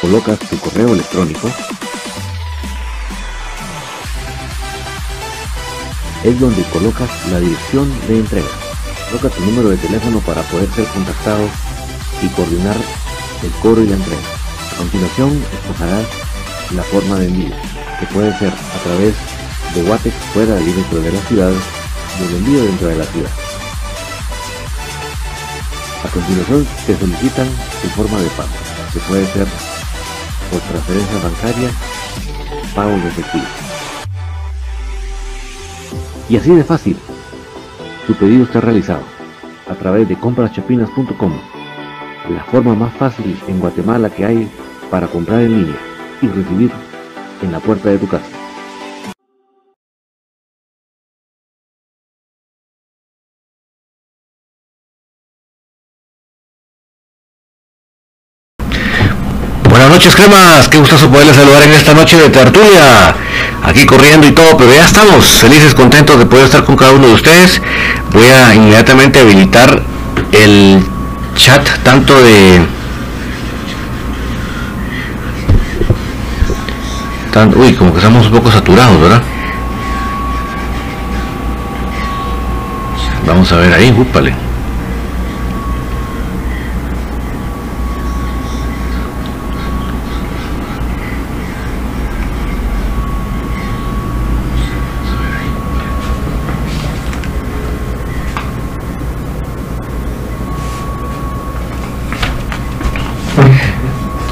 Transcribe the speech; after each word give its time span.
colocas 0.00 0.38
tu 0.38 0.58
correo 0.58 0.94
electrónico, 0.94 1.50
es 6.22 6.40
donde 6.40 6.62
colocas 6.64 7.10
la 7.30 7.40
dirección 7.40 7.90
de 8.06 8.18
entrega. 8.18 8.48
Coloca 9.10 9.28
tu 9.30 9.44
número 9.44 9.70
de 9.70 9.76
teléfono 9.78 10.20
para 10.20 10.42
poder 10.42 10.68
ser 10.72 10.84
contactado 10.86 11.48
y 12.22 12.28
coordinar 12.28 12.76
el 13.42 13.50
cobro 13.62 13.82
y 13.82 13.88
la 13.88 13.96
entrega. 13.96 14.20
A 14.72 14.76
continuación, 14.76 15.44
escogerás 15.52 16.06
la 16.74 16.82
forma 16.84 17.18
de 17.18 17.26
envío, 17.26 17.54
que 17.98 18.06
puede 18.06 18.36
ser 18.38 18.52
a 18.52 18.82
través 18.84 19.14
de 19.74 19.82
Watex 19.82 20.14
fuera 20.32 20.60
y 20.60 20.72
dentro 20.72 21.00
de 21.00 21.12
la 21.12 21.20
ciudad 21.22 21.52
y 22.20 22.24
el 22.24 22.36
envío 22.36 22.64
dentro 22.64 22.88
de 22.88 22.96
la 22.96 23.04
ciudad. 23.04 23.30
A 26.04 26.08
continuación, 26.08 26.66
te 26.86 26.98
solicitan 26.98 27.48
tu 27.82 27.88
forma 27.88 28.20
de 28.20 28.28
pago, 28.30 28.48
que 28.92 29.00
puede 29.00 29.26
ser 29.32 29.46
por 30.50 30.60
transferencia 30.60 31.18
bancaria, 31.22 31.70
pago 32.74 32.90
de 32.90 33.08
efectivo. 33.08 33.44
Y 36.28 36.36
así 36.36 36.54
de 36.54 36.64
fácil, 36.64 36.96
tu 38.06 38.14
pedido 38.14 38.44
está 38.44 38.60
realizado 38.60 39.02
a 39.68 39.74
través 39.74 40.08
de 40.08 40.16
compraschapinas.com, 40.16 41.32
la 42.30 42.44
forma 42.44 42.74
más 42.74 42.92
fácil 42.94 43.38
en 43.48 43.60
Guatemala 43.60 44.10
que 44.10 44.24
hay 44.24 44.50
para 44.90 45.06
comprar 45.06 45.40
en 45.40 45.60
línea 45.60 45.78
y 46.22 46.28
recibir 46.28 46.70
en 47.42 47.52
la 47.52 47.60
puerta 47.60 47.90
de 47.90 47.98
tu 47.98 48.08
casa. 48.08 48.37
Noches, 59.98 60.14
cremas. 60.14 60.68
Qué 60.68 60.78
gustazo 60.78 61.10
poderles 61.10 61.34
saludar 61.34 61.60
en 61.64 61.72
esta 61.72 61.92
noche 61.92 62.16
de 62.16 62.28
tertulia. 62.30 63.16
Aquí 63.64 63.84
corriendo 63.84 64.28
y 64.28 64.30
todo, 64.30 64.56
pero 64.56 64.72
ya 64.72 64.84
estamos 64.84 65.26
felices, 65.26 65.74
contentos 65.74 66.16
de 66.20 66.24
poder 66.24 66.44
estar 66.44 66.62
con 66.62 66.76
cada 66.76 66.92
uno 66.92 67.08
de 67.08 67.14
ustedes. 67.14 67.60
Voy 68.12 68.28
a 68.28 68.54
inmediatamente 68.54 69.18
habilitar 69.18 69.82
el 70.30 70.86
chat 71.34 71.68
tanto 71.82 72.14
de 72.22 72.60
tan- 77.32 77.56
uy, 77.58 77.74
como 77.74 77.90
que 77.90 77.98
estamos 77.98 78.24
un 78.26 78.32
poco 78.32 78.52
saturados, 78.52 79.00
¿verdad? 79.00 79.22
Vamos 83.26 83.50
a 83.50 83.56
ver 83.56 83.72
ahí, 83.74 83.92
úpale. 83.98 84.32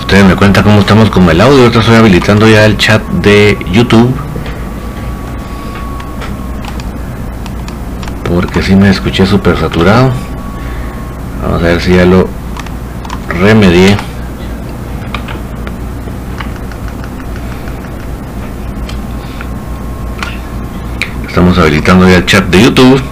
Ustedes 0.00 0.24
me 0.24 0.36
cuentan 0.36 0.62
cómo 0.62 0.75
estamos 0.86 1.10
con 1.10 1.28
el 1.28 1.40
audio. 1.40 1.62
Ahorita 1.62 1.80
estoy 1.80 1.96
habilitando 1.96 2.48
ya 2.48 2.64
el 2.64 2.78
chat 2.78 3.02
de 3.02 3.58
YouTube. 3.72 4.14
Porque 8.28 8.62
si 8.62 8.76
me 8.76 8.90
escuché 8.90 9.26
súper 9.26 9.58
saturado. 9.58 10.12
Vamos 11.42 11.60
a 11.60 11.66
ver 11.66 11.80
si 11.80 11.96
ya 11.96 12.04
lo 12.04 12.28
remedié. 13.40 13.96
Estamos 21.26 21.58
habilitando 21.58 22.08
ya 22.08 22.18
el 22.18 22.26
chat 22.26 22.44
de 22.44 22.62
YouTube. 22.62 23.02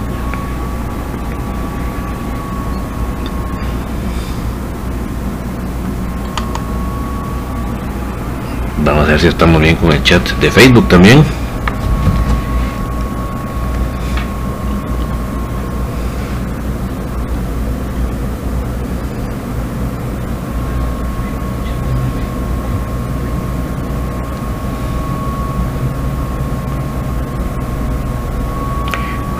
Vamos 8.85 9.07
a 9.07 9.11
ver 9.13 9.14
si 9.25 9.29
estamos 9.29 9.59
bien 9.59 9.75
con 9.77 9.91
el 9.91 10.03
chat 10.03 10.21
de 10.33 10.51
Facebook 10.51 10.87
también. 10.87 11.23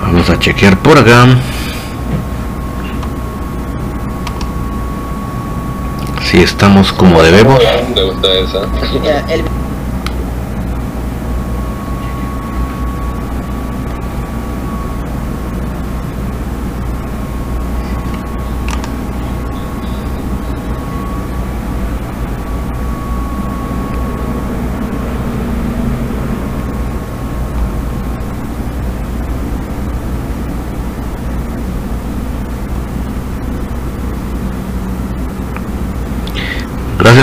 Vamos 0.02 0.28
a 0.32 0.40
chequear 0.40 0.76
por 0.80 0.98
acá. 0.98 1.28
Si 6.24 6.40
estamos 6.40 6.92
como 6.92 7.22
debemos. 7.22 7.62
Me 7.94 8.02
gusta 8.02 8.34
esa. 8.34 9.55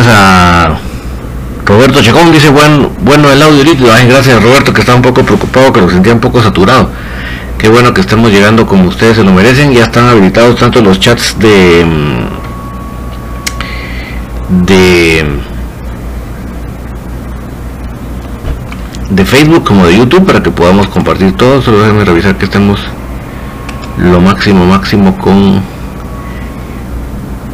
A 0.08 0.78
Roberto 1.64 2.02
Chacón, 2.02 2.32
dice 2.32 2.48
buen, 2.50 2.88
bueno 3.02 3.30
el 3.30 3.40
audio. 3.40 3.62
Ay, 3.92 4.08
gracias 4.08 4.42
Roberto 4.42 4.72
que 4.72 4.80
está 4.80 4.94
un 4.94 5.02
poco 5.02 5.22
preocupado, 5.22 5.72
que 5.72 5.80
lo 5.80 5.88
sentía 5.88 6.12
un 6.12 6.20
poco 6.20 6.42
saturado. 6.42 6.90
Qué 7.58 7.68
bueno 7.68 7.94
que 7.94 8.00
estemos 8.00 8.32
llegando 8.32 8.66
como 8.66 8.88
ustedes 8.88 9.16
se 9.16 9.24
lo 9.24 9.32
merecen. 9.32 9.72
Ya 9.72 9.84
están 9.84 10.08
habilitados 10.08 10.58
tanto 10.58 10.82
los 10.82 10.98
chats 10.98 11.38
de 11.38 11.84
mm, 14.48 14.64
de 14.66 15.24
de 19.10 19.24
Facebook 19.24 19.64
como 19.64 19.86
de 19.86 19.96
YouTube 19.98 20.26
para 20.26 20.42
que 20.42 20.50
podamos 20.50 20.88
compartir 20.88 21.36
todo. 21.36 21.62
Solo 21.62 21.80
déjenme 21.80 22.04
revisar 22.04 22.36
que 22.36 22.46
estemos 22.46 22.80
lo 23.98 24.20
máximo 24.20 24.66
máximo 24.66 25.16
con 25.18 25.62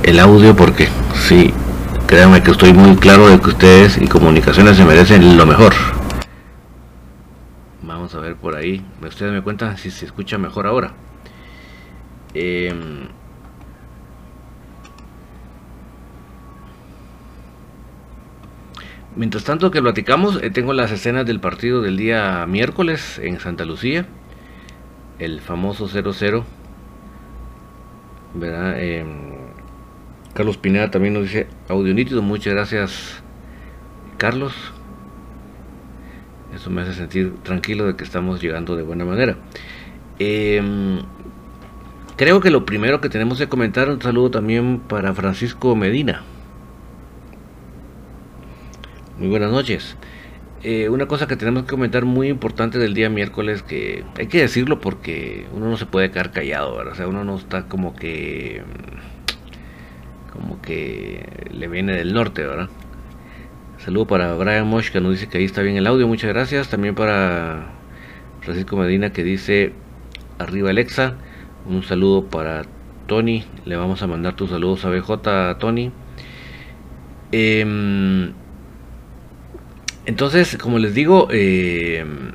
el 0.02 0.18
audio 0.20 0.56
porque 0.56 0.88
sí 1.28 1.52
créanme 2.08 2.42
que 2.42 2.50
estoy 2.50 2.72
muy 2.72 2.96
claro 2.96 3.28
de 3.28 3.38
que 3.38 3.50
ustedes 3.50 3.98
y 3.98 4.08
comunicaciones 4.08 4.76
se 4.76 4.84
merecen 4.84 5.36
lo 5.36 5.46
mejor. 5.46 5.72
Vamos 7.82 8.14
a 8.14 8.18
ver 8.18 8.34
por 8.34 8.56
ahí. 8.56 8.84
Ustedes 9.06 9.32
me 9.32 9.42
cuentan 9.42 9.76
si 9.76 9.92
se 9.92 10.06
escucha 10.06 10.38
mejor 10.38 10.66
ahora 10.66 10.92
Em, 12.34 13.08
mientras 19.16 19.44
tanto 19.44 19.70
que 19.70 19.80
platicamos, 19.82 20.42
eh, 20.42 20.50
tengo 20.50 20.72
las 20.72 20.90
escenas 20.92 21.26
del 21.26 21.40
partido 21.40 21.82
del 21.82 21.96
día 21.96 22.46
miércoles 22.46 23.18
en 23.18 23.40
Santa 23.40 23.64
Lucía, 23.64 24.06
el 25.18 25.40
famoso 25.40 25.88
0-0. 25.88 26.44
Em, 28.40 29.37
Carlos 30.38 30.56
Pineda 30.56 30.88
también 30.88 31.14
nos 31.14 31.24
dice 31.24 31.48
audio 31.68 31.92
nítido, 31.92 32.22
muchas 32.22 32.54
gracias 32.54 33.20
Carlos. 34.18 34.54
Eso 36.54 36.70
me 36.70 36.82
hace 36.82 36.94
sentir 36.94 37.34
tranquilo 37.42 37.88
de 37.88 37.96
que 37.96 38.04
estamos 38.04 38.40
llegando 38.40 38.76
de 38.76 38.84
buena 38.84 39.04
manera. 39.04 39.36
Em, 40.20 41.00
creo 42.14 42.40
que 42.40 42.50
lo 42.50 42.64
primero 42.64 43.00
que 43.00 43.08
tenemos 43.08 43.38
que 43.38 43.48
comentar, 43.48 43.90
un 43.90 44.00
saludo 44.00 44.30
también 44.30 44.78
para 44.78 45.12
Francisco 45.12 45.74
Medina. 45.74 46.22
Muy 49.18 49.26
buenas 49.26 49.50
noches. 49.50 49.96
Eh, 50.62 50.88
una 50.88 51.06
cosa 51.06 51.26
que 51.26 51.34
tenemos 51.34 51.64
que 51.64 51.70
comentar 51.70 52.04
muy 52.04 52.28
importante 52.28 52.78
del 52.78 52.94
día 52.94 53.10
miércoles, 53.10 53.64
que 53.64 54.04
hay 54.16 54.28
que 54.28 54.42
decirlo 54.42 54.80
porque 54.80 55.48
uno 55.52 55.68
no 55.68 55.76
se 55.76 55.86
puede 55.86 56.12
quedar 56.12 56.30
callado, 56.30 56.76
¿verdad? 56.76 56.92
O 56.92 56.96
sea, 56.96 57.08
uno 57.08 57.24
no 57.24 57.34
está 57.34 57.66
como 57.66 57.96
que... 57.96 58.62
como 60.38 60.62
que 60.62 61.48
le 61.50 61.66
viene 61.66 61.96
del 61.96 62.14
norte, 62.14 62.46
¿verdad? 62.46 62.68
Saludo 63.78 64.06
para 64.06 64.34
Brian 64.34 64.68
Mosh 64.68 64.90
que 64.90 65.00
nos 65.00 65.12
dice 65.12 65.28
que 65.28 65.38
ahí 65.38 65.44
está 65.44 65.62
bien 65.62 65.76
el 65.76 65.86
audio, 65.86 66.06
muchas 66.06 66.28
gracias. 66.32 66.68
También 66.68 66.94
para 66.94 67.72
Francisco 68.42 68.76
Medina 68.76 69.12
que 69.12 69.24
dice 69.24 69.72
arriba 70.38 70.70
Alexa. 70.70 71.14
Un 71.66 71.82
saludo 71.82 72.26
para 72.26 72.62
Tony, 73.08 73.44
le 73.64 73.76
vamos 73.76 74.02
a 74.02 74.06
mandar 74.06 74.36
tus 74.36 74.50
saludos 74.50 74.84
a 74.84 74.90
BJ, 74.90 75.58
Tony. 75.58 75.90
Em, 77.32 78.32
entonces, 80.06 80.56
como 80.56 80.78
les 80.78 80.94
digo, 80.94 81.28
em, 81.32 82.32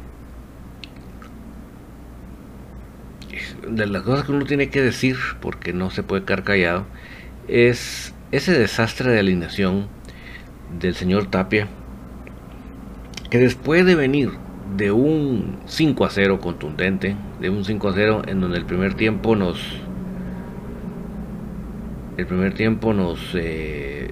de 3.68 3.88
las 3.88 4.02
cosas 4.04 4.26
que 4.26 4.34
uno 4.34 4.46
tiene 4.46 4.70
que 4.70 4.82
decir, 4.82 5.16
porque 5.42 5.72
no 5.74 5.90
se 5.90 6.04
puede 6.04 6.26
quedar 6.26 6.44
callado, 6.44 6.86
es 7.48 8.14
ese 8.32 8.58
desastre 8.58 9.12
de 9.12 9.20
alineación 9.20 9.88
del 10.80 10.96
señor 10.96 11.28
Tapia, 11.28 11.68
que 13.30 13.40
después 13.40 13.86
de 13.86 13.96
venir 13.96 14.32
de 14.76 14.92
un 14.92 15.60
5 15.66 16.06
a 16.06 16.10
0 16.10 16.40
contundente, 16.40 17.16
de 17.40 17.50
un 17.50 17.64
5 17.64 17.90
a 17.90 17.94
0 17.94 18.22
en 18.28 18.42
donde 18.42 18.58
el 18.58 18.66
primer 18.66 18.96
tiempo 18.96 19.36
nos 19.36 19.60
el 22.18 22.28
primer 22.28 22.54
tiempo 22.54 22.94
nos 22.94 23.20
eh, 23.34 24.12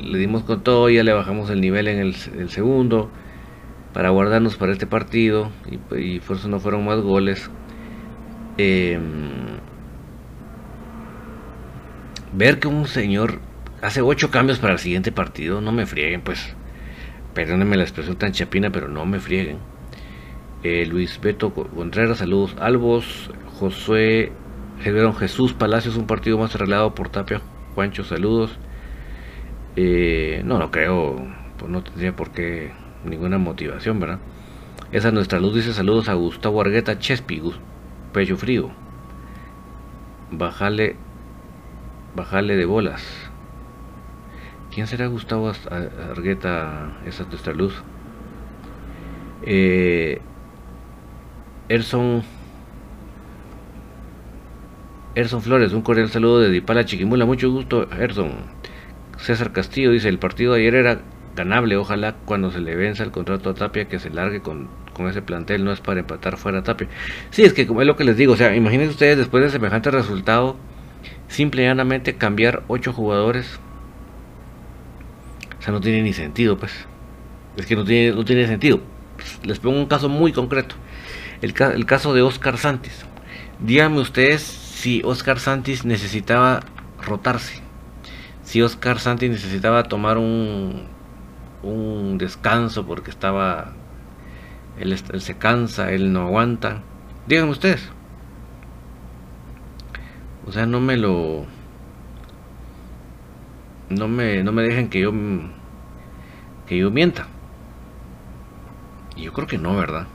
le 0.00 0.18
dimos 0.18 0.44
con 0.44 0.62
todo, 0.62 0.88
ya 0.88 1.02
le 1.02 1.12
bajamos 1.12 1.50
el 1.50 1.60
nivel 1.60 1.88
en 1.88 1.98
el, 1.98 2.14
segundo 2.48 3.10
para 3.92 4.10
guardarnos 4.10 4.56
para 4.56 4.72
este 4.72 4.86
partido 4.86 5.50
y, 5.68 6.20
por 6.20 6.36
eso 6.36 6.48
no 6.48 6.60
fueron 6.60 6.84
más 6.84 7.00
goles. 7.00 7.50
Em, 8.56 9.49
ver 12.32 12.58
que 12.58 12.68
un 12.68 12.86
señor 12.86 13.40
hace 13.82 14.02
ocho 14.02 14.30
cambios 14.30 14.58
para 14.58 14.74
el 14.74 14.78
siguiente 14.78 15.12
partido, 15.12 15.60
no 15.60 15.72
me 15.72 15.86
frieguen, 15.86 16.22
pues. 16.22 16.54
Perdónenme 17.34 17.76
la 17.76 17.84
expresión 17.84 18.16
tan 18.16 18.32
chapina, 18.32 18.70
pero 18.70 18.88
no 18.88 19.06
me 19.06 19.20
frieguen. 19.20 19.58
Eh, 20.62 20.84
Luis 20.84 21.20
Beto 21.20 21.54
Contreras, 21.54 22.18
saludos. 22.18 22.56
Albos, 22.60 23.30
Josué, 23.58 24.32
Jesús 24.80 25.52
Palacios, 25.52 25.96
un 25.96 26.06
partido 26.06 26.38
más 26.38 26.54
arreglado 26.54 26.94
por 26.94 27.08
Tapia. 27.08 27.40
Juancho, 27.74 28.04
saludos. 28.04 28.58
Eh, 29.76 30.42
no, 30.44 30.58
no 30.58 30.70
creo, 30.70 31.16
pues 31.56 31.70
no 31.70 31.82
tendría 31.82 32.14
por 32.14 32.32
qué 32.32 32.72
ninguna 33.04 33.38
motivación, 33.38 34.00
¿verdad? 34.00 34.18
Esa 34.92 35.08
es 35.08 35.14
nuestra 35.14 35.38
luz, 35.38 35.54
dice 35.54 35.72
saludos 35.72 36.08
a 36.08 36.14
Gustavo 36.14 36.60
Argueta 36.60 36.98
Chespi, 36.98 37.40
pecho 38.12 38.36
frío. 38.36 38.70
Bájale, 40.32 40.96
bájale 42.14 42.56
de 42.56 42.64
bolas. 42.64 43.02
¿Quién 44.72 44.86
será 44.86 45.06
Gustavo 45.06 45.52
Argueta, 46.08 46.98
esa 47.04 47.24
nuestra 47.24 47.52
luz? 47.52 47.74
Eh, 49.42 50.20
Erson 51.68 52.22
Erson 55.14 55.42
Flores, 55.42 55.72
un 55.72 55.82
cordial 55.82 56.08
saludo 56.08 56.40
de 56.40 56.50
Dipala 56.50 56.84
Chiquimula, 56.84 57.26
mucho 57.26 57.50
gusto 57.50 57.88
Erson. 57.90 58.32
César 59.18 59.52
Castillo 59.52 59.90
dice, 59.90 60.08
el 60.08 60.18
partido 60.18 60.54
de 60.54 60.60
ayer 60.60 60.74
era 60.76 61.00
ganable, 61.34 61.76
ojalá 61.76 62.14
cuando 62.24 62.50
se 62.50 62.60
le 62.60 62.76
venza 62.76 63.02
el 63.02 63.10
contrato 63.10 63.50
a 63.50 63.54
Tapia 63.54 63.86
que 63.86 63.98
se 63.98 64.10
largue 64.10 64.40
con, 64.40 64.68
con 64.94 65.08
ese 65.08 65.20
plantel, 65.20 65.64
no 65.64 65.72
es 65.72 65.80
para 65.80 66.00
empatar 66.00 66.36
fuera 66.36 66.62
Tapia. 66.62 66.88
Sí, 67.30 67.42
es 67.42 67.52
que 67.52 67.66
como 67.66 67.80
es 67.80 67.86
lo 67.88 67.96
que 67.96 68.04
les 68.04 68.16
digo, 68.16 68.34
o 68.34 68.36
sea, 68.36 68.54
imagínense 68.54 68.92
ustedes 68.92 69.18
después 69.18 69.42
de 69.42 69.50
semejante 69.50 69.90
resultado, 69.90 70.56
simple 71.30 71.62
y 71.62 71.64
llanamente 71.64 72.16
cambiar 72.16 72.64
ocho 72.68 72.92
jugadores 72.92 73.58
o 75.60 75.62
sea, 75.62 75.72
no 75.72 75.80
tiene 75.80 76.02
ni 76.02 76.14
sentido, 76.14 76.56
pues. 76.56 76.72
Es 77.56 77.66
que 77.66 77.76
no 77.76 77.84
tiene, 77.84 78.16
no 78.16 78.24
tiene 78.24 78.46
sentido. 78.46 78.80
Les 79.44 79.58
pongo 79.58 79.78
un 79.78 79.86
caso 79.86 80.08
muy 80.08 80.32
concreto. 80.32 80.74
El, 81.42 81.54
el 81.74 81.84
caso 81.84 82.14
de 82.14 82.22
Oscar 82.22 82.56
Santis. 82.56 83.04
Díganme 83.60 84.00
ustedes 84.00 84.40
si 84.40 85.02
Oscar 85.04 85.38
Santis 85.38 85.84
necesitaba 85.84 86.60
rotarse. 87.02 87.60
Si 88.42 88.62
Oscar 88.62 88.98
Santis 88.98 89.30
necesitaba 89.30 89.82
tomar 89.82 90.16
un, 90.16 90.86
un 91.62 92.16
descanso 92.16 92.86
porque 92.86 93.10
estaba... 93.10 93.72
Él, 94.78 94.96
él 95.12 95.20
se 95.20 95.36
cansa, 95.36 95.92
él 95.92 96.10
no 96.14 96.22
aguanta. 96.22 96.80
Díganme 97.26 97.50
ustedes. 97.50 97.90
O 100.50 100.52
sea, 100.52 100.66
no 100.66 100.80
me 100.80 100.96
lo 100.96 101.46
no 103.88 104.08
me, 104.08 104.42
no 104.42 104.50
me 104.50 104.62
dejen 104.62 104.90
que 104.90 104.98
yo 104.98 105.12
que 106.66 106.76
yo 106.76 106.90
mienta. 106.90 107.28
Y 109.14 109.22
yo 109.22 109.32
creo 109.32 109.46
que 109.46 109.58
no, 109.58 109.76
¿verdad? 109.76 110.08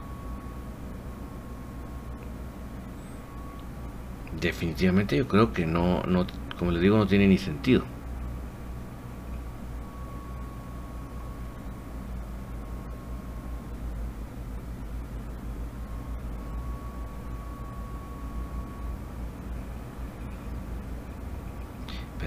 Definitivamente 4.42 5.16
yo 5.16 5.26
creo 5.26 5.54
que 5.54 5.66
no, 5.66 6.04
no, 6.04 6.28
como 6.60 6.72
les 6.72 6.82
digo, 6.82 6.98
no 6.98 7.08
tiene 7.08 7.30
ni 7.30 7.38
sentido. 7.38 7.86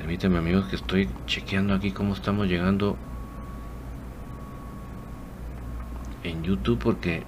Permítanme 0.08 0.38
amigos 0.38 0.64
que 0.68 0.76
estoy 0.76 1.06
chequeando 1.26 1.74
aquí 1.74 1.92
cómo 1.92 2.14
estamos 2.14 2.46
llegando 2.46 2.96
en 6.24 6.42
YouTube 6.42 6.78
porque 6.78 7.24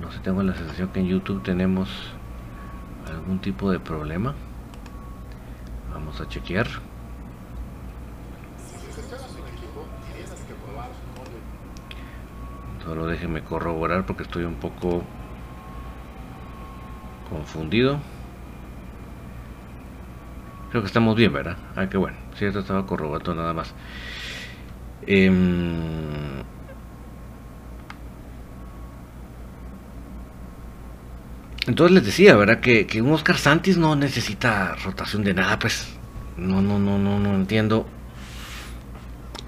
no 0.00 0.10
sé, 0.10 0.18
tengo 0.18 0.42
la 0.42 0.56
sensación 0.56 0.88
que 0.88 0.98
en 0.98 1.06
YouTube 1.06 1.40
tenemos 1.44 1.88
algún 3.08 3.38
tipo 3.38 3.70
de 3.70 3.78
problema. 3.78 4.34
Vamos 5.92 6.20
a 6.20 6.28
chequear. 6.28 6.66
Solo 12.82 13.06
déjenme 13.06 13.44
corroborar 13.44 14.04
porque 14.04 14.24
estoy 14.24 14.42
un 14.42 14.56
poco 14.56 15.04
confundido. 17.30 18.00
Creo 20.74 20.82
que 20.82 20.88
estamos 20.88 21.14
bien, 21.14 21.32
¿verdad? 21.32 21.56
Ah, 21.76 21.88
qué 21.88 21.96
bueno. 21.96 22.16
Si 22.36 22.44
esto 22.44 22.58
estaba 22.58 22.84
corroborando 22.84 23.32
nada 23.32 23.54
más. 23.54 23.72
Em, 25.06 26.42
entonces 31.68 31.94
les 31.94 32.04
decía, 32.04 32.34
¿verdad? 32.34 32.58
Que, 32.58 32.88
que, 32.88 33.00
un 33.00 33.12
Oscar 33.12 33.38
Santis 33.38 33.78
no 33.78 33.94
necesita 33.94 34.74
rotación 34.84 35.22
de 35.22 35.34
nada, 35.34 35.60
pues. 35.60 35.96
No, 36.36 36.60
no, 36.60 36.80
no, 36.80 36.98
no, 36.98 37.20
no 37.20 37.36
entiendo 37.36 37.86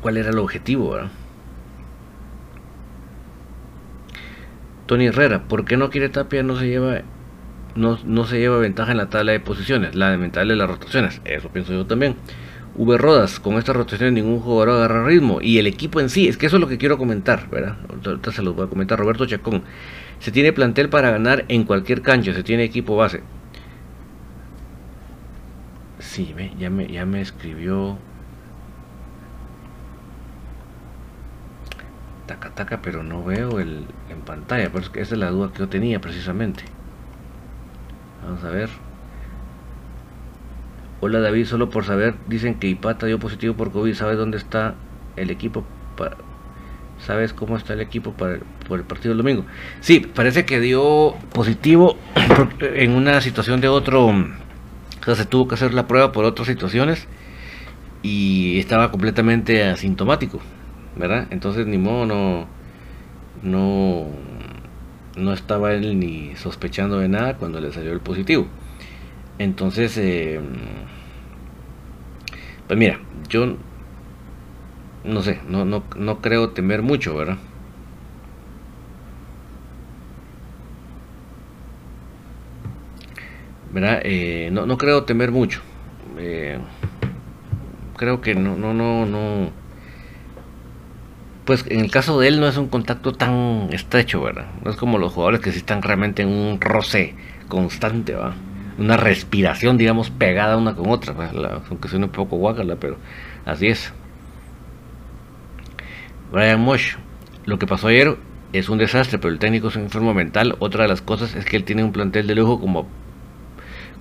cuál 0.00 0.18
era 0.18 0.30
el 0.30 0.38
objetivo, 0.38 0.92
¿verdad? 0.92 1.11
Tony 4.87 5.06
Herrera, 5.06 5.42
¿por 5.49 5.64
qué 5.64 5.76
no 5.76 5.90
quiere 5.90 6.09
Tapia? 6.09 6.45
No 6.45 6.56
se 6.56 6.68
lleva 6.68 7.02
no, 7.76 8.26
se 8.26 8.38
lleva 8.38 8.59
ventaja 8.59 8.92
en 8.92 8.99
la 8.99 9.09
tabla 9.09 9.33
de 9.33 9.40
posiciones, 9.40 9.95
la 9.95 10.11
lamentable 10.11 10.54
de 10.54 10.59
las 10.59 10.68
rotaciones, 10.68 11.21
eso 11.25 11.49
pienso 11.50 11.73
yo 11.73 11.87
también. 11.87 12.16
V 12.75 12.99
Rodas, 12.99 13.40
con 13.40 13.54
estas 13.54 13.75
rotaciones 13.75 14.12
ningún 14.12 14.40
jugador 14.40 14.71
agarra 14.71 15.06
ritmo 15.06 15.40
y 15.40 15.59
el 15.59 15.66
equipo 15.66 16.00
en 16.00 16.11
sí, 16.11 16.28
es 16.28 16.37
que 16.37 16.47
eso 16.47 16.56
es 16.56 16.61
lo 16.61 16.68
que 16.68 16.76
quiero 16.76 16.99
comentar, 16.99 17.49
¿verdad? 17.49 17.76
Ahorita 18.04 18.33
se 18.33 18.42
los 18.42 18.54
voy 18.54 18.66
a 18.66 18.68
comentar. 18.68 18.99
Roberto 18.99 19.25
Chacón, 19.25 19.62
se 20.18 20.30
tiene 20.30 20.52
plantel 20.52 20.90
para 20.90 21.11
ganar 21.11 21.47
en 21.49 21.64
cualquier 21.64 22.02
cancha, 22.02 22.35
se 22.35 22.42
tiene 22.42 22.64
equipo 22.64 22.97
base. 22.97 23.23
Sí, 25.99 26.35
ya 26.59 26.68
me, 26.68 26.87
ya 26.87 27.06
me 27.06 27.21
escribió. 27.21 27.99
taca 32.26 32.50
taca, 32.50 32.83
pero 32.83 33.02
no 33.02 33.25
veo 33.25 33.61
el 33.61 33.87
en 34.11 34.21
pantalla. 34.23 34.71
Pero 34.73 34.85
esa 34.85 35.14
es 35.14 35.18
la 35.18 35.30
duda 35.30 35.52
que 35.52 35.61
yo 35.61 35.68
tenía 35.68 36.00
precisamente. 36.00 36.64
Vamos 38.26 38.42
a 38.42 38.50
ver. 38.50 38.68
Hola 41.00 41.21
David, 41.21 41.47
solo 41.47 41.71
por 41.71 41.85
saber, 41.85 42.14
dicen 42.26 42.56
que 42.56 42.66
Ipata 42.66 43.06
dio 43.06 43.21
positivo 43.21 43.54
por 43.54 43.71
COVID. 43.71 43.95
¿Sabes 43.95 44.18
dónde 44.18 44.37
está 44.37 44.75
el 45.14 45.30
equipo? 45.30 45.64
¿Sabes 46.99 47.33
cómo 47.33 47.56
está 47.56 47.75
el 47.75 47.80
equipo 47.80 48.12
para, 48.12 48.38
por 48.66 48.80
el 48.80 48.85
partido 48.85 49.11
del 49.11 49.18
domingo? 49.18 49.45
Sí, 49.80 50.00
parece 50.00 50.45
que 50.45 50.59
dio 50.59 51.14
positivo 51.33 51.97
en 52.61 52.92
una 52.92 53.21
situación 53.21 53.61
de 53.61 53.68
otro. 53.68 54.06
O 54.06 55.04
sea, 55.04 55.14
se 55.14 55.25
tuvo 55.25 55.47
que 55.47 55.54
hacer 55.54 55.73
la 55.73 55.87
prueba 55.87 56.11
por 56.11 56.25
otras 56.25 56.49
situaciones 56.49 57.06
y 58.02 58.59
estaba 58.59 58.90
completamente 58.90 59.62
asintomático, 59.62 60.40
¿verdad? 60.97 61.28
Entonces 61.30 61.66
ni 61.66 61.78
modo 61.78 62.06
no 62.06 62.47
no 63.42 64.06
no 65.16 65.32
estaba 65.32 65.73
él 65.73 65.99
ni 65.99 66.37
sospechando 66.37 66.99
de 66.99 67.08
nada 67.08 67.37
cuando 67.38 67.61
le 67.61 67.73
salió 67.73 67.92
el 67.92 68.00
positivo. 68.00 68.46
Entonces, 69.38 69.96
eh, 69.99 70.40
pues 72.66 72.78
mira, 72.78 73.00
yo 73.28 73.56
no 75.04 75.23
sé, 75.23 75.40
no, 75.49 75.64
no, 75.64 75.85
no 75.96 76.20
creo 76.20 76.50
temer 76.50 76.82
mucho, 76.82 77.16
¿verdad? 77.16 77.38
¿Verdad? 83.73 84.00
Eh, 84.04 84.49
no, 84.52 84.66
no 84.66 84.78
creo 84.78 85.04
temer 85.04 85.30
mucho. 85.32 85.61
Eh, 86.18 86.58
creo 87.96 88.20
que 88.20 88.35
no, 88.35 88.56
no, 88.56 88.73
no, 88.75 89.06
no. 89.06 89.50
Pues 91.47 91.65
en 91.69 91.79
el 91.79 91.93
caso 91.93 92.19
de 92.19 92.26
él 92.26 92.41
no 92.41 92.49
es 92.49 92.57
un 92.57 92.67
contacto 92.67 93.12
tan 93.12 93.69
estrecho, 93.71 94.21
¿verdad? 94.21 94.47
No 94.65 94.71
es 94.73 94.76
como 94.76 94.99
los 94.99 95.12
jugadores 95.12 95.38
que 95.38 95.53
sí 95.53 95.59
están 95.59 95.81
realmente 95.81 96.23
en 96.23 96.29
un 96.29 96.61
roce 96.61 97.15
constante, 97.47 98.15
¿va? 98.15 98.35
Una 98.79 98.97
respiración, 98.97 99.79
digamos, 99.79 100.11
pegada 100.11 100.57
una 100.57 100.75
con 100.75 100.91
otra, 100.91 101.15
aunque 101.71 101.87
suene 101.87 102.07
un 102.07 102.11
poco 102.11 102.37
guacala, 102.37 102.75
pero 102.75 102.97
así 103.45 103.69
es. 103.69 103.93
Brian 106.33 106.61
Mosh, 106.61 106.97
lo 107.45 107.61
que 107.61 107.69
pasó 107.69 107.87
ayer 107.87 108.17
es 108.53 108.69
un 108.69 108.79
desastre, 108.79 109.19
pero 109.19 109.33
el 109.33 109.38
técnico 109.38 109.69
es 109.69 109.76
un 109.76 109.83
enfermo 109.83 110.15
mental. 110.15 110.57
Otra 110.59 110.83
de 110.83 110.88
las 110.88 111.00
cosas 111.00 111.37
es 111.37 111.45
que 111.45 111.57
él 111.57 111.62
tiene 111.62 111.85
un 111.85 111.93
plantel 111.93 112.26
de 112.26 112.35
lujo 112.35 112.59
como 112.61 112.88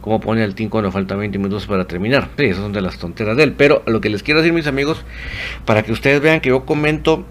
como 0.02 0.20
pone 0.20 0.44
el 0.44 0.54
team 0.54 0.70
cuando 0.70 0.92
faltan 0.92 1.18
20 1.18 1.38
minutos 1.40 1.66
para 1.66 1.86
terminar. 1.86 2.30
Sí, 2.38 2.46
esas 2.46 2.62
son 2.62 2.74
de 2.74 2.82
las 2.82 3.00
tonteras 3.00 3.38
de 3.38 3.44
él. 3.44 3.54
Pero 3.54 3.82
lo 3.88 4.02
que 4.02 4.10
les 4.10 4.22
quiero 4.22 4.40
decir, 4.40 4.54
mis 4.54 4.68
amigos, 4.68 5.04
para 5.66 5.82
que 5.82 5.92
ustedes 5.92 6.22
vean 6.22 6.42
que 6.42 6.50
yo 6.50 6.64
comento 6.64 7.26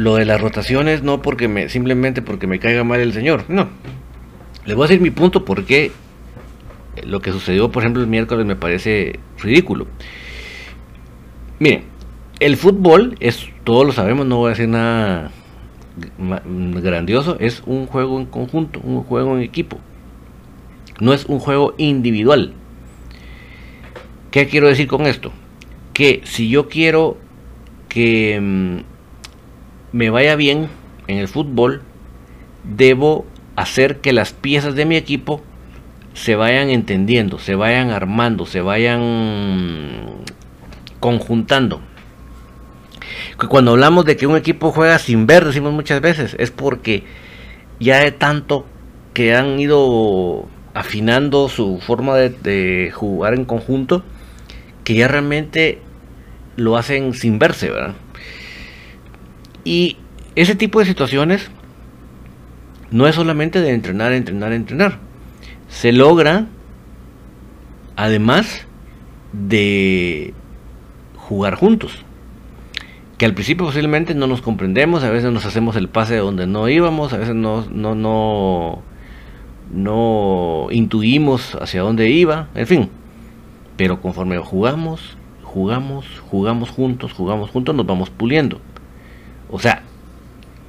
lo 0.00 0.14
de 0.14 0.24
las 0.24 0.40
rotaciones, 0.40 1.02
no 1.02 1.20
porque 1.20 1.46
me, 1.46 1.68
simplemente 1.68 2.22
porque 2.22 2.46
me 2.46 2.58
caiga 2.58 2.84
mal 2.84 3.00
el 3.00 3.12
señor. 3.12 3.44
No. 3.48 3.68
Les 4.64 4.74
voy 4.74 4.84
a 4.84 4.88
decir 4.88 5.02
mi 5.02 5.10
punto 5.10 5.44
porque 5.44 5.92
lo 7.04 7.20
que 7.20 7.32
sucedió, 7.32 7.70
por 7.70 7.82
ejemplo, 7.82 8.02
el 8.02 8.08
miércoles 8.08 8.46
me 8.46 8.56
parece 8.56 9.20
ridículo. 9.42 9.86
Miren, 11.58 11.84
el 12.38 12.56
fútbol 12.56 13.16
es, 13.20 13.46
todos 13.64 13.84
lo 13.84 13.92
sabemos, 13.92 14.24
no 14.24 14.38
voy 14.38 14.46
a 14.46 14.50
decir 14.50 14.68
nada 14.68 15.32
grandioso, 16.82 17.36
es 17.38 17.62
un 17.66 17.86
juego 17.86 18.18
en 18.18 18.24
conjunto, 18.24 18.80
un 18.82 19.02
juego 19.02 19.36
en 19.36 19.42
equipo. 19.42 19.78
No 20.98 21.12
es 21.12 21.26
un 21.26 21.40
juego 21.40 21.74
individual. 21.76 22.54
¿Qué 24.30 24.46
quiero 24.46 24.68
decir 24.68 24.86
con 24.86 25.02
esto? 25.02 25.30
Que 25.92 26.22
si 26.24 26.48
yo 26.48 26.70
quiero 26.70 27.18
que 27.90 28.40
mm, 28.40 28.89
me 29.92 30.10
vaya 30.10 30.36
bien 30.36 30.68
en 31.06 31.18
el 31.18 31.28
fútbol, 31.28 31.82
debo 32.64 33.26
hacer 33.56 33.98
que 33.98 34.12
las 34.12 34.32
piezas 34.32 34.74
de 34.74 34.84
mi 34.84 34.96
equipo 34.96 35.42
se 36.14 36.34
vayan 36.34 36.70
entendiendo, 36.70 37.38
se 37.38 37.54
vayan 37.54 37.90
armando, 37.90 38.46
se 38.46 38.60
vayan 38.60 40.06
conjuntando. 40.98 41.80
Cuando 43.48 43.72
hablamos 43.72 44.04
de 44.04 44.16
que 44.16 44.26
un 44.26 44.36
equipo 44.36 44.70
juega 44.70 44.98
sin 44.98 45.26
ver, 45.26 45.44
decimos 45.44 45.72
muchas 45.72 46.00
veces, 46.00 46.36
es 46.38 46.50
porque 46.50 47.04
ya 47.78 48.00
de 48.00 48.12
tanto 48.12 48.66
que 49.14 49.34
han 49.34 49.58
ido 49.58 50.46
afinando 50.74 51.48
su 51.48 51.80
forma 51.80 52.16
de, 52.16 52.92
jugar 52.94 53.34
en 53.34 53.44
conjunto, 53.44 54.04
que 54.84 54.94
ya 54.94 55.08
realmente 55.08 55.80
lo 56.56 56.76
hacen 56.76 57.14
sin 57.14 57.38
verse, 57.38 57.70
¿verdad? 57.70 57.94
Y 59.64 59.96
ese 60.34 60.54
tipo 60.54 60.78
de 60.78 60.86
situaciones 60.86 61.50
no 62.90 63.06
es 63.06 63.14
solamente 63.14 63.60
de 63.60 63.72
entrenar, 63.72 64.12
entrenar, 64.12 64.52
entrenar. 64.52 64.98
Se 65.68 65.92
logra, 65.92 66.46
además 67.96 68.66
de 69.32 70.34
jugar 71.16 71.54
juntos. 71.54 72.04
Que 73.18 73.26
al 73.26 73.34
principio 73.34 73.66
posiblemente 73.66 74.14
no 74.14 74.26
nos 74.26 74.40
comprendemos, 74.40 75.04
a 75.04 75.10
veces 75.10 75.30
nos 75.30 75.44
hacemos 75.44 75.76
el 75.76 75.88
pase 75.88 76.16
donde 76.16 76.46
no 76.46 76.68
íbamos, 76.68 77.12
a 77.12 77.18
veces 77.18 77.34
no, 77.34 77.66
no, 77.70 77.94
no, 77.94 78.82
no 79.72 80.68
intuimos 80.70 81.54
hacia 81.60 81.82
dónde 81.82 82.08
iba, 82.08 82.48
en 82.54 82.66
fin. 82.66 82.88
Pero 83.76 84.00
conforme 84.00 84.38
jugamos, 84.38 85.16
jugamos, 85.42 86.06
jugamos 86.30 86.70
juntos, 86.70 87.12
jugamos 87.12 87.50
juntos, 87.50 87.74
nos 87.74 87.86
vamos 87.86 88.10
puliendo. 88.10 88.60
O 89.50 89.58
sea, 89.58 89.82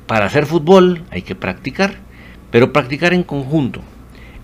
para 0.07 0.25
hacer 0.25 0.45
fútbol 0.45 1.03
hay 1.11 1.21
que 1.21 1.35
practicar, 1.35 1.95
pero 2.51 2.73
practicar 2.73 3.13
en 3.13 3.23
conjunto. 3.23 3.81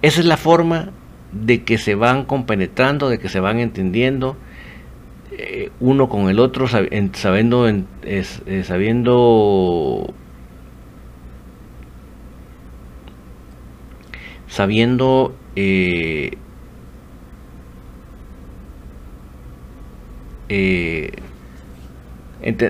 Esa 0.01 0.19
es 0.19 0.25
la 0.25 0.37
forma 0.37 0.91
de 1.31 1.63
que 1.63 1.77
se 1.77 1.95
van 1.95 2.23
compenetrando, 2.23 3.09
de 3.09 3.19
que 3.19 3.29
se 3.29 3.39
van 3.39 3.59
entendiendo 3.59 4.37
eh, 5.31 5.71
uno 5.79 6.07
con 6.07 6.29
el 6.29 6.39
otro, 6.39 6.67
sabiendo, 6.67 7.67
eh, 7.67 8.63
sabiendo 8.63 10.13
sabiendo 14.47 15.35
eh, 15.55 16.31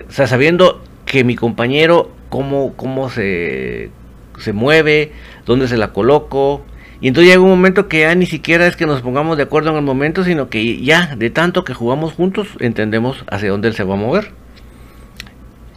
sabiendo 0.09 0.81
que 1.07 1.23
mi 1.23 1.35
compañero 1.35 2.11
cómo, 2.29 2.73
cómo 2.75 3.09
se, 3.09 3.89
se 4.37 4.53
mueve, 4.53 5.13
dónde 5.45 5.67
se 5.67 5.77
la 5.77 5.91
coloco. 5.93 6.63
Y 7.01 7.07
entonces 7.07 7.31
llega 7.31 7.43
un 7.43 7.49
momento 7.49 7.87
que 7.87 8.01
ya 8.01 8.13
ni 8.15 8.25
siquiera 8.25 8.67
es 8.67 8.75
que 8.75 8.85
nos 8.85 9.01
pongamos 9.01 9.37
de 9.37 9.43
acuerdo 9.43 9.71
en 9.71 9.77
el 9.77 9.83
momento, 9.83 10.23
sino 10.23 10.49
que 10.49 10.81
ya 10.83 11.15
de 11.15 11.29
tanto 11.29 11.63
que 11.63 11.73
jugamos 11.73 12.13
juntos, 12.13 12.49
entendemos 12.59 13.23
hacia 13.29 13.49
dónde 13.49 13.69
él 13.69 13.73
se 13.73 13.83
va 13.83 13.95
a 13.95 13.97
mover. 13.97 14.31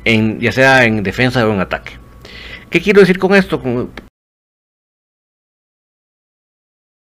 En, 0.05 0.41
ya 0.41 0.53
sea 0.53 0.85
en 0.85 1.03
defensa 1.03 1.47
o 1.47 1.53
en 1.53 1.61
ataque. 1.61 1.93
¿Qué 2.71 2.81
quiero 2.81 3.01
decir 3.01 3.19
con 3.19 3.35
esto? 3.35 3.63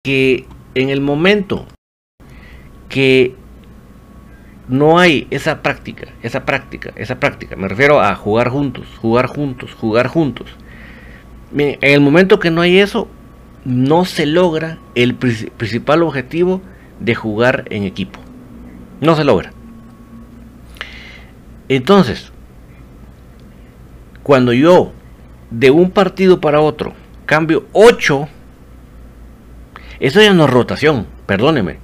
que 0.03 0.45
en 0.73 0.89
el 0.89 1.01
momento 1.01 1.67
que 2.87 3.35
no 4.67 4.99
hay 4.99 5.27
esa 5.29 5.61
práctica, 5.61 6.07
esa 6.23 6.45
práctica, 6.45 6.91
esa 6.95 7.19
práctica, 7.19 7.55
me 7.55 7.67
refiero 7.67 8.01
a 8.01 8.15
jugar 8.15 8.49
juntos, 8.49 8.85
jugar 8.99 9.27
juntos, 9.27 9.73
jugar 9.73 10.07
juntos. 10.07 10.47
En 11.55 11.77
el 11.81 12.01
momento 12.01 12.39
que 12.39 12.51
no 12.51 12.61
hay 12.61 12.79
eso, 12.79 13.07
no 13.63 14.05
se 14.05 14.25
logra 14.25 14.77
el 14.95 15.15
principal 15.15 16.03
objetivo 16.03 16.61
de 16.99 17.15
jugar 17.15 17.65
en 17.69 17.83
equipo. 17.83 18.19
No 18.99 19.15
se 19.15 19.23
logra. 19.23 19.53
Entonces, 21.69 22.31
cuando 24.23 24.53
yo 24.53 24.91
de 25.51 25.71
un 25.71 25.91
partido 25.91 26.41
para 26.41 26.59
otro 26.59 26.93
cambio 27.25 27.65
8 27.71 28.27
eso 29.99 30.21
ya 30.21 30.33
no 30.33 30.45
es 30.45 30.49
rotación, 30.49 31.07
perdóneme. 31.25 31.77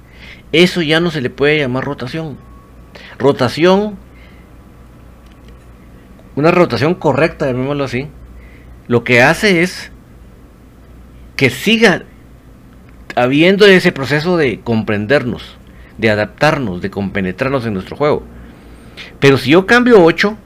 Eso 0.52 0.82
ya 0.82 1.00
no 1.00 1.10
se 1.10 1.20
le 1.20 1.30
puede 1.30 1.58
llamar 1.58 1.84
rotación. 1.84 2.36
Rotación, 3.18 3.96
una 6.36 6.50
rotación 6.50 6.94
correcta, 6.94 7.46
llamémoslo 7.46 7.84
así, 7.84 8.08
lo 8.88 9.04
que 9.04 9.22
hace 9.22 9.62
es 9.62 9.92
que 11.36 11.50
siga 11.50 12.04
habiendo 13.16 13.66
ese 13.66 13.92
proceso 13.92 14.36
de 14.36 14.60
comprendernos, 14.60 15.56
de 15.98 16.10
adaptarnos, 16.10 16.82
de 16.82 16.90
compenetrarnos 16.90 17.64
en 17.66 17.74
nuestro 17.74 17.96
juego. 17.96 18.22
Pero 19.20 19.38
si 19.38 19.50
yo 19.50 19.66
cambio 19.66 20.02
8, 20.02 20.36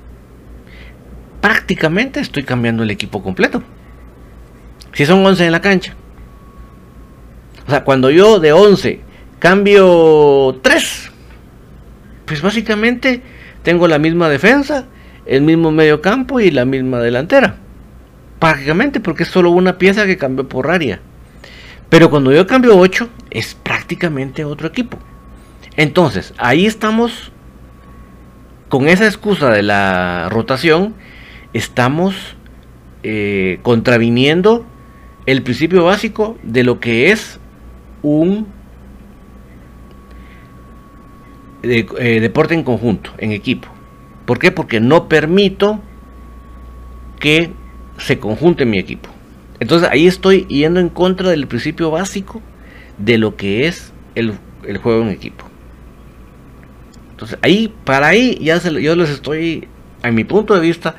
prácticamente 1.41 2.21
estoy 2.21 2.45
cambiando 2.45 2.83
el 2.83 2.91
equipo 2.91 3.23
completo. 3.23 3.63
Si 4.93 5.07
son 5.07 5.25
11 5.25 5.47
en 5.47 5.53
la 5.53 5.61
cancha, 5.61 5.95
o 7.67 7.71
sea, 7.71 7.85
cuando 7.85 8.11
yo 8.11 8.41
de 8.41 8.53
11 8.53 9.01
cambio 9.39 10.59
3, 10.63 11.08
pues 12.29 12.43
básicamente 12.43 13.23
tengo 13.63 13.89
la 13.89 13.99
misma 13.99 14.29
defensa, 14.29 14.85
el 15.27 15.43
mismo 15.43 15.73
medio 15.73 16.01
campo 16.01 16.39
y 16.39 16.51
la 16.51 16.65
misma 16.65 17.01
delantera. 17.01 17.57
Prácticamente, 18.39 19.01
porque 19.01 19.25
es 19.25 19.31
solo 19.31 19.51
una 19.51 19.79
pieza 19.79 20.07
que 20.07 20.17
cambió 20.17 20.49
por 20.49 20.71
área. 20.71 21.01
Pero 21.89 22.11
cuando 22.11 22.31
yo 22.31 22.47
cambio 22.47 22.79
8, 22.79 23.09
es 23.31 23.55
prácticamente 23.55 24.45
otro 24.45 24.69
equipo. 24.69 24.99
Entonces, 25.77 26.35
ahí 26.37 26.67
estamos 26.67 27.33
con 28.69 28.89
esa 28.89 29.07
excusa 29.07 29.51
de 29.51 29.63
la 29.63 30.29
rotación, 30.31 30.95
estamos 31.55 32.37
eh, 33.03 33.59
contraviniendo 33.63 34.67
el 35.25 35.43
principio 35.43 35.85
básico 35.85 36.37
de 36.43 36.65
lo 36.65 36.79
que 36.79 37.11
es 37.11 37.41
un 38.03 38.58
eh, 41.63 42.21
deporte 42.21 42.55
en 42.55 42.63
conjunto, 42.63 43.11
en 43.19 43.33
equipo. 43.33 43.69
¿Por 44.27 44.39
qué? 44.39 44.53
Porque 44.53 44.81
no 44.81 45.09
permito 45.09 45.81
que 47.19 47.53
se 47.99 48.19
conjunte 48.19 48.65
mi 48.65 48.79
equipo. 48.79 49.09
Entonces 49.61 49.89
ahí 49.91 50.07
estoy 50.07 50.47
yendo 50.47 50.81
en 50.81 50.89
contra 50.89 51.31
del 51.31 51.47
principio 51.47 51.91
básico 51.91 52.41
de 52.99 53.19
lo 53.19 53.37
que 53.37 53.67
es 53.67 53.93
el, 54.15 54.39
juego 54.83 55.03
en 55.03 55.09
equipo. 55.09 55.45
Entonces 57.11 57.39
ahí, 57.43 57.75
para 57.85 58.09
ahí, 58.09 58.39
ya 58.41 58.59
yo 58.59 58.95
les 58.95 59.11
estoy, 59.11 59.67
a 60.03 60.11
mi 60.11 60.25
punto 60.25 60.55
de 60.55 60.61
vista, 60.61 60.95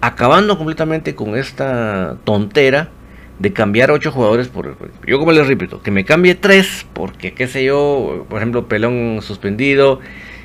acabando 0.00 0.58
completamente 0.58 1.14
con 1.14 1.36
esta 1.36 2.18
tontera 2.24 2.90
de 3.38 3.52
cambiar 3.52 3.90
ocho 3.90 4.12
jugadores 4.12 4.48
por 4.48 4.76
yo 5.06 5.18
como 5.18 5.32
les 5.32 5.46
repito 5.46 5.82
que 5.82 5.90
me 5.90 6.04
cambie 6.04 6.34
tres 6.34 6.86
porque 6.92 7.32
qué 7.32 7.48
sé 7.48 7.64
yo 7.64 8.26
por 8.28 8.38
ejemplo 8.38 8.68
pelón 8.68 9.20
suspendido 9.22 10.00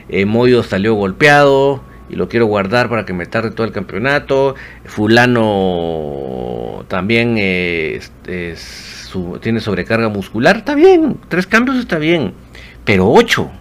eh, 0.09 0.25
Moyo 0.25 0.63
salió 0.63 0.93
golpeado 0.93 1.83
y 2.09 2.15
lo 2.15 2.29
quiero 2.29 2.45
guardar 2.45 2.89
para 2.89 3.05
que 3.05 3.13
me 3.13 3.25
tarde 3.25 3.51
todo 3.51 3.67
el 3.67 3.73
campeonato. 3.73 4.55
Fulano 4.85 6.85
también 6.87 7.35
eh, 7.37 7.99
tiene 9.41 9.59
sobrecarga 9.59 10.09
muscular, 10.09 10.57
está 10.57 10.75
bien, 10.75 11.17
tres 11.27 11.47
cambios 11.47 11.77
está 11.77 11.97
bien, 11.97 12.33
pero 12.85 13.09
ocho, 13.09 13.51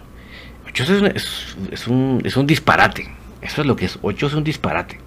ocho 0.67 0.83
es, 0.83 1.87
un, 1.87 2.21
es 2.23 2.37
un 2.37 2.47
disparate, 2.47 3.09
eso 3.41 3.61
es 3.61 3.67
lo 3.67 3.75
que 3.75 3.85
es, 3.85 3.99
ocho 4.01 4.27
es 4.27 4.33
un 4.33 4.43
disparate. 4.43 4.99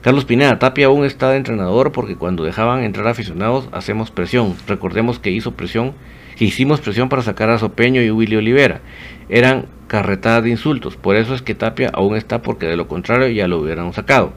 Carlos 0.00 0.24
Pineda, 0.24 0.60
Tapia 0.60 0.86
aún 0.86 1.04
está 1.04 1.30
de 1.30 1.38
entrenador 1.38 1.90
porque 1.90 2.14
cuando 2.14 2.44
dejaban 2.44 2.84
entrar 2.84 3.08
aficionados 3.08 3.68
hacemos 3.72 4.12
presión. 4.12 4.54
Recordemos 4.68 5.18
que 5.18 5.32
hizo 5.32 5.54
presión, 5.54 5.92
que 6.36 6.44
hicimos 6.44 6.80
presión 6.80 7.08
para 7.08 7.22
sacar 7.22 7.50
a 7.50 7.58
Sopeño 7.58 8.00
y 8.00 8.10
Willy 8.12 8.36
Olivera. 8.36 8.80
Eran 9.28 9.66
carretada 9.88 10.40
de 10.40 10.50
insultos. 10.50 10.96
Por 10.96 11.16
eso 11.16 11.34
es 11.34 11.42
que 11.42 11.56
Tapia 11.56 11.90
aún 11.92 12.14
está, 12.14 12.42
porque 12.42 12.66
de 12.66 12.76
lo 12.76 12.86
contrario 12.86 13.28
ya 13.28 13.48
lo 13.48 13.58
hubieran 13.58 13.92
sacado. 13.92 14.32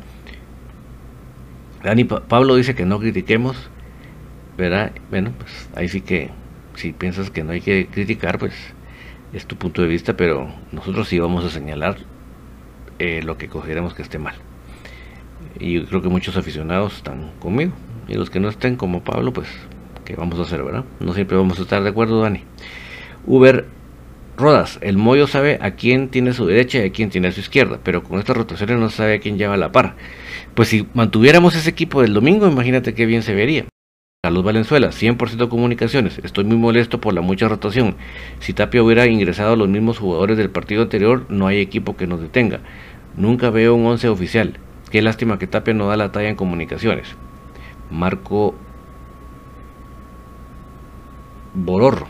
Dani 1.83 2.05
Pablo 2.05 2.55
dice 2.55 2.73
que 2.73 2.85
no 2.85 2.99
critiquemos, 2.99 3.69
¿verdad? 4.57 4.91
Bueno, 5.11 5.31
pues 5.37 5.69
ahí 5.75 5.89
sí 5.89 6.01
que, 6.01 6.31
si 6.73 6.91
piensas 6.91 7.29
que 7.29 7.43
no 7.43 7.51
hay 7.51 7.61
que 7.61 7.85
criticar, 7.85 8.39
pues 8.39 8.53
es 9.31 9.45
tu 9.45 9.57
punto 9.57 9.83
de 9.83 9.87
vista, 9.87 10.17
pero 10.17 10.51
nosotros 10.71 11.07
sí 11.07 11.19
vamos 11.19 11.45
a 11.45 11.49
señalar 11.49 11.97
eh, 12.97 13.21
lo 13.23 13.37
que 13.37 13.47
cogeremos 13.47 13.93
que 13.93 14.01
esté 14.01 14.17
mal. 14.17 14.35
Y 15.59 15.83
creo 15.85 16.01
que 16.01 16.09
muchos 16.09 16.37
aficionados 16.37 16.97
están 16.97 17.31
conmigo. 17.39 17.71
Y 18.07 18.15
los 18.15 18.29
que 18.29 18.39
no 18.39 18.49
estén 18.49 18.75
como 18.75 19.03
Pablo, 19.03 19.31
pues, 19.33 19.47
¿qué 20.05 20.15
vamos 20.15 20.39
a 20.39 20.43
hacer, 20.43 20.63
verdad? 20.63 20.85
No 20.99 21.13
siempre 21.13 21.37
vamos 21.37 21.59
a 21.59 21.61
estar 21.63 21.83
de 21.83 21.89
acuerdo, 21.89 22.21
Dani. 22.21 22.43
Uber 23.25 23.65
Rodas, 24.37 24.79
el 24.81 24.97
Moyo 24.97 25.27
sabe 25.27 25.59
a 25.61 25.71
quién 25.71 26.09
tiene 26.09 26.33
su 26.33 26.47
derecha 26.47 26.79
y 26.79 26.87
a 26.87 26.91
quién 26.91 27.09
tiene 27.09 27.31
su 27.31 27.41
izquierda, 27.41 27.79
pero 27.83 28.03
con 28.03 28.17
estas 28.17 28.35
rotaciones 28.35 28.79
no 28.79 28.89
sabe 28.89 29.15
a 29.15 29.19
quién 29.19 29.37
lleva 29.37 29.55
la 29.55 29.71
par. 29.71 29.95
Pues 30.55 30.69
si 30.69 30.87
mantuviéramos 30.93 31.55
ese 31.55 31.69
equipo 31.69 32.01
del 32.01 32.13
domingo, 32.13 32.47
imagínate 32.47 32.93
qué 32.93 33.05
bien 33.05 33.21
se 33.21 33.35
vería. 33.35 33.65
Carlos 34.23 34.43
Valenzuela, 34.43 34.89
100% 34.89 35.47
comunicaciones. 35.49 36.19
Estoy 36.23 36.43
muy 36.43 36.57
molesto 36.57 37.01
por 37.01 37.13
la 37.13 37.21
mucha 37.21 37.47
rotación. 37.47 37.95
Si 38.39 38.53
Tapia 38.53 38.83
hubiera 38.83 39.07
ingresado 39.07 39.53
a 39.53 39.55
los 39.55 39.67
mismos 39.67 39.97
jugadores 39.97 40.37
del 40.37 40.49
partido 40.49 40.83
anterior, 40.83 41.25
no 41.29 41.47
hay 41.47 41.59
equipo 41.59 41.97
que 41.97 42.07
nos 42.07 42.21
detenga. 42.21 42.61
Nunca 43.17 43.49
veo 43.49 43.75
un 43.75 43.85
11 43.85 44.09
oficial. 44.09 44.59
Qué 44.91 45.01
lástima 45.01 45.39
que 45.39 45.47
Tapia 45.47 45.73
no 45.73 45.87
da 45.87 45.97
la 45.97 46.11
talla 46.11 46.29
en 46.29 46.35
comunicaciones. 46.35 47.15
Marco 47.89 48.55
Bororro. 51.53 52.07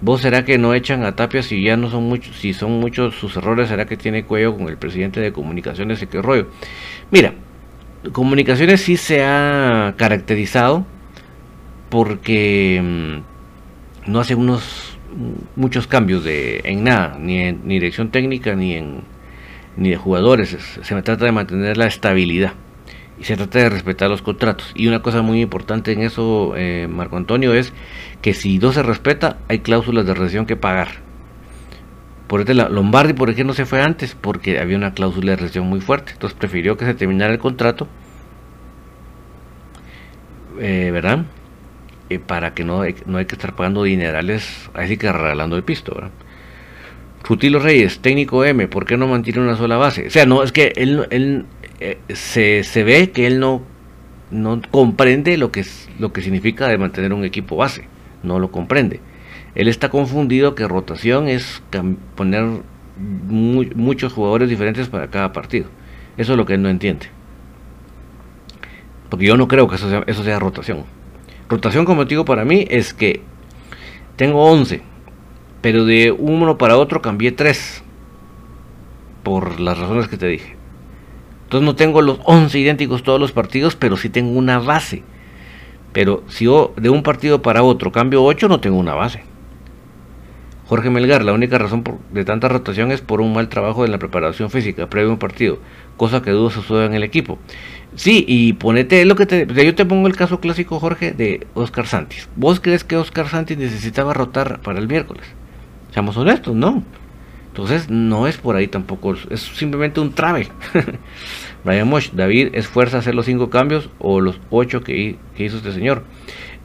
¿Vos 0.00 0.20
será 0.20 0.44
que 0.44 0.58
no 0.58 0.74
echan 0.74 1.04
a 1.04 1.16
Tapia 1.16 1.42
si 1.42 1.64
ya 1.64 1.76
no 1.76 1.90
son 1.90 2.04
muchos, 2.04 2.36
si 2.36 2.52
son 2.52 2.78
muchos 2.78 3.14
sus 3.16 3.36
errores? 3.36 3.68
¿Será 3.68 3.86
que 3.86 3.96
tiene 3.96 4.24
cuello 4.24 4.56
con 4.56 4.68
el 4.68 4.76
presidente 4.76 5.20
de 5.20 5.32
comunicaciones 5.32 6.02
y 6.02 6.06
qué 6.06 6.22
rollo? 6.22 6.48
Mira, 7.10 7.34
comunicaciones 8.12 8.82
sí 8.82 8.96
se 8.96 9.24
ha 9.24 9.94
caracterizado 9.96 10.86
porque 11.88 12.80
mm, 12.82 14.10
no 14.10 14.20
hace 14.20 14.34
unos 14.34 14.98
muchos 15.56 15.86
cambios 15.86 16.24
de, 16.24 16.60
en 16.64 16.84
nada, 16.84 17.16
ni 17.18 17.38
en 17.38 17.66
dirección 17.66 18.10
técnica 18.10 18.54
ni 18.54 18.74
en 18.74 19.15
ni 19.76 19.90
de 19.90 19.96
jugadores. 19.96 20.56
Se 20.82 21.02
trata 21.02 21.24
de 21.24 21.32
mantener 21.32 21.76
la 21.76 21.86
estabilidad 21.86 22.52
y 23.18 23.24
se 23.24 23.36
trata 23.36 23.58
de 23.58 23.68
respetar 23.68 24.10
los 24.10 24.22
contratos. 24.22 24.72
Y 24.74 24.88
una 24.88 25.00
cosa 25.02 25.22
muy 25.22 25.40
importante 25.40 25.92
en 25.92 26.02
eso, 26.02 26.54
eh, 26.56 26.86
Marco 26.88 27.16
Antonio, 27.16 27.54
es 27.54 27.72
que 28.22 28.34
si 28.34 28.58
no 28.58 28.72
se 28.72 28.82
respeta, 28.82 29.38
hay 29.48 29.60
cláusulas 29.60 30.06
de 30.06 30.14
rescisión 30.14 30.46
que 30.46 30.56
pagar. 30.56 30.88
Por 32.26 32.40
este 32.40 32.54
Lombardi, 32.54 33.12
¿por 33.12 33.32
qué 33.34 33.44
no 33.44 33.54
se 33.54 33.66
fue 33.66 33.80
antes? 33.80 34.16
Porque 34.20 34.58
había 34.58 34.76
una 34.76 34.94
cláusula 34.94 35.32
de 35.32 35.36
rescisión 35.36 35.68
muy 35.68 35.80
fuerte. 35.80 36.12
Entonces 36.12 36.36
prefirió 36.38 36.76
que 36.76 36.84
se 36.84 36.94
terminara 36.94 37.32
el 37.32 37.38
contrato, 37.38 37.86
eh, 40.60 40.90
¿verdad? 40.92 41.24
Eh, 42.10 42.18
para 42.18 42.52
que 42.54 42.64
no, 42.64 42.82
no 43.06 43.18
hay 43.18 43.26
que 43.26 43.34
estar 43.34 43.54
pagando 43.54 43.84
dinerales, 43.84 44.70
así 44.74 44.96
que 44.96 45.10
regalando 45.10 45.56
el 45.56 45.62
pisto, 45.62 45.94
¿verdad? 45.94 46.10
Rutilo 47.26 47.58
Reyes, 47.58 47.98
técnico 47.98 48.44
M, 48.44 48.68
¿por 48.68 48.86
qué 48.86 48.96
no 48.96 49.08
mantiene 49.08 49.40
una 49.40 49.56
sola 49.56 49.76
base? 49.76 50.06
O 50.06 50.10
sea, 50.10 50.26
no, 50.26 50.44
es 50.44 50.52
que 50.52 50.72
él, 50.76 51.06
él 51.10 51.46
eh, 51.80 51.98
se, 52.08 52.62
se, 52.62 52.84
ve 52.84 53.10
que 53.10 53.26
él 53.26 53.40
no, 53.40 53.62
no 54.30 54.60
comprende 54.70 55.36
lo 55.36 55.50
que, 55.50 55.64
lo 55.98 56.12
que 56.12 56.22
significa 56.22 56.68
de 56.68 56.78
mantener 56.78 57.12
un 57.12 57.24
equipo 57.24 57.56
base, 57.56 57.88
no 58.22 58.38
lo 58.38 58.52
comprende. 58.52 59.00
Él 59.56 59.66
está 59.66 59.88
confundido 59.88 60.54
que 60.54 60.68
rotación 60.68 61.28
es 61.28 61.62
poner 62.14 62.46
muchos 62.98 64.12
jugadores 64.12 64.48
diferentes 64.48 64.88
para 64.88 65.08
cada 65.08 65.32
partido. 65.32 65.66
Eso 66.16 66.32
es 66.32 66.38
lo 66.38 66.46
que 66.46 66.54
él 66.54 66.62
no 66.62 66.68
entiende. 66.68 67.06
Porque 69.10 69.26
yo 69.26 69.36
no 69.36 69.48
creo 69.48 69.66
que 69.66 69.76
eso 69.76 69.90
sea, 69.90 70.04
eso 70.06 70.22
sea 70.22 70.38
rotación. 70.38 70.84
Rotación, 71.48 71.84
como 71.84 72.04
digo, 72.04 72.24
para 72.24 72.44
mí 72.44 72.66
es 72.70 72.94
que 72.94 73.22
tengo 74.16 74.44
11, 74.44 74.82
pero 75.66 75.84
de 75.84 76.12
uno 76.12 76.58
para 76.58 76.78
otro 76.78 77.02
cambié 77.02 77.32
3. 77.32 77.82
Por 79.24 79.58
las 79.58 79.76
razones 79.76 80.06
que 80.06 80.16
te 80.16 80.28
dije. 80.28 80.54
Entonces 81.42 81.66
no 81.66 81.74
tengo 81.74 82.02
los 82.02 82.20
11 82.22 82.56
idénticos 82.56 83.02
todos 83.02 83.18
los 83.18 83.32
partidos, 83.32 83.74
pero 83.74 83.96
sí 83.96 84.08
tengo 84.08 84.30
una 84.38 84.60
base. 84.60 85.02
Pero 85.92 86.22
si 86.28 86.44
yo 86.44 86.72
de 86.76 86.88
un 86.88 87.02
partido 87.02 87.42
para 87.42 87.64
otro 87.64 87.90
cambio 87.90 88.22
8, 88.22 88.46
no 88.46 88.60
tengo 88.60 88.78
una 88.78 88.94
base. 88.94 89.24
Jorge 90.68 90.88
Melgar, 90.88 91.24
la 91.24 91.32
única 91.32 91.58
razón 91.58 91.82
de 92.12 92.24
tanta 92.24 92.48
rotación 92.48 92.92
es 92.92 93.00
por 93.00 93.20
un 93.20 93.32
mal 93.32 93.48
trabajo 93.48 93.82
de 93.82 93.88
la 93.88 93.98
preparación 93.98 94.50
física 94.50 94.88
previo 94.88 95.10
a 95.10 95.14
un 95.14 95.18
partido, 95.18 95.58
cosa 95.96 96.22
que 96.22 96.30
dudo 96.30 96.50
suceda 96.50 96.84
en 96.84 96.94
el 96.94 97.02
equipo. 97.02 97.40
Sí, 97.96 98.24
y 98.28 98.52
ponete 98.52 99.04
lo 99.04 99.16
que 99.16 99.26
te. 99.26 99.48
Yo 99.52 99.74
te 99.74 99.84
pongo 99.84 100.06
el 100.06 100.14
caso 100.14 100.38
clásico, 100.38 100.78
Jorge, 100.78 101.10
de 101.10 101.44
Oscar 101.54 101.88
Santis. 101.88 102.28
¿Vos 102.36 102.60
crees 102.60 102.84
que 102.84 102.96
Oscar 102.96 103.26
Santis 103.26 103.58
necesitaba 103.58 104.14
rotar 104.14 104.60
para 104.60 104.78
el 104.78 104.86
miércoles? 104.86 105.26
Seamos 105.96 106.14
honestos, 106.18 106.54
no. 106.54 106.82
Entonces 107.48 107.88
no 107.88 108.26
es 108.26 108.36
por 108.36 108.54
ahí 108.54 108.68
tampoco, 108.68 109.14
es 109.30 109.40
simplemente 109.40 109.98
un 109.98 110.12
trave. 110.12 110.48
Brian 111.64 111.88
Mosh, 111.88 112.10
David 112.12 112.50
es 112.52 112.66
fuerza 112.66 112.98
hacer 112.98 113.14
los 113.14 113.24
cinco 113.24 113.48
cambios 113.48 113.88
o 113.98 114.20
los 114.20 114.38
ocho 114.50 114.82
que, 114.82 115.16
hizo 115.38 115.56
este 115.56 115.72
señor. 115.72 116.02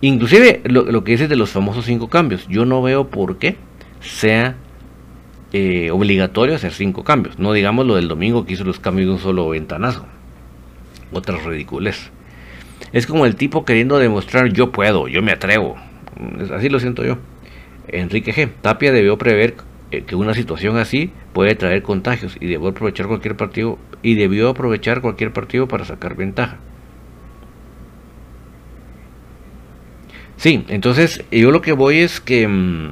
Inclusive 0.02 0.60
lo, 0.65 1.06
que 1.06 1.13
dice 1.13 1.30
de 1.30 1.38
los 1.38 1.52
famosos 1.52 1.86
cinco 1.86 2.10
cambios, 2.10 2.46
yo 2.50 2.65
no 2.65 2.82
veo 2.82 3.08
por 3.08 3.38
qué 3.38 3.56
sea 4.02 4.58
eh, 5.54 5.91
obligatorio 5.91 6.54
hacer 6.54 6.74
cinco 6.74 7.06
cambios. 7.06 7.39
No 7.39 7.54
digamos 7.54 7.88
lo 7.88 7.96
del 7.96 8.10
domingo 8.10 8.46
que 8.46 8.52
hizo 8.52 8.65
los 8.65 8.82
cambios 8.82 9.08
de 9.08 9.13
un 9.13 9.20
solo 9.20 9.48
ventanazo. 9.48 10.06
Otras 11.13 11.46
ridiculez. 11.46 12.12
Es 12.91 13.08
como 13.08 13.26
el 13.26 13.38
tipo 13.38 13.63
queriendo 13.63 13.98
demostrar 13.98 14.52
yo 14.52 14.74
puedo, 14.74 15.08
yo 15.08 15.22
me 15.22 15.32
atrevo. 15.32 15.78
Así 16.54 16.67
lo 16.67 16.82
siento 16.82 17.06
yo. 17.06 17.17
Enrique 17.88 18.34
G. 18.34 18.50
Tapia 18.62 18.91
debió 18.91 19.17
prever 19.17 19.56
eh, 19.91 20.04
que 20.04 20.15
una 20.15 20.34
situación 20.34 20.78
así 20.78 21.12
puede 21.34 21.56
traer 21.56 21.84
contagios 21.84 22.38
y 22.39 22.48
debió 22.48 22.70
aprovechar 22.70 23.08
cualquier 23.08 23.36
partido 23.36 23.78
y 24.02 24.15
debió 24.15 24.50
aprovechar 24.50 25.02
cualquier 25.02 25.34
partido 25.34 25.67
para 25.67 25.86
sacar 25.86 26.15
ventaja. 26.15 26.58
Sí, 30.38 30.65
entonces 30.70 31.24
yo 31.32 31.52
lo 31.52 31.62
que 31.62 31.74
voy 31.74 32.00
es 32.00 32.20
que 32.20 32.48
mm, 32.48 32.89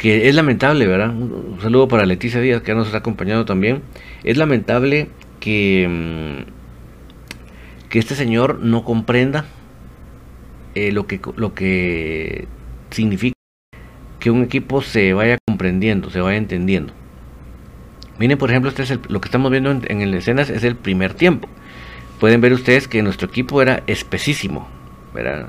que 0.00 0.30
es 0.30 0.34
lamentable, 0.34 0.86
¿verdad? 0.86 1.10
Un, 1.10 1.58
saludo 1.60 1.86
para 1.86 2.06
Leticia 2.06 2.40
Díaz, 2.40 2.62
que 2.62 2.74
nos 2.74 2.94
ha 2.94 2.96
acompañado 2.96 3.44
también. 3.44 3.82
Es 4.24 4.38
lamentable 4.38 5.08
que, 5.40 5.86
mm, 5.86 7.88
que 7.90 7.98
este 7.98 8.14
señor 8.14 8.60
no 8.60 8.82
comprenda 8.82 9.44
eh, 10.74 10.90
lo, 10.90 11.06
que, 11.06 11.20
lo 11.36 11.52
que 11.52 12.48
significa 12.90 13.34
que 14.18 14.30
un 14.30 14.42
equipo 14.42 14.82
se 14.82 15.12
vaya 15.12 15.38
comprendiendo, 15.46 16.10
se 16.10 16.20
vaya 16.20 16.36
entendiendo. 16.36 16.92
Miren, 18.18 18.36
por 18.36 18.50
ejemplo, 18.50 18.68
este 18.68 18.82
es 18.82 18.98
lo 19.08 19.20
que 19.20 19.28
estamos 19.28 19.50
viendo 19.50 19.70
en, 19.70 19.82
en 19.88 20.14
escenas 20.14 20.50
es 20.50 20.62
el 20.62 20.76
primer 20.76 21.14
tiempo. 21.14 21.48
Pueden 22.20 22.42
ver 22.42 22.52
ustedes 22.52 22.86
que 22.86 23.02
nuestro 23.02 23.28
equipo 23.28 23.62
era 23.62 23.82
espesísimo, 23.86 24.68
¿verdad? 25.14 25.48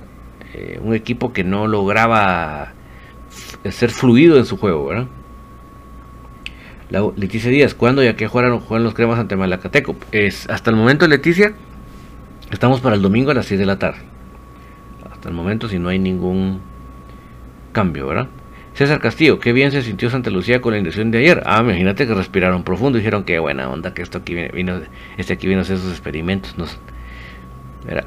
Eh, 0.54 0.80
un 0.82 0.95
equipo 0.95 1.34
que 1.34 1.43
no 1.43 1.67
lograba 1.67 2.73
ser 3.69 3.89
fluido 3.89 4.38
en 4.38 4.45
su 4.45 4.58
juego, 4.58 4.86
¿verdad? 4.86 5.08
Leticia 7.15 7.49
Díaz, 7.49 7.73
¿cuándo 7.73 8.04
ya 8.04 8.15
que 8.15 8.27
jugaron, 8.27 8.60
juegan 8.60 8.84
los 8.84 8.93
cremas 8.93 9.17
ante 9.17 9.38
Malacateco? 9.38 9.95
Es, 10.12 10.49
hasta 10.49 10.69
el 10.71 10.75
momento, 10.75 11.08
Leticia, 11.08 11.54
estamos 12.51 12.82
para 12.82 12.95
el 12.95 13.01
domingo 13.01 13.32
a 13.32 13.34
las 13.34 13.45
6 13.45 13.60
de 13.60 13.65
la 13.65 13.80
tarde. 13.80 13.99
Hasta 15.10 15.30
el 15.30 15.36
momento, 15.36 15.69
si 15.69 15.80
no 15.80 15.88
hay 15.88 15.99
ningún 15.99 16.60
cambio, 17.71 18.07
¿verdad? 18.07 18.27
César 18.73 18.99
Castillo, 18.99 19.39
qué 19.39 19.51
bien 19.51 19.71
se 19.71 19.81
sintió 19.81 20.10
Santa 20.10 20.29
Lucía 20.29 20.62
con 20.62 20.71
la 20.71 20.77
inducción 20.77 21.12
de 21.12 21.19
ayer. 21.19 21.43
Ah, 21.45 21.60
imagínate 21.62 22.07
que 22.07 22.13
respiraron 22.13 22.63
profundo 22.63 22.97
y 22.97 23.01
dijeron 23.01 23.25
que 23.25 23.38
buena 23.39 23.69
onda 23.69 23.93
que 23.93 24.01
esto 24.01 24.19
aquí 24.19 24.34
vino, 24.34 24.79
este 25.17 25.34
aquí 25.34 25.47
vino 25.47 25.60
a 25.60 25.63
hacer 25.63 25.77
sus 25.77 25.91
experimentos. 25.91 26.55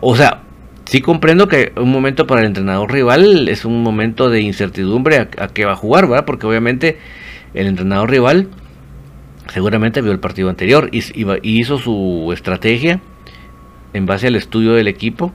o 0.00 0.16
sea, 0.16 0.42
sí 0.86 1.00
comprendo 1.00 1.48
que 1.48 1.72
un 1.76 1.90
momento 1.90 2.26
para 2.26 2.40
el 2.40 2.46
entrenador 2.46 2.90
rival 2.90 3.48
es 3.48 3.64
un 3.64 3.82
momento 3.82 4.30
de 4.30 4.40
incertidumbre 4.40 5.18
a, 5.18 5.48
qué 5.48 5.66
va 5.66 5.72
a 5.72 5.76
jugar, 5.76 6.08
¿verdad? 6.08 6.24
Porque 6.24 6.46
obviamente 6.46 6.98
el 7.52 7.66
entrenador 7.66 8.10
rival 8.10 8.48
seguramente 9.52 10.00
vio 10.00 10.12
el 10.12 10.20
partido 10.20 10.48
anterior 10.48 10.88
y, 10.92 11.02
hizo 11.42 11.78
su 11.78 12.30
estrategia 12.32 13.00
en 13.92 14.06
base 14.06 14.28
al 14.28 14.36
estudio 14.36 14.72
del 14.72 14.88
equipo 14.88 15.32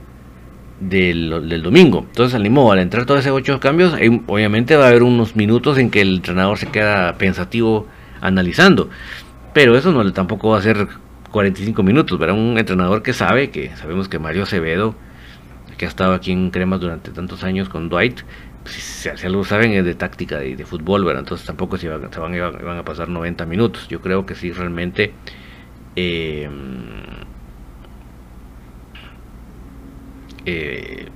del, 0.80 1.62
domingo. 1.62 2.06
Entonces 2.08 2.36
animó 2.36 2.72
al 2.72 2.80
entrar 2.80 3.06
todos 3.06 3.22
esos 3.22 3.34
ocho 3.34 3.60
cambios, 3.60 3.94
obviamente 4.28 4.76
va 4.76 4.86
a 4.86 4.90
haber 4.90 5.04
unos 5.04 5.36
minutos 5.36 5.78
en 5.78 5.90
que 5.90 6.02
el 6.02 6.16
entrenador 6.16 6.58
se 6.58 6.68
queda 6.68 7.18
pensativo 7.18 7.88
analizando. 8.22 8.90
Pero 9.54 9.78
eso 9.78 9.92
no 9.92 10.12
tampoco 10.14 10.50
va 10.50 10.60
a 10.60 10.62
ser 10.62 10.88
45 11.32 11.84
minutos, 11.84 12.18
¿verdad? 12.20 12.38
Un 12.38 12.58
entrenador 12.58 13.04
que 13.04 13.14
sabe, 13.14 13.50
que 13.50 13.76
sabemos 13.76 14.08
que 14.10 14.20
Mario 14.20 14.44
Acevedo 14.44 14.96
que 15.78 15.86
ha 15.86 15.88
estado 15.88 16.14
aquí 16.14 16.34
en 16.34 16.52
Cremas 16.52 16.82
durante 16.82 17.10
tantos 17.12 17.44
años 17.46 17.70
con 17.70 17.88
Dwight, 17.88 18.20
pues, 18.64 18.76
si, 18.76 19.10
si, 19.16 19.26
algo 19.26 19.46
saben 19.46 19.72
es 19.72 19.86
de 19.86 19.96
táctica 19.96 20.44
y 20.44 20.56
de, 20.56 20.66
fútbol, 20.66 21.06
¿verdad? 21.06 21.22
Entonces 21.22 21.48
tampoco 21.48 21.78
se, 21.78 21.88
van, 21.88 22.12
se 22.12 22.20
van, 22.20 22.78
a 22.78 22.84
pasar 22.84 23.08
90 23.08 23.46
minutos. 23.46 23.88
Yo 23.88 24.02
creo 24.02 24.26
que 24.26 24.36
sí, 24.36 24.52
realmente... 24.52 25.14
Eh, 25.96 26.50
eh, 30.46 31.08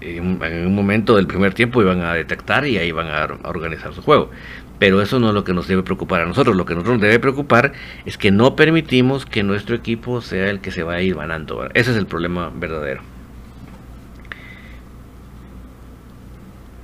en 0.00 0.66
un 0.66 0.74
momento 0.74 1.16
del 1.16 1.26
primer 1.26 1.54
tiempo 1.54 1.82
iban 1.82 2.00
a 2.00 2.14
detectar 2.14 2.66
y 2.66 2.78
ahí 2.78 2.92
van 2.92 3.08
a, 3.08 3.48
organizar 3.48 3.94
su 3.94 4.02
juego. 4.02 4.30
Pero 4.78 5.00
eso 5.00 5.20
no 5.20 5.28
es 5.28 5.34
lo 5.34 5.44
que 5.44 5.54
nos 5.54 5.68
debe 5.68 5.82
preocupar 5.82 6.22
a 6.22 6.26
nosotros. 6.26 6.56
Lo 6.56 6.64
que 6.64 6.74
nos 6.74 6.84
debe 6.84 7.18
preocupar 7.20 7.72
es 8.04 8.18
que 8.18 8.30
no 8.30 8.56
permitimos 8.56 9.26
que 9.26 9.42
nuestro 9.42 9.76
equipo 9.76 10.20
sea 10.20 10.50
el 10.50 10.60
que 10.60 10.72
se 10.72 10.82
vaya 10.82 10.98
a 10.98 11.02
ir 11.02 11.14
ganando. 11.14 11.64
Ese 11.74 11.92
es 11.92 11.96
el 11.96 12.06
problema 12.06 12.50
verdadero. 12.54 13.02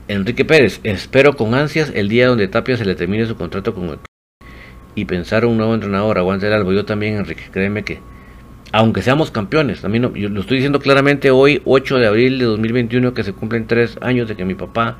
Enrique 0.07 0.45
Pérez, 0.45 0.81
espero 0.85 1.35
con 1.35 1.55
ansias 1.55 1.93
el 1.95 2.09
día 2.09 2.29
donde 2.29 2.49
Tapia 2.49 2.77
se 2.77 2.85
le 2.85 2.95
termine 2.95 3.27
su 3.27 3.37
contrato 3.37 3.75
con 3.75 3.91
el 3.91 3.99
y 4.95 5.05
pensar 5.05 5.45
un 5.45 5.57
nuevo 5.57 5.75
entrenador, 5.75 6.19
aguante 6.19 6.47
el 6.47 6.53
albo. 6.53 6.73
Yo 6.73 6.85
también, 6.85 7.17
Enrique, 7.17 7.45
créeme 7.53 7.85
que, 7.85 8.01
aunque 8.73 9.03
seamos 9.03 9.31
campeones, 9.31 9.81
también 9.81 10.03
lo 10.03 10.41
estoy 10.41 10.59
diciendo 10.59 10.79
claramente 10.81 11.31
hoy, 11.31 11.63
8 11.65 11.99
de 11.99 12.07
abril 12.07 12.39
de 12.39 12.45
2021, 12.45 13.15
que 13.15 13.25
se 13.25 13.33
cumplen 13.33 13.67
tres 13.67 13.99
años 14.03 14.29
de 14.29 14.37
que 14.37 14.45
mi 14.45 14.55
papá 14.55 14.99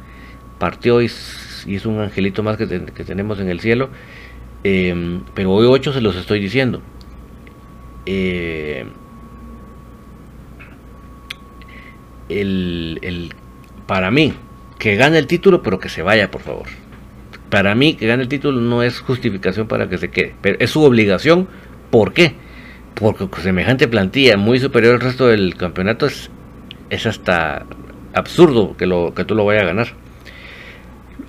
partió 0.59 1.03
y, 1.03 1.07
es 1.07 1.87
un 1.87 2.01
angelito 2.01 2.43
más 2.43 2.57
que, 2.57 2.67
tenemos 2.67 3.41
en 3.41 3.49
el 3.49 3.61
cielo. 3.61 3.91
Em, 4.65 5.23
pero 5.35 5.53
hoy 5.53 5.67
8 5.67 5.93
se 5.93 6.01
los 6.01 6.17
estoy 6.17 6.41
diciendo. 6.41 6.81
Eh, 8.07 8.87
el, 12.31 13.35
para 13.87 14.11
mí, 14.11 14.33
que 14.79 14.97
gane 14.97 15.19
el 15.19 15.27
título, 15.27 15.63
pero 15.63 15.79
que 15.79 15.91
se 15.91 16.03
vaya, 16.03 16.31
por 16.31 16.41
favor. 16.41 16.67
Para 17.51 17.75
mí, 17.75 17.95
que 17.95 18.07
gane 18.07 18.23
el 18.23 18.29
título 18.29 18.61
no 18.61 18.83
es 18.83 19.01
justificación 19.01 19.69
para 19.69 19.89
que 19.89 19.99
se 19.99 20.11
quede, 20.11 20.35
pero 20.41 20.57
es 20.59 20.71
su 20.71 20.83
obligación. 20.83 21.49
¿Por 21.91 22.13
qué? 22.13 22.35
Porque 22.99 23.29
semejante 23.43 23.89
plantilla 23.89 24.37
muy 24.37 24.59
superior 24.59 24.95
al 24.95 25.01
resto 25.01 25.29
del 25.29 25.57
campeonato 25.57 26.07
es, 26.07 26.31
es 26.91 27.07
hasta 27.07 27.65
absurdo 28.15 28.77
que, 28.77 28.87
lo, 28.87 29.15
que 29.15 29.25
tú 29.25 29.35
lo 29.35 29.45
vayas 29.45 29.65
a 29.65 29.67
ganar. 29.67 29.89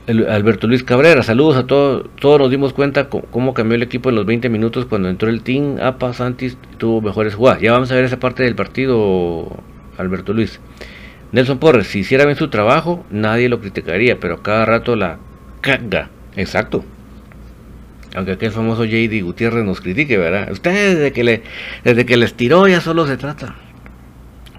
Alberto 0.08 0.66
Luis 0.66 0.84
Cabrera, 0.84 1.22
saludos 1.22 1.58
a 1.58 1.68
todos. 1.68 2.10
Todos 2.20 2.40
nos 2.40 2.50
dimos 2.50 2.74
cuenta 2.74 3.10
cómo 3.10 3.54
cambió 3.54 3.76
el 3.76 3.84
equipo 3.84 4.10
en 4.10 4.16
los 4.16 4.26
20 4.26 4.50
minutos 4.50 4.86
cuando 4.86 5.08
entró 5.08 5.30
el 5.30 5.44
team. 5.44 5.78
APA 5.80 6.14
Santis 6.14 6.58
tuvo 6.78 7.02
mejores 7.02 7.36
jugadas. 7.36 7.62
Ya 7.62 7.74
vamos 7.74 7.92
a 7.92 7.96
ver 7.96 8.06
esa 8.06 8.20
parte 8.20 8.44
del 8.44 8.56
partido, 8.56 9.48
Alberto 9.98 10.34
Luis. 10.34 10.60
Nelson 11.32 11.60
Porres, 11.60 11.88
si 11.88 12.00
hiciera 12.00 12.26
bien 12.26 12.38
su 12.38 12.48
trabajo, 12.48 13.06
nadie 13.12 13.50
lo 13.50 13.60
criticaría, 13.60 14.20
pero 14.20 14.42
cada 14.42 14.66
rato 14.66 14.96
la 14.96 15.20
caga. 15.62 16.10
Exacto. 16.36 16.84
Aunque 18.16 18.34
aquel 18.34 18.52
famoso 18.52 18.86
JD 18.86 19.22
Gutiérrez 19.24 19.64
nos 19.66 19.82
critique, 19.82 20.18
¿verdad? 20.18 20.52
Usted 20.52 20.96
desde 20.96 21.14
que, 21.14 21.24
le, 21.24 21.44
desde 21.84 22.06
que 22.06 22.18
les 22.18 22.34
tiró 22.34 22.68
ya 22.68 22.82
solo 22.82 23.06
se 23.06 23.18
trata. 23.18 23.56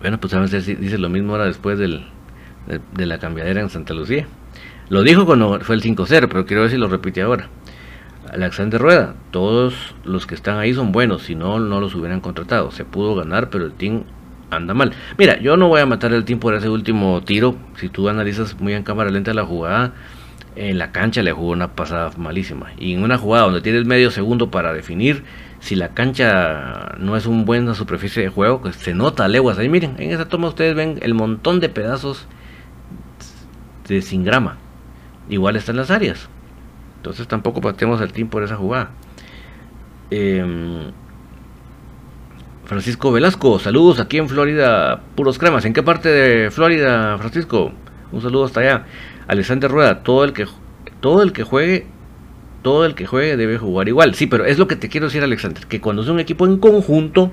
Bueno, 0.00 0.18
pues 0.18 0.32
a 0.34 0.40
veces 0.40 0.66
dice 0.66 0.98
lo 0.98 1.08
mismo 1.08 1.32
ahora 1.32 1.46
después 1.46 1.78
del, 1.78 2.06
de, 2.66 3.06
la 3.06 3.18
cambiadera 3.18 3.60
en 3.60 3.70
Santa 3.70 3.94
Lucía. 3.94 4.26
Lo 4.88 5.02
dijo 5.02 5.26
cuando 5.26 5.60
fue 5.60 5.74
el 5.74 5.82
5-0, 5.82 6.28
pero 6.28 6.46
quiero 6.46 6.62
ver 6.62 6.70
si 6.70 6.76
lo 6.76 6.88
repite 6.88 7.22
ahora. 7.22 7.48
Alexander 8.32 8.80
Rueda, 8.80 9.14
todos 9.30 9.94
los 10.04 10.26
que 10.26 10.34
están 10.34 10.58
ahí 10.58 10.72
son 10.72 10.92
buenos, 10.92 11.22
si 11.22 11.34
no, 11.34 11.58
no 11.58 11.80
los 11.80 11.94
hubieran 11.94 12.20
contratado. 12.20 12.70
Se 12.70 12.84
pudo 12.84 13.14
ganar, 13.14 13.50
pero 13.50 13.66
el 13.66 13.72
team 13.72 14.04
anda 14.50 14.74
mal. 14.74 14.92
Mira, 15.18 15.38
yo 15.40 15.56
no 15.56 15.68
voy 15.68 15.80
a 15.80 15.86
matar 15.86 16.12
el 16.12 16.24
tiempo 16.24 16.48
por 16.48 16.54
ese 16.54 16.68
último 16.68 17.22
tiro. 17.22 17.56
Si 17.76 17.88
tú 17.88 18.08
analizas 18.08 18.58
muy 18.60 18.74
en 18.74 18.82
cámara 18.82 19.10
lenta 19.10 19.34
la 19.34 19.44
jugada, 19.44 19.94
en 20.56 20.78
la 20.78 20.92
cancha 20.92 21.22
le 21.22 21.32
jugó 21.32 21.50
una 21.50 21.74
pasada 21.74 22.10
malísima. 22.16 22.72
Y 22.78 22.94
en 22.94 23.02
una 23.02 23.18
jugada 23.18 23.44
donde 23.44 23.60
tienes 23.60 23.84
medio 23.84 24.10
segundo 24.10 24.50
para 24.50 24.72
definir 24.72 25.24
si 25.60 25.76
la 25.76 25.90
cancha 25.90 26.94
no 26.98 27.16
es 27.16 27.26
un 27.26 27.44
buena 27.44 27.74
superficie 27.74 28.22
de 28.22 28.28
juego, 28.28 28.62
pues 28.62 28.76
se 28.76 28.94
nota 28.94 29.28
leguas. 29.28 29.58
Ahí 29.58 29.68
miren, 29.68 29.96
en 29.98 30.10
esa 30.10 30.26
toma 30.26 30.48
ustedes 30.48 30.74
ven 30.74 30.98
el 31.02 31.14
montón 31.14 31.60
de 31.60 31.68
pedazos 31.68 32.26
de 33.86 34.02
sin 34.02 34.24
grama. 34.24 34.56
Igual 35.28 35.56
están 35.56 35.76
las 35.76 35.90
áreas. 35.90 36.28
Entonces 36.96 37.28
tampoco 37.28 37.60
patemos 37.60 38.00
el 38.00 38.12
tiempo 38.12 38.32
por 38.32 38.42
esa 38.42 38.56
jugada. 38.56 38.90
Eh, 40.10 40.90
Francisco 42.64 43.10
Velasco, 43.10 43.58
saludos 43.58 43.98
aquí 43.98 44.18
en 44.18 44.28
Florida, 44.28 45.00
puros 45.16 45.38
cremas. 45.38 45.64
¿En 45.64 45.72
qué 45.72 45.82
parte 45.82 46.08
de 46.08 46.50
Florida, 46.50 47.18
Francisco? 47.18 47.72
Un 48.12 48.22
saludo 48.22 48.44
hasta 48.44 48.60
allá. 48.60 48.86
Alexander 49.26 49.70
Rueda, 49.70 50.02
todo 50.02 50.24
el 50.24 50.32
que 50.32 50.46
todo 51.00 51.22
el 51.22 51.32
que 51.32 51.44
juegue, 51.44 51.86
todo 52.62 52.84
el 52.84 52.94
que 52.94 53.06
juegue 53.06 53.36
debe 53.36 53.58
jugar 53.58 53.88
igual. 53.88 54.14
Sí, 54.14 54.26
pero 54.26 54.44
es 54.44 54.58
lo 54.58 54.66
que 54.66 54.76
te 54.76 54.88
quiero 54.88 55.06
decir, 55.06 55.22
Alexander, 55.22 55.66
que 55.66 55.80
cuando 55.80 56.02
es 56.02 56.08
un 56.08 56.20
equipo 56.20 56.46
en 56.46 56.58
conjunto, 56.58 57.32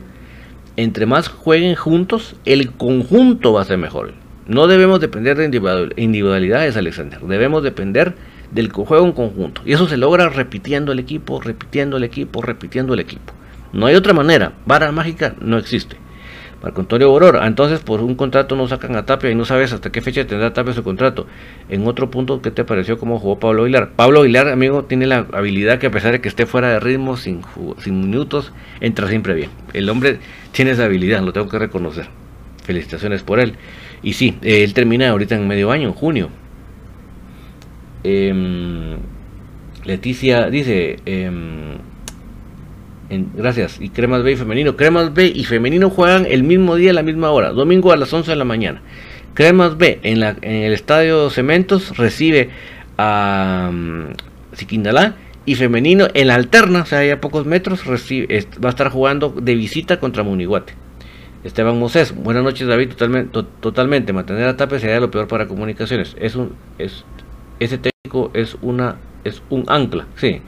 entre 0.77 1.05
más 1.05 1.27
jueguen 1.27 1.75
juntos, 1.75 2.35
el 2.45 2.71
conjunto 2.71 3.53
va 3.53 3.61
a 3.61 3.65
ser 3.65 3.77
mejor. 3.77 4.13
No 4.47 4.67
debemos 4.67 5.01
depender 5.01 5.37
de 5.37 5.91
individualidades, 5.97 6.77
Alexander. 6.77 7.19
Debemos 7.19 7.63
depender 7.63 8.15
del 8.51 8.71
que 8.71 8.85
juega 8.85 9.05
en 9.05 9.11
conjunto. 9.11 9.61
Y 9.65 9.73
eso 9.73 9.87
se 9.87 9.97
logra 9.97 10.29
repitiendo 10.29 10.93
el 10.93 10.99
equipo, 10.99 11.41
repitiendo 11.41 11.97
el 11.97 12.05
equipo, 12.05 12.41
repitiendo 12.41 12.93
el 12.93 13.01
equipo. 13.01 13.33
No 13.73 13.87
hay 13.87 13.95
otra 13.95 14.13
manera. 14.13 14.53
Vara 14.65 14.91
mágica 14.93 15.35
no 15.41 15.57
existe. 15.57 15.97
Marco 16.61 16.81
Antonio 16.81 17.09
Boror, 17.09 17.39
entonces 17.43 17.81
por 17.81 18.01
un 18.01 18.15
contrato 18.15 18.55
no 18.55 18.67
sacan 18.67 18.95
a 18.95 19.05
Tapia 19.05 19.29
y 19.29 19.35
no 19.35 19.45
sabes 19.45 19.73
hasta 19.73 19.91
qué 19.91 20.01
fecha 20.01 20.25
tendrá 20.25 20.53
Tapia 20.53 20.73
su 20.73 20.83
contrato. 20.83 21.27
En 21.69 21.85
otro 21.87 22.09
punto, 22.09 22.41
¿qué 22.41 22.49
te 22.49 22.63
pareció 22.63 22.97
cómo 22.97 23.19
jugó 23.19 23.39
Pablo 23.39 23.63
Aguilar? 23.63 23.91
Pablo 23.95 24.21
Aguilar, 24.21 24.47
amigo, 24.47 24.85
tiene 24.85 25.05
la 25.05 25.27
habilidad 25.33 25.77
que 25.77 25.87
a 25.87 25.91
pesar 25.91 26.13
de 26.13 26.21
que 26.21 26.27
esté 26.27 26.47
fuera 26.47 26.69
de 26.69 26.79
ritmo, 26.79 27.15
sin, 27.15 27.41
minutos, 27.85 28.53
entra 28.81 29.07
siempre 29.07 29.35
bien. 29.35 29.51
El 29.73 29.87
hombre 29.89 30.19
tiene 30.51 30.71
esa 30.71 30.85
habilidad, 30.85 31.21
lo 31.21 31.31
tengo 31.31 31.47
que 31.47 31.59
reconocer. 31.59 32.07
Felicitaciones 32.63 33.21
por 33.21 33.39
él. 33.39 33.53
Y 34.01 34.13
sí, 34.13 34.37
él 34.41 34.73
termina 34.73 35.09
ahorita 35.09 35.35
en 35.35 35.47
medio 35.47 35.71
año, 35.71 35.93
junio. 35.93 36.29
Em, 38.03 38.97
Leticia 39.85 40.49
dice... 40.49 40.97
Gracias. 43.09 43.79
Y 43.79 43.89
Cremas 43.89 44.23
B 44.23 44.33
y 44.33 44.35
Femenino. 44.35 44.75
Cremas 44.75 45.13
B 45.13 45.31
y 45.33 45.43
Femenino 45.45 45.89
juegan 45.89 46.25
el 46.25 46.43
mismo 46.43 46.75
día 46.75 46.91
a 46.91 46.93
la 46.93 47.03
misma 47.03 47.31
hora. 47.31 47.51
Domingo 47.51 47.91
a 47.91 47.97
las 47.97 48.11
11 48.11 48.31
de 48.31 48.37
la 48.37 48.45
mañana. 48.45 48.81
Cremas 49.33 49.77
B 49.77 49.99
en, 50.03 50.23
el 50.23 50.73
estadio 50.73 51.29
Cementos 51.29 51.95
recibe 51.97 52.49
a, 52.97 53.71
Siquindalá 54.53 55.15
y 55.45 55.55
femenino 55.55 56.07
en 56.13 56.27
la 56.27 56.35
alterna, 56.35 56.81
o 56.81 56.85
sea, 56.85 56.99
hay 56.99 57.11
a 57.11 57.21
pocos 57.21 57.45
metros, 57.45 57.81
va 57.87 58.67
a 58.67 58.69
estar 58.69 58.89
jugando 58.89 59.29
de 59.29 59.55
visita 59.55 59.99
contra 59.99 60.23
Munihuate. 60.23 60.73
Esteban 61.43 61.79
Moses, 61.79 62.13
buenas 62.13 62.43
noches 62.43 62.67
David, 62.67 62.89
totalmente, 62.89 63.43
totalmente, 63.61 64.11
mantener 64.11 64.47
a 64.47 64.57
Tape 64.57 64.79
sería 64.79 64.99
lo 64.99 65.09
peor 65.09 65.27
para 65.27 65.47
comunicaciones. 65.47 66.15
Es 66.19 66.35
un, 66.35 66.53
es, 66.77 67.05
ese 67.59 67.77
técnico 67.77 68.31
es 68.33 68.57
una, 68.61 68.97
es 69.23 69.41
un 69.49 69.63
ancla, 69.67 70.07
sí. 70.15 70.41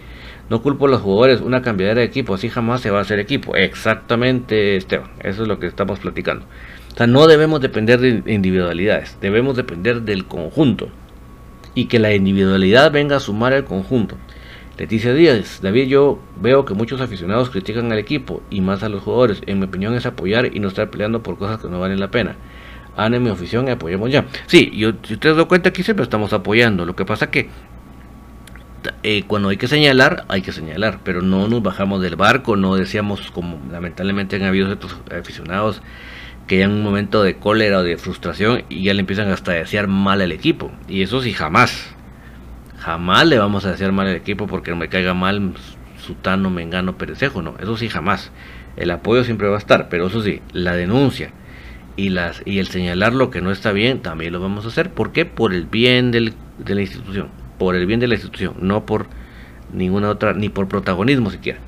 No 0.50 0.64
culpo 0.64 0.88
a 0.88 0.90
los 0.90 1.02
jugadores, 1.02 1.42
una 1.42 1.62
cambiadera 1.62 2.02
de 2.02 2.08
equipo, 2.08 2.34
así 2.34 2.50
jamás 2.50 2.82
se 2.82 2.90
va 2.90 3.00
a 3.00 3.02
hacer 3.02 3.20
equipo. 3.20 3.56
Exactamente, 3.56 4.76
Esteban, 4.76 5.12
eso 5.20 5.44
es 5.44 5.48
lo 5.48 5.60
que 5.60 5.68
estamos 5.68 6.00
platicando. 6.00 6.46
O 6.94 6.98
sea, 6.98 7.06
no 7.06 7.28
debemos 7.28 7.62
depender 7.62 8.00
de 8.00 8.24
individualidades, 8.34 9.18
debemos 9.22 9.56
depender 9.56 10.02
del 10.02 10.26
conjunto. 10.26 10.90
Y 11.76 11.86
que 11.86 12.00
la 12.00 12.14
individualidad 12.14 12.92
venga 12.92 13.18
a 13.18 13.20
sumar 13.20 13.54
al 13.54 13.64
conjunto. 13.64 14.16
Leticia 14.80 15.14
Díaz, 15.14 15.60
David, 15.62 15.88
yo 15.88 16.20
veo 16.42 16.66
que 16.66 16.74
muchos 16.74 17.00
aficionados 17.00 17.50
critican 17.50 17.92
al 17.92 18.00
equipo 18.00 18.42
y 18.50 18.62
más 18.62 18.82
a 18.82 18.90
los 18.90 19.04
jugadores. 19.04 19.42
En 19.46 19.60
mi 19.60 19.66
opinión 19.66 19.94
es 19.94 20.06
apoyar 20.06 20.56
y 20.56 20.60
no 20.60 20.70
estar 20.70 20.90
peleando 20.90 21.22
por 21.22 21.38
cosas 21.38 21.60
que 21.60 21.68
no 21.68 21.80
valen 21.80 22.00
la 22.00 22.12
pena. 22.12 22.38
en 22.98 23.22
mi 23.22 23.30
afición 23.30 23.70
apoyemos 23.70 24.10
ya. 24.10 24.26
Sí, 24.48 24.72
yo, 24.74 24.94
si 25.04 25.14
ustedes 25.14 25.36
dan 25.36 25.46
cuenta 25.46 25.70
aquí 25.70 25.84
siempre 25.84 26.04
estamos 26.04 26.34
apoyando. 26.34 26.86
Lo 26.86 26.96
que 26.96 27.06
pasa 27.06 27.30
que 27.30 27.50
eh, 29.04 29.24
cuando 29.28 29.50
hay 29.50 29.58
que 29.58 29.68
señalar, 29.68 30.26
hay 30.28 30.42
que 30.42 30.52
señalar, 30.52 31.00
pero 31.04 31.22
no 31.22 31.48
nos 31.48 31.62
bajamos 31.63 32.02
del 32.02 32.15
barco, 32.15 32.56
no 32.56 32.76
decíamos 32.76 33.32
como 33.32 33.60
lamentablemente 33.72 34.36
han 34.36 34.44
habido 34.44 34.70
otros 34.72 34.98
aficionados 35.12 35.82
que 36.48 36.63
en 36.63 36.72
un 36.72 36.84
momento 36.84 37.22
de 37.22 37.36
cólera 37.36 37.80
o 37.80 37.84
de 37.84 37.98
frustración 37.98 38.63
y 38.70 38.84
ya 38.84 38.94
le 38.94 39.02
empiezan 39.02 39.30
hasta 39.30 39.52
a 39.52 39.56
desear 39.56 39.88
mal 39.88 40.22
al 40.22 40.32
equipo. 40.32 40.72
Y 40.88 41.04
eso 41.04 41.22
sí, 41.22 41.32
jamás. 41.32 41.96
Jamás 42.80 43.28
le 43.28 43.38
vamos 43.38 43.65
a 43.65 43.72
decir 43.72 43.92
mal 43.92 44.08
al 44.08 44.15
equipo 44.15 44.48
porque 44.48 44.74
me 44.74 44.89
caiga 44.89 45.13
mal 45.13 45.54
Sutano, 46.00 46.50
Mengano, 46.50 46.98
Perecejo, 46.98 47.42
no, 47.44 47.56
eso 47.60 47.78
sí 47.78 47.88
jamás. 47.88 48.32
El 48.78 48.89
apoyo 48.89 49.24
siempre 49.24 49.48
va 49.48 49.56
a 49.56 49.60
estar, 49.60 49.89
pero 49.89 50.08
eso 50.08 50.24
sí, 50.24 50.42
la 50.54 50.76
denuncia 50.76 51.32
y, 51.96 52.10
las, 52.10 52.42
y 52.46 52.60
el 52.60 52.68
señalar 52.68 53.13
lo 53.13 53.30
que 53.30 53.42
no 53.42 53.52
está 53.52 53.72
bien 53.72 54.02
también 54.02 54.34
lo 54.34 54.39
vamos 54.39 54.65
a 54.65 54.70
hacer. 54.70 54.89
¿Por 54.89 55.12
qué? 55.12 55.26
Por 55.26 55.54
el 55.54 55.65
bien 55.65 56.12
del, 56.12 56.34
de 56.58 56.76
la 56.76 56.82
institución, 56.82 57.28
por 57.60 57.76
el 57.76 57.86
bien 57.86 58.00
de 58.00 58.08
la 58.08 58.15
institución, 58.15 58.56
no 58.62 58.88
por 58.88 59.06
ninguna 59.72 60.10
otra, 60.10 60.34
ni 60.34 60.50
por 60.50 60.67
protagonismo 60.67 61.30
siquiera. 61.30 61.60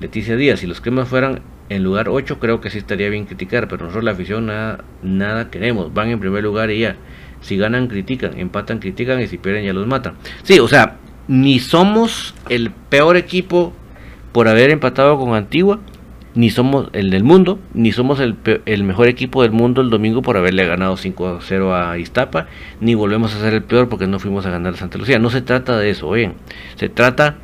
Leticia 0.00 0.36
Díaz, 0.36 0.60
si 0.60 0.68
los 0.68 0.80
cremas 0.80 1.08
fueran 1.08 1.40
en 1.68 1.82
lugar 1.82 2.08
8, 2.08 2.38
creo 2.38 2.60
que 2.60 2.70
sí 2.70 2.78
estaría 2.78 3.08
bien 3.08 3.24
criticar, 3.24 3.66
pero 3.66 3.82
nosotros 3.82 4.04
la 4.04 4.12
afición 4.12 4.46
nada, 4.46 4.84
nada 5.02 5.50
queremos, 5.50 5.92
van 5.92 6.10
en 6.10 6.20
primer 6.20 6.44
lugar 6.44 6.70
y 6.70 6.80
ya. 6.80 6.96
Si 7.40 7.56
ganan, 7.56 7.88
critican, 7.88 8.38
empatan, 8.38 8.78
critican 8.78 9.20
y 9.20 9.26
si 9.26 9.38
pierden 9.38 9.64
ya 9.64 9.72
los 9.72 9.86
matan. 9.86 10.14
Sí, 10.44 10.58
o 10.60 10.68
sea, 10.68 10.96
ni 11.26 11.58
somos 11.58 12.34
el 12.48 12.70
peor 12.70 13.16
equipo 13.16 13.72
por 14.32 14.48
haber 14.48 14.70
empatado 14.70 15.18
con 15.18 15.34
Antigua, 15.34 15.80
ni 16.34 16.50
somos 16.50 16.88
el 16.92 17.10
del 17.10 17.24
mundo, 17.24 17.58
ni 17.74 17.92
somos 17.92 18.20
el, 18.20 18.36
mejor 18.84 19.08
equipo 19.08 19.42
del 19.42 19.52
mundo 19.52 19.80
el 19.80 19.90
domingo 19.90 20.22
por 20.22 20.36
haberle 20.36 20.66
ganado 20.66 20.96
5-0 20.96 21.72
a 21.72 21.98
Iztapa, 21.98 22.48
ni 22.80 22.94
volvemos 22.94 23.34
a 23.34 23.40
ser 23.40 23.54
el 23.54 23.62
peor 23.62 23.88
porque 23.88 24.06
no 24.06 24.18
fuimos 24.18 24.46
a 24.46 24.50
ganar 24.50 24.74
a 24.74 24.76
Santa 24.76 24.98
Lucía. 24.98 25.18
No 25.18 25.30
se 25.30 25.42
trata 25.42 25.78
de 25.78 25.90
eso, 25.90 26.10
bien. 26.10 26.34
Se 26.76 26.88
trata 26.88 27.36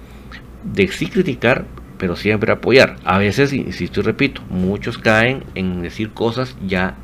de 0.64 0.88
sí 0.88 1.06
criticar, 1.06 1.66
pero 1.98 2.16
siempre 2.16 2.52
apoyar. 2.52 2.96
A 3.04 3.18
veces, 3.18 3.52
insisto 3.52 4.00
y 4.00 4.02
repito, 4.02 4.42
muchos 4.50 4.98
caen 4.98 5.44
en 5.54 5.82
decir 5.82 6.10
cosas 6.10 6.56
ya 6.66 6.96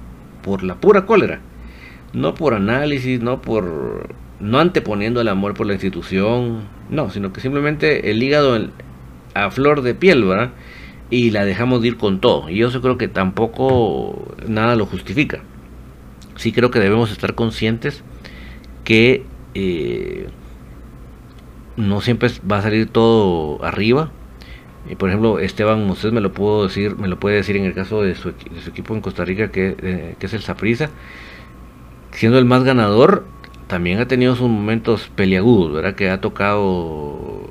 por 0.43 0.63
la 0.63 0.77
pura 0.77 1.07
cólera 1.07 1.41
no 2.17 2.35
por 2.35 2.55
análisis, 2.55 3.21
no 3.21 3.43
por 3.43 4.15
no 4.41 4.59
anteponiendo 4.59 5.21
el 5.21 5.29
amor 5.29 5.55
por 5.55 5.67
la 5.67 5.75
institución, 5.75 6.63
no, 6.91 7.11
sino 7.11 7.33
que 7.33 7.41
simplemente 7.41 8.11
el 8.11 8.23
hígado 8.23 8.59
a 9.35 9.51
flor 9.51 9.83
de 9.83 9.95
piel, 9.95 10.25
¿verdad? 10.25 10.51
Y 11.11 11.31
la 11.31 11.45
dejamos 11.45 11.83
de 11.83 11.89
ir 11.89 11.97
con 11.97 12.21
todo. 12.21 12.49
Y 12.51 12.57
yo 12.57 12.83
creo 12.83 12.99
que 12.99 13.09
tampoco 13.09 14.35
nada 14.47 14.77
lo 14.77 14.87
justifica. 14.87 15.41
Sí 16.37 16.53
creo 16.53 16.71
que 16.71 16.81
debemos 16.81 17.11
estar 17.11 17.35
conscientes 17.35 18.03
que 18.85 19.25
eh, 19.55 20.29
no 21.77 22.01
siempre 22.01 22.31
va 22.51 22.59
a 22.59 22.63
salir 22.63 22.89
todo 22.89 23.65
arriba. 23.65 24.11
Por 24.99 25.09
ejemplo, 25.09 25.41
Esteban 25.41 25.89
usted 25.91 26.13
me 26.13 26.21
lo 26.21 26.33
puedo 26.33 26.65
decir, 26.65 26.97
me 26.97 27.09
lo 27.09 27.19
puede 27.19 27.37
decir 27.37 27.57
en 27.57 27.65
el 27.65 27.75
caso 27.75 28.03
de 28.03 28.15
su, 28.15 28.29
equipo 28.69 28.95
en 28.95 29.01
Costa 29.01 29.25
Rica, 29.25 29.51
que, 29.51 29.77
eh, 29.83 30.17
es 30.21 30.33
el 30.33 30.43
Saprisa 30.43 30.91
siendo 32.17 32.39
el 32.39 32.47
más 32.47 32.65
ganador, 32.65 33.27
también 33.67 33.99
ha 34.01 34.09
tenido 34.09 34.35
sus 34.37 34.49
momentos 34.49 35.11
peliagudos, 35.15 35.73
¿verdad? 35.75 35.95
Que 35.95 36.09
ha 36.09 36.21
tocado 36.21 37.51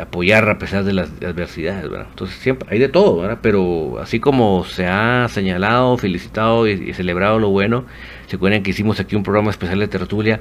apoyar 0.00 0.48
a 0.48 0.58
pesar 0.58 0.84
de 0.84 0.92
las 0.92 1.10
adversidades. 1.22 1.84
Entonces 1.84 2.36
siempre 2.38 2.68
hay 2.70 2.78
de 2.78 2.88
todo. 2.88 3.38
Pero 3.42 3.98
así 4.00 4.20
como 4.20 4.64
se 4.64 4.86
ha 4.86 5.28
señalado, 5.28 5.96
felicitado 5.98 6.66
y, 6.66 6.92
celebrado 6.94 7.38
lo 7.38 7.50
bueno, 7.50 7.84
se 8.26 8.36
acuerdan 8.36 8.62
que 8.62 8.70
hicimos 8.70 9.00
aquí 9.00 9.16
un 9.16 9.22
programa 9.22 9.50
especial 9.50 9.78
de 9.78 9.88
tertulia 9.88 10.40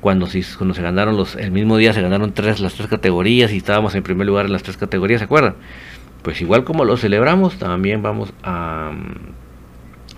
cuando, 0.00 0.26
se, 0.26 0.42
cuando 0.56 0.74
se 0.74 0.82
ganaron 0.82 1.16
los, 1.16 1.36
el 1.36 1.50
mismo 1.50 1.76
día 1.76 1.92
se 1.92 2.02
ganaron 2.02 2.32
tres, 2.32 2.60
las 2.60 2.74
tres 2.74 2.88
categorías 2.88 3.52
y 3.52 3.56
estábamos 3.56 3.94
en 3.94 4.02
primer 4.02 4.26
lugar 4.26 4.46
en 4.46 4.52
las 4.52 4.62
tres 4.62 4.76
categorías, 4.76 5.20
¿se 5.20 5.24
acuerdan? 5.24 5.56
Pues 6.22 6.40
igual 6.40 6.64
como 6.64 6.84
lo 6.84 6.96
celebramos, 6.96 7.58
también 7.58 8.02
vamos 8.02 8.32
a, 8.42 8.92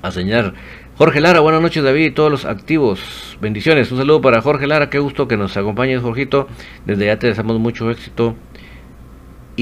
a 0.03 0.11
señalar 0.11 0.55
Jorge 0.99 1.21
Lara, 1.21 1.39
buenas 1.39 1.63
noches 1.63 1.85
David 1.85 2.07
y 2.07 2.11
todos 2.11 2.29
los 2.29 2.45
activos. 2.45 3.39
Bendiciones. 3.41 3.93
Un 3.93 3.99
saludo 3.99 4.21
para 4.21 4.43
Jorge 4.43 4.67
Lara, 4.67 4.91
qué 4.91 4.99
gusto 4.99 5.29
que 5.29 5.37
nos 5.37 5.57
acompañes, 5.57 6.03
Jorgito. 6.03 6.49
Desde 6.87 7.07
ya 7.07 7.21
te 7.21 7.29
deseamos 7.29 7.61
mucho 7.61 7.89
éxito 7.89 8.35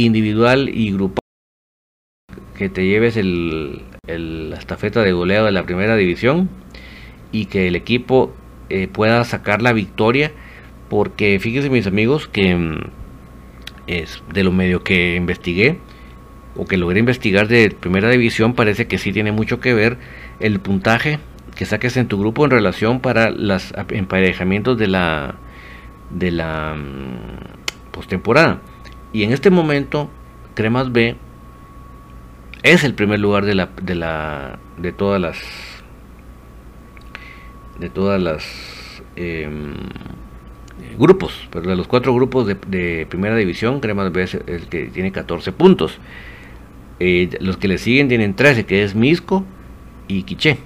individual 0.05 0.69
y 0.69 0.93
grupal. 0.93 1.21
Que 2.57 2.69
te 2.69 2.87
lleves 2.87 3.17
el, 3.17 3.83
la 4.07 4.57
estafeta 4.57 5.03
de 5.03 5.13
goleo 5.13 5.45
de 5.45 5.53
la 5.53 5.65
primera 5.65 5.97
división 5.97 6.49
y 7.33 7.47
que 7.47 7.69
el 7.69 7.77
equipo 7.77 8.35
eh, 8.69 8.89
pueda 8.89 9.25
sacar 9.25 9.63
la 9.63 9.73
victoria. 9.73 10.33
Porque 10.89 11.39
fíjense 11.41 11.69
mis 11.69 11.87
amigos 11.87 12.29
que 12.29 12.55
mm, 12.55 12.81
es 13.87 14.23
de 14.33 14.45
lo 14.45 14.53
medio 14.53 14.85
que 14.85 15.17
investigué 15.17 15.79
o 16.57 16.65
que 16.65 16.77
logré 16.77 17.01
investigar 17.01 17.49
de 17.49 17.71
primera 17.71 18.09
división 18.09 18.55
parece 18.55 18.87
que 18.87 18.99
sí 18.99 19.13
tiene 19.13 19.33
mucho 19.33 19.61
que 19.61 19.75
ver 19.75 19.99
el 20.41 20.59
puntaje 20.61 21.19
que 21.55 21.67
saques 21.67 21.97
en 21.97 22.09
tu 22.09 22.19
grupo 22.19 22.45
en 22.45 22.51
relación 22.51 23.01
para 23.01 23.31
los 23.31 23.75
emparejamientos 23.91 24.79
de 24.79 24.87
la 24.87 25.35
de 26.11 26.31
la 26.31 26.75
mm, 26.75 27.93
postemporada. 27.93 28.61
Y 29.17 29.23
en 29.23 29.33
este 29.33 29.49
momento 29.49 30.11
Cremas 30.53 30.93
B 30.93 31.17
es 32.63 32.85
el 32.85 32.93
primer 32.93 33.19
lugar 33.19 33.47
de 33.47 33.55
la 33.55 34.59
de 34.77 34.93
todas 34.93 35.19
las 35.19 35.39
de 37.81 37.89
todas 37.89 38.21
las 38.21 39.03
em, 39.17 39.73
grupos, 40.99 41.49
pero 41.51 41.71
de 41.71 41.77
los 41.77 41.89
cuatro 41.89 42.15
grupos 42.15 42.47
de, 42.47 43.07
primera 43.09 43.37
división, 43.37 43.81
Cremas 43.81 44.13
B 44.13 44.23
es 44.23 44.35
el 44.35 44.67
que 44.69 44.89
tiene 44.89 45.13
14 45.13 45.51
puntos. 45.53 45.97
Eh, 47.01 47.31
los 47.41 47.57
que 47.57 47.69
le 47.69 47.79
siguen 47.79 48.09
tienen 48.09 48.37
13, 48.37 48.67
que 48.67 48.83
es 48.83 48.95
Misco, 48.95 49.47
y 50.09 50.25
Quiché. 50.25 50.59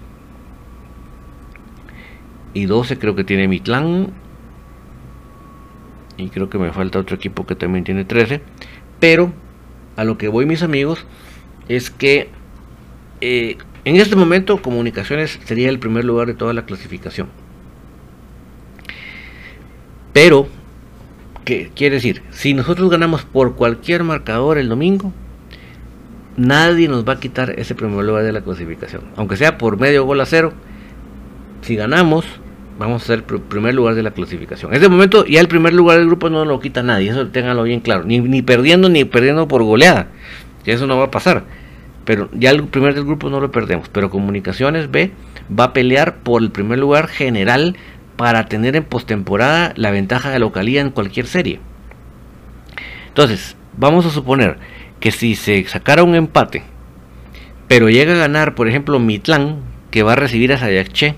Y 2.52 2.64
12 2.64 2.98
creo 2.98 3.14
que 3.14 3.22
tiene 3.22 3.46
Mitlán. 3.46 4.12
Y 6.20 6.28
creo 6.28 6.50
que 6.50 6.59
me 6.59 6.72
falta 6.72 6.98
otro 6.98 7.16
equipo 7.16 7.46
que 7.46 7.54
también 7.54 7.85
tiene 7.85 8.04
13. 8.04 8.42
Pero 9.00 9.33
a 9.96 10.04
lo 10.04 10.18
que 10.18 10.28
voy 10.28 10.44
mis 10.44 10.62
amigos 10.62 11.06
es 11.68 11.90
que 11.90 12.28
eh, 13.20 13.56
en 13.85 13.96
este 13.96 14.16
momento 14.16 14.61
Comunicaciones 14.61 15.38
sería 15.44 15.70
el 15.70 15.78
primer 15.78 16.04
lugar 16.04 16.26
de 16.26 16.35
toda 16.35 16.52
la 16.52 16.66
clasificación. 16.66 17.28
Pero, 20.12 20.48
¿qué 21.44 21.70
quiere 21.74 21.96
decir? 21.96 22.22
Si 22.30 22.52
nosotros 22.52 22.90
ganamos 22.90 23.24
por 23.24 23.54
cualquier 23.54 24.04
marcador 24.04 24.59
el 24.59 24.68
domingo, 24.68 25.12
nadie 26.37 26.88
nos 26.88 27.09
va 27.09 27.14
a 27.14 27.20
quitar 27.20 27.59
ese 27.59 27.74
primer 27.74 28.04
lugar 28.04 28.24
de 28.24 28.33
la 28.33 28.42
clasificación. 28.42 29.02
Aunque 29.16 29.37
sea 29.37 29.56
por 29.56 29.78
medio 29.78 30.04
gol 30.04 30.20
a 30.20 30.26
cero, 30.26 30.52
si 31.62 31.76
ganamos, 31.76 32.26
vamos 32.80 33.02
a 33.02 33.06
ser 33.06 33.24
primer 33.24 33.74
lugar 33.74 33.94
de 33.94 34.02
la 34.02 34.12
clasificación. 34.12 34.70
En 34.70 34.76
este 34.76 34.88
momento 34.88 35.26
ya 35.26 35.40
el 35.40 35.48
primer 35.48 35.74
lugar 35.74 35.98
del 35.98 36.06
grupo 36.06 36.30
no 36.30 36.46
lo 36.46 36.60
quita 36.60 36.82
nadie, 36.82 37.10
eso 37.10 37.28
ténganlo 37.28 37.62
bien 37.64 37.80
claro. 37.80 38.04
Ni, 38.04 38.20
ni 38.20 38.40
perdiendo 38.40 38.88
ni 38.88 39.04
perdiendo 39.04 39.46
por 39.46 39.62
goleada, 39.62 40.08
eso 40.64 40.86
no 40.86 40.96
va 40.96 41.04
a 41.04 41.10
pasar. 41.10 41.44
Pero 42.06 42.30
ya 42.32 42.50
el 42.50 42.64
primer 42.64 42.94
del 42.94 43.04
grupo 43.04 43.28
no 43.28 43.38
lo 43.38 43.52
perdemos. 43.52 43.90
Pero 43.90 44.08
Comunicaciones 44.08 44.90
B 44.90 45.12
va 45.56 45.64
a 45.64 45.72
pelear 45.74 46.16
por 46.20 46.40
el 46.40 46.50
primer 46.50 46.78
lugar 46.78 47.06
general 47.08 47.76
para 48.16 48.46
tener 48.46 48.74
en 48.76 48.84
postemporada 48.84 49.74
la 49.76 49.90
ventaja 49.90 50.30
de 50.30 50.38
localía 50.38 50.80
en 50.80 50.90
cualquier 50.90 51.26
serie. 51.26 51.60
Entonces, 53.08 53.56
vamos 53.76 54.06
a 54.06 54.10
suponer 54.10 54.56
que 55.00 55.10
si 55.10 55.34
se 55.34 55.62
sacara 55.64 56.02
un 56.02 56.14
empate, 56.14 56.62
pero 57.68 57.90
llega 57.90 58.14
a 58.14 58.18
ganar, 58.18 58.54
por 58.54 58.68
ejemplo, 58.68 58.98
Mitlán, 58.98 59.58
que 59.90 60.02
va 60.02 60.14
a 60.14 60.16
recibir 60.16 60.54
a 60.54 60.58
Sayaché, 60.58 61.16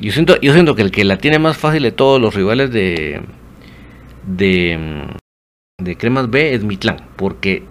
yo 0.00 0.12
siento, 0.12 0.40
yo 0.40 0.52
siento 0.52 0.74
que 0.74 0.82
el 0.82 0.90
que 0.90 1.04
la 1.04 1.18
tiene 1.18 1.38
más 1.38 1.56
fácil 1.56 1.82
de 1.82 1.92
todos 1.92 2.20
los 2.20 2.34
rivales 2.34 2.70
de, 2.70 3.22
de, 4.26 5.06
de 5.78 5.96
Cremas 5.96 6.30
B 6.30 6.54
es 6.54 6.64
Mitlán, 6.64 7.08
porque 7.16 7.62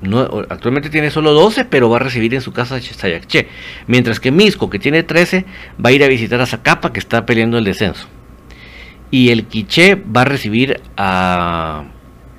no, 0.00 0.20
actualmente 0.48 0.90
tiene 0.90 1.10
solo 1.10 1.32
12, 1.32 1.64
pero 1.64 1.90
va 1.90 1.96
a 1.96 2.00
recibir 2.00 2.34
en 2.34 2.40
su 2.40 2.52
casa 2.52 2.80
Sayacche. 2.80 3.48
Mientras 3.86 4.20
que 4.20 4.30
Misco, 4.30 4.70
que 4.70 4.78
tiene 4.78 5.02
13, 5.02 5.44
va 5.84 5.90
a 5.90 5.92
ir 5.92 6.04
a 6.04 6.08
visitar 6.08 6.40
a 6.40 6.46
Zacapa, 6.46 6.92
que 6.92 7.00
está 7.00 7.26
peleando 7.26 7.58
el 7.58 7.64
descenso. 7.64 8.06
Y 9.10 9.30
el 9.30 9.46
Quiché 9.46 9.96
va 9.96 10.22
a 10.22 10.24
recibir 10.26 10.80
a, 10.96 11.84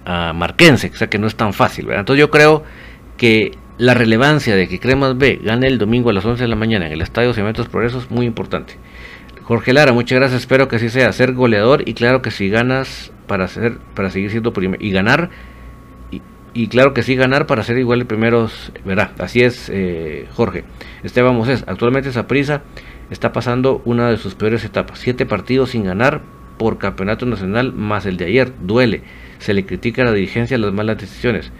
a 0.05 0.33
Marquense, 0.33 0.91
o 0.93 0.95
sea 0.95 1.09
que 1.09 1.17
no 1.17 1.27
es 1.27 1.35
tan 1.35 1.53
fácil. 1.53 1.89
Entonces 1.91 2.19
yo 2.19 2.29
creo 2.29 2.63
que 3.17 3.51
la 3.77 3.93
relevancia 3.93 4.55
de 4.55 4.67
que 4.67 4.79
Cremas 4.79 5.17
B 5.17 5.39
gane 5.41 5.67
el 5.67 5.77
domingo 5.77 6.09
a 6.09 6.13
las 6.13 6.25
11 6.25 6.43
de 6.43 6.47
la 6.47 6.55
mañana 6.55 6.85
en 6.85 6.93
el 6.93 7.01
Estadio 7.01 7.33
Cementos 7.33 7.67
Progresos 7.67 8.03
es 8.03 8.11
muy 8.11 8.25
importante. 8.25 8.75
Jorge 9.49 9.73
Lara, 9.73 9.93
muchas 9.93 10.19
gracias, 10.19 10.41
espero 10.41 10.67
que 10.67 10.75
así 10.75 10.89
sea, 10.89 11.11
ser 11.11 11.33
goleador 11.33 11.81
y 11.89 11.95
claro 11.95 12.21
que 12.21 12.29
si 12.29 12.49
ganas 12.49 13.11
para, 13.25 13.47
ser, 13.47 13.79
para 13.95 14.11
seguir 14.11 14.29
siendo 14.29 14.53
primero 14.53 14.79
y 14.79 14.91
ganar 14.91 15.31
y 16.53 16.67
claro 16.67 16.93
que 16.93 17.01
sí 17.01 17.15
ganar 17.15 17.47
para 17.47 17.63
ser 17.63 17.79
igual 17.79 17.97
de 17.97 18.05
primeros, 18.05 18.71
¿verdad? 18.85 19.09
Así 19.17 19.41
es, 19.41 19.67
eh, 19.73 20.27
Jorge. 20.33 20.65
Esteban 21.01 21.35
Moses, 21.35 21.63
actualmente 21.65 22.09
esa 22.09 22.27
prisa 22.27 22.61
está 23.09 23.33
pasando 23.33 23.81
una 23.85 24.11
de 24.11 24.17
sus 24.17 24.35
peores 24.35 24.63
etapas. 24.63 24.99
Siete 24.99 25.25
partidos 25.25 25.71
sin 25.71 25.83
ganar 25.83 26.21
por 26.59 26.77
campeonato 26.77 27.25
nacional 27.25 27.73
más 27.73 28.05
el 28.05 28.17
de 28.17 28.25
ayer. 28.25 28.53
Duele. 28.61 29.01
Se 29.39 29.55
le 29.55 29.65
critica 29.65 30.03
a 30.03 30.05
la 30.05 30.13
dirigencia 30.13 30.59
las 30.59 30.73
malas 30.73 30.99
decisiones. 30.99 31.51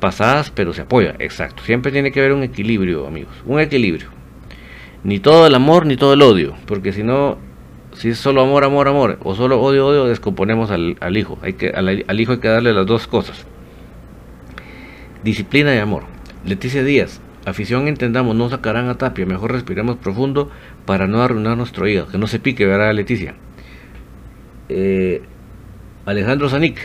Pasadas, 0.00 0.50
pero 0.50 0.74
se 0.74 0.82
apoya. 0.82 1.14
Exacto. 1.18 1.62
Siempre 1.64 1.92
tiene 1.92 2.12
que 2.12 2.20
haber 2.20 2.34
un 2.34 2.42
equilibrio, 2.42 3.06
amigos. 3.06 3.32
Un 3.46 3.58
equilibrio. 3.58 4.17
Ni 5.04 5.18
todo 5.20 5.46
el 5.46 5.54
amor, 5.54 5.86
ni 5.86 5.96
todo 5.96 6.12
el 6.14 6.22
odio. 6.22 6.54
Porque 6.66 6.92
si 6.92 7.02
no, 7.02 7.38
si 7.92 8.10
es 8.10 8.18
solo 8.18 8.42
amor, 8.42 8.64
amor, 8.64 8.88
amor, 8.88 9.18
o 9.22 9.34
solo 9.34 9.60
odio, 9.60 9.86
odio, 9.86 10.06
descomponemos 10.06 10.70
al, 10.70 11.16
hijo. 11.16 11.38
Hay 11.42 11.54
que, 11.54 11.70
al 11.70 12.20
hijo 12.20 12.32
hay 12.32 12.38
que 12.38 12.48
darle 12.48 12.72
las 12.72 12.86
dos 12.86 13.06
cosas 13.06 13.46
disciplina 15.22 15.74
y 15.74 15.78
amor. 15.78 16.04
Leticia 16.44 16.82
Díaz, 16.82 17.20
afición 17.44 17.88
entendamos, 17.88 18.36
no 18.36 18.48
sacarán 18.48 18.88
a 18.88 18.96
Tapia, 18.96 19.26
mejor 19.26 19.52
respiremos 19.52 19.96
profundo 19.96 20.50
para 20.86 21.06
no 21.06 21.22
arruinar 21.22 21.56
nuestro 21.56 21.86
hígado, 21.88 22.08
que 22.08 22.18
no 22.18 22.26
se 22.26 22.38
pique, 22.38 22.66
verá 22.66 22.92
Leticia. 22.92 23.34
Eh, 24.68 25.22
Alejandro 26.06 26.48
Zanik, 26.48 26.78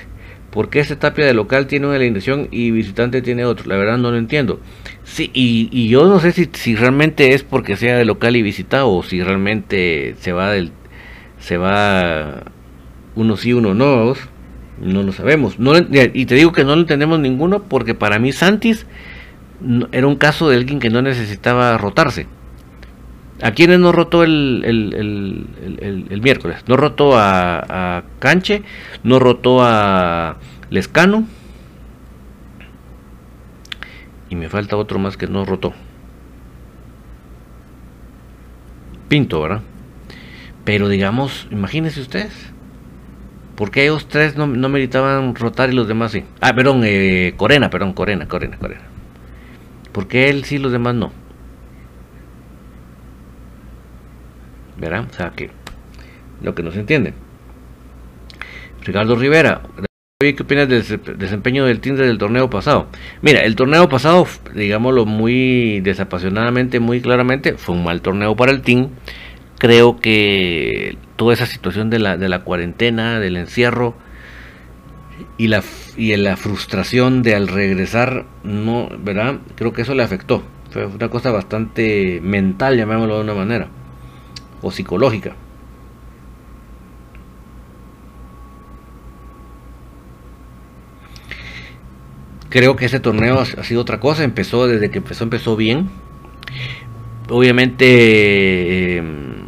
¿por 0.52 0.70
qué 0.70 0.80
este 0.80 0.96
Tapia 0.96 1.26
de 1.26 1.34
local 1.34 1.68
tiene 1.68 1.88
una 1.88 1.96
alineación 1.96 2.48
y 2.52 2.72
visitante 2.72 3.22
tiene 3.22 3.46
otro? 3.46 3.68
La 3.68 3.78
verdad 3.78 3.98
no 3.98 4.12
lo 4.12 4.18
entiendo. 4.18 4.60
Sí, 5.04 5.30
y, 5.34 5.90
yo 5.90 6.08
no 6.08 6.20
sé 6.20 6.32
si, 6.32 6.50
si, 6.54 6.76
realmente 6.76 7.34
es 7.34 7.44
porque 7.44 7.76
sea 7.76 7.98
de 7.98 8.06
local 8.06 8.36
y 8.36 8.42
visita 8.42 8.86
o 8.86 9.04
si 9.04 9.22
realmente 9.22 10.16
se 10.20 10.32
va 10.32 10.52
del 10.52 10.72
se 11.40 11.58
va 11.58 12.44
uno 13.16 13.38
sí, 13.38 13.54
uno 13.54 13.74
no. 13.74 14.14
No 14.82 15.04
lo 15.04 15.12
sabemos. 15.12 15.60
No, 15.60 15.74
y 15.78 16.26
te 16.26 16.36
digo 16.36 16.52
que 16.52 16.64
no 16.64 16.76
lo 16.76 16.82
entendemos 16.82 17.20
ninguno 17.20 17.64
porque 17.64 17.94
para 17.94 18.18
mí 18.20 18.32
Santis 18.32 18.86
era 19.92 20.08
un 20.08 20.16
caso 20.16 20.50
de 20.50 20.58
alguien 20.58 20.80
que 20.80 20.90
no 20.90 21.02
necesitaba 21.02 21.78
rotarse. 21.78 22.28
¿A 23.42 23.52
quiénes 23.52 23.80
no 23.80 23.92
rotó 23.92 24.24
el, 24.24 24.64
el, 24.66 26.22
miércoles? 26.22 26.64
No 26.68 26.78
rotó 26.78 27.18
a, 27.18 27.98
a, 27.98 28.04
Canche, 28.20 28.64
no 29.04 29.20
rotó 29.20 29.64
a 29.64 30.38
Lescano. 30.70 31.28
Y 34.34 34.36
me 34.36 34.50
falta 34.50 34.78
otro 34.78 34.98
más 34.98 35.16
que 35.16 35.28
no 35.28 35.46
rotó. 35.46 35.74
Pinto, 39.08 39.40
¿verdad? 39.44 39.62
Pero 40.66 40.90
digamos, 40.90 41.48
imagínense 41.52 42.02
ustedes 42.02 42.52
porque 43.56 43.84
ellos 43.84 44.08
tres 44.08 44.36
no, 44.36 44.48
no, 44.48 44.70
meritaban 44.70 45.36
rotar 45.36 45.70
y 45.70 45.74
los 45.74 45.88
demás 45.88 46.14
sí? 46.14 46.24
Ah, 46.42 46.56
perdón, 46.56 46.82
eh, 46.84 47.36
Corena, 47.38 47.70
perdón, 47.70 47.94
Corena, 47.94 48.28
Corena, 48.28 48.58
Corena. 48.58 48.82
¿Por 49.92 50.08
qué 50.08 50.32
él 50.32 50.46
sí 50.46 50.56
y 50.56 50.58
los 50.58 50.72
demás 50.72 50.96
no? 50.96 51.12
¿Verdad? 54.80 55.06
O 55.12 55.14
sea 55.14 55.30
que 55.30 55.52
lo 56.42 56.56
que 56.56 56.64
no 56.64 56.72
se 56.72 56.80
entiende. 56.80 57.14
Ricardo 58.82 59.16
Rivera, 59.16 59.62
¿qué 60.32 60.44
opinas 60.44 60.70
del 60.70 60.84
desempeño 61.18 61.66
del 61.66 61.82
team 61.82 61.98
del 61.98 62.18
torneo 62.18 62.50
pasado? 62.50 62.88
Mira, 63.22 63.42
el 63.42 63.56
torneo 63.56 63.90
pasado, 63.90 64.26
digámoslo 64.56 65.06
muy 65.06 65.82
desapasionadamente, 65.82 66.80
muy 66.80 67.02
claramente, 67.02 67.56
fue 67.58 67.76
un 67.76 67.84
mal 67.84 68.02
torneo 68.02 68.36
para 68.36 68.52
el 68.52 68.62
team 68.62 68.90
creo 69.64 70.02
que 70.02 70.98
toda 71.16 71.34
esa 71.34 71.46
situación 71.46 71.90
de 71.90 71.98
la, 71.98 72.40
cuarentena, 72.44 73.22
del 73.22 73.38
encierro 73.38 73.96
y 75.38 75.48
la, 75.48 75.64
y 75.96 76.14
la 76.18 76.36
frustración 76.36 77.24
de 77.24 77.34
al 77.34 77.48
regresar, 77.48 78.26
no, 78.44 78.90
¿verdad? 79.00 79.38
Creo 79.56 79.72
que 79.72 79.84
eso 79.84 79.96
le 79.96 80.04
afectó. 80.04 80.44
Fue 80.70 80.86
una 80.86 81.08
cosa 81.08 81.32
bastante 81.32 82.20
mental, 82.22 82.76
llamémoslo 82.76 83.16
de 83.16 83.22
una 83.22 83.36
manera, 83.36 83.70
o 84.62 84.70
psicológica. 84.70 85.38
Creo 92.54 92.76
que 92.76 92.86
ese 92.86 93.00
torneo 93.00 93.40
ha 93.40 93.64
sido 93.64 93.82
otra 93.82 94.00
cosa, 94.00 94.24
empezó 94.24 94.68
desde 94.68 94.92
que 94.92 95.00
empezó, 95.00 95.24
empezó 95.24 95.56
bien. 95.56 95.90
Obviamente... 97.28 98.98
Em, 98.98 99.48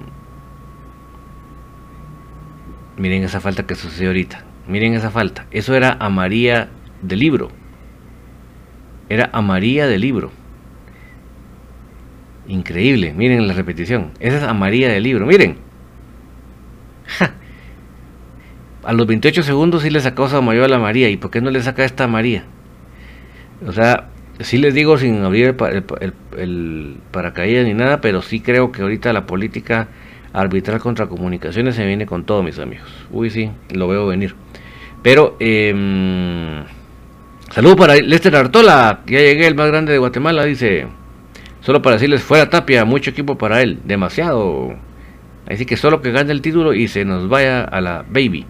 Miren 2.97 3.21
esa 3.21 3.39
falta 3.41 3.67
que 3.67 3.75
sucedió 3.75 4.09
ahorita. 4.09 4.43
Miren 4.67 4.95
esa 4.95 5.11
falta. 5.11 5.45
Eso 5.51 5.75
era 5.75 5.95
a 5.99 6.09
María 6.09 6.69
del 7.03 7.19
libro. 7.19 7.51
Era 9.07 9.29
a 9.33 9.41
María 9.43 9.85
del 9.85 10.01
libro. 10.01 10.31
Increíble. 12.47 13.13
Miren 13.13 13.47
la 13.47 13.53
repetición. 13.53 14.13
Esa 14.19 14.37
es 14.37 14.43
a 14.43 14.55
María 14.55 14.89
del 14.89 15.03
libro. 15.03 15.27
Miren. 15.27 15.57
A 18.83 18.93
los 18.93 19.05
28 19.05 19.43
segundos 19.43 19.83
sí 19.83 19.91
le 19.91 19.99
sacó 19.99 20.25
a 20.25 20.41
mayor 20.41 20.63
a 20.63 20.69
la 20.69 20.79
María. 20.79 21.07
¿Y 21.11 21.17
por 21.17 21.29
qué 21.29 21.39
no 21.39 21.51
le 21.51 21.61
saca 21.61 21.85
esta 21.85 22.07
María? 22.07 22.45
O 23.67 23.71
sea, 23.71 24.09
sí 24.39 24.57
les 24.57 24.73
digo 24.73 24.97
sin 24.97 25.23
abrir 25.23 25.55
el, 25.59 26.13
el 26.37 26.97
paracaídas 27.11 27.65
ni 27.65 27.73
nada, 27.73 28.01
pero 28.01 28.21
sí 28.21 28.39
creo 28.39 28.71
que 28.71 28.81
ahorita 28.81 29.13
la 29.13 29.25
política 29.25 29.87
arbitral 30.33 30.79
contra 30.79 31.07
comunicaciones 31.07 31.75
se 31.75 31.85
viene 31.85 32.05
con 32.05 32.25
todo, 32.25 32.43
mis 32.43 32.59
amigos. 32.59 32.89
Uy, 33.11 33.29
sí, 33.29 33.51
lo 33.71 33.87
veo 33.87 34.07
venir. 34.07 34.35
Pero, 35.01 35.37
eh, 35.39 36.63
saludo 37.51 37.75
para 37.75 37.95
Lester 37.95 38.35
Artola, 38.35 39.01
ya 39.05 39.19
llegué, 39.19 39.47
el 39.47 39.55
más 39.55 39.67
grande 39.67 39.93
de 39.93 39.99
Guatemala, 39.99 40.43
dice. 40.45 40.87
Solo 41.61 41.81
para 41.81 41.95
decirles, 41.95 42.21
fuera 42.21 42.49
Tapia, 42.49 42.85
mucho 42.85 43.09
equipo 43.09 43.37
para 43.37 43.61
él, 43.61 43.79
demasiado. 43.85 44.75
Así 45.47 45.65
que 45.65 45.77
solo 45.77 46.01
que 46.01 46.11
gane 46.11 46.31
el 46.31 46.41
título 46.41 46.73
y 46.73 46.87
se 46.87 47.05
nos 47.05 47.29
vaya 47.29 47.63
a 47.63 47.81
la 47.81 48.05
baby. 48.07 48.45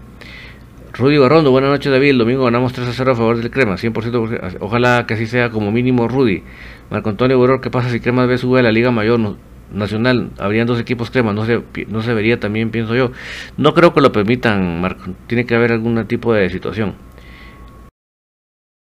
Rudy 0.98 1.18
Barrondo, 1.18 1.50
buenas 1.50 1.70
noches 1.70 1.92
David, 1.92 2.10
el 2.10 2.18
domingo 2.18 2.44
ganamos 2.44 2.72
3 2.72 2.88
a 2.88 2.92
0 2.92 3.12
a 3.12 3.14
favor 3.14 3.36
del 3.36 3.50
Crema, 3.50 3.74
100%, 3.74 4.58
ojalá 4.60 5.04
que 5.06 5.12
así 5.12 5.26
sea 5.26 5.50
como 5.50 5.70
mínimo 5.70 6.08
Rudy. 6.08 6.42
Marco 6.90 7.10
Antonio 7.10 7.36
Boror, 7.36 7.60
¿qué 7.60 7.70
pasa 7.70 7.90
si 7.90 8.00
Crema 8.00 8.24
B 8.24 8.38
sube 8.38 8.60
a 8.60 8.62
la 8.62 8.72
Liga 8.72 8.90
Mayor? 8.90 9.36
nacional, 9.72 10.30
habrían 10.38 10.66
dos 10.66 10.80
equipos 10.80 11.10
crema, 11.10 11.32
no 11.32 11.44
se, 11.44 11.60
no 11.88 12.00
se 12.00 12.14
vería 12.14 12.38
también, 12.38 12.70
pienso 12.70 12.94
yo. 12.94 13.10
No 13.56 13.74
creo 13.74 13.92
que 13.92 14.00
lo 14.00 14.12
permitan, 14.12 14.80
Marco, 14.80 15.02
tiene 15.26 15.44
que 15.44 15.56
haber 15.56 15.72
algún 15.72 16.02
tipo 16.06 16.32
de 16.32 16.48
situación. 16.50 16.94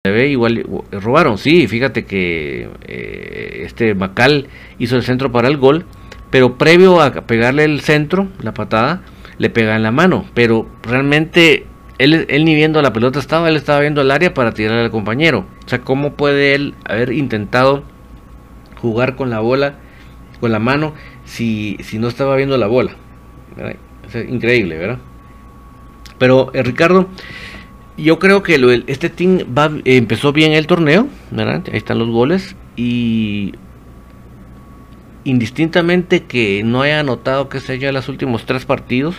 Igual, 0.04 0.66
robaron, 0.90 1.38
sí, 1.38 1.68
fíjate 1.68 2.04
que 2.04 2.68
eh, 2.82 3.62
este 3.64 3.94
Macal 3.94 4.48
hizo 4.78 4.96
el 4.96 5.02
centro 5.02 5.30
para 5.30 5.46
el 5.46 5.58
gol, 5.58 5.84
pero 6.30 6.58
previo 6.58 7.00
a 7.00 7.12
pegarle 7.12 7.64
el 7.64 7.80
centro, 7.80 8.28
la 8.40 8.54
patada, 8.54 9.02
le 9.38 9.50
pega 9.50 9.76
en 9.76 9.82
la 9.82 9.92
mano, 9.92 10.24
pero 10.34 10.66
realmente 10.82 11.66
él, 11.98 12.26
él 12.28 12.44
ni 12.44 12.54
viendo 12.54 12.82
la 12.82 12.92
pelota 12.92 13.18
estaba, 13.18 13.48
él 13.48 13.56
estaba 13.56 13.80
viendo 13.80 14.00
el 14.00 14.10
área 14.10 14.34
para 14.34 14.52
tirar 14.52 14.78
al 14.78 14.90
compañero. 14.90 15.46
O 15.64 15.68
sea, 15.68 15.80
¿cómo 15.80 16.14
puede 16.14 16.54
él 16.54 16.74
haber 16.84 17.12
intentado 17.12 17.84
jugar 18.80 19.16
con 19.16 19.30
la 19.30 19.40
bola? 19.40 19.76
con 20.42 20.50
la 20.50 20.58
mano 20.58 20.92
si, 21.24 21.76
si 21.84 22.00
no 22.00 22.08
estaba 22.08 22.34
viendo 22.34 22.58
la 22.58 22.66
bola. 22.66 22.96
Es 24.08 24.28
increíble, 24.28 24.76
¿verdad? 24.76 24.98
Pero 26.18 26.50
eh, 26.52 26.64
Ricardo, 26.64 27.08
yo 27.96 28.18
creo 28.18 28.42
que 28.42 28.82
este 28.88 29.08
team 29.08 29.38
va, 29.56 29.70
empezó 29.84 30.32
bien 30.32 30.50
el 30.50 30.66
torneo, 30.66 31.06
¿verdad? 31.30 31.62
Ahí 31.70 31.76
están 31.76 32.00
los 32.00 32.08
goles 32.08 32.56
y 32.74 33.52
indistintamente 35.22 36.24
que 36.24 36.64
no 36.64 36.82
haya 36.82 36.98
anotado 36.98 37.48
que 37.48 37.60
se 37.60 37.74
haya 37.74 37.92
los 37.92 38.08
últimos 38.08 38.44
tres 38.44 38.64
partidos, 38.64 39.14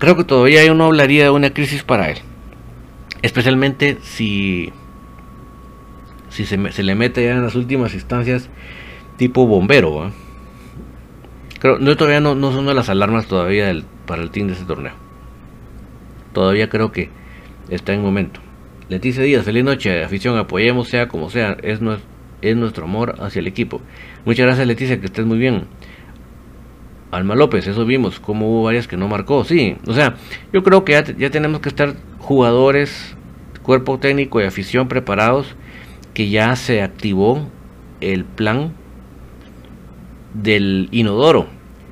creo 0.00 0.16
que 0.16 0.24
todavía 0.24 0.72
uno 0.72 0.86
hablaría 0.86 1.24
de 1.24 1.30
una 1.30 1.50
crisis 1.50 1.84
para 1.84 2.10
él. 2.10 2.18
Especialmente 3.22 3.98
si, 4.02 4.72
si 6.30 6.46
se, 6.46 6.82
le 6.82 6.94
mete 6.94 7.22
ya 7.22 7.32
en 7.32 7.44
las 7.44 7.54
últimas 7.54 7.94
instancias 7.94 8.48
tipo 9.16 9.46
bombero. 9.46 10.10
Creo, 11.60 11.78
no, 11.78 11.96
todavía 11.96 12.20
no, 12.20 12.34
no 12.34 12.50
son 12.50 12.74
las 12.74 12.88
alarmas 12.88 13.26
todavía 13.26 13.70
para 14.06 14.22
el 14.22 14.30
team 14.30 14.48
de 14.48 14.54
ese 14.54 14.64
torneo. 14.64 14.94
todavía 16.32 16.70
creo 16.70 16.90
que 16.90 17.10
está 17.68 17.92
en 17.92 18.02
momento. 18.02 18.40
Leticia 18.88 19.22
Díaz, 19.22 19.44
feliz 19.44 19.62
noche, 19.62 20.02
afición, 20.02 20.38
apoyemos 20.38 20.88
sea 20.88 21.06
como 21.08 21.28
sea, 21.28 21.58
es, 21.62 21.78
es 22.40 22.56
nuestro 22.56 22.84
amor 22.84 23.16
hacia 23.20 23.40
el 23.40 23.46
equipo. 23.46 23.82
Muchas 24.24 24.46
gracias 24.46 24.66
Leticia, 24.66 24.98
que 24.98 25.06
estés 25.06 25.26
muy 25.26 25.38
bien. 25.38 25.66
Alma 27.10 27.34
López, 27.34 27.66
eso 27.66 27.84
vimos, 27.84 28.20
como 28.20 28.50
hubo 28.50 28.62
varias 28.64 28.86
que 28.86 28.96
no 28.96 29.08
marcó, 29.08 29.44
sí, 29.44 29.76
o 29.86 29.94
sea, 29.94 30.16
yo 30.52 30.62
creo 30.62 30.84
que 30.84 30.92
ya, 30.92 31.04
ya 31.04 31.30
tenemos 31.30 31.60
que 31.60 31.68
estar 31.68 31.94
jugadores, 32.18 33.16
cuerpo 33.62 33.98
técnico 33.98 34.40
y 34.40 34.44
afición 34.44 34.88
preparados, 34.88 35.56
que 36.14 36.30
ya 36.30 36.54
se 36.56 36.82
activó 36.82 37.48
el 38.00 38.24
plan 38.24 38.72
del 40.34 40.88
inodoro, 40.92 41.48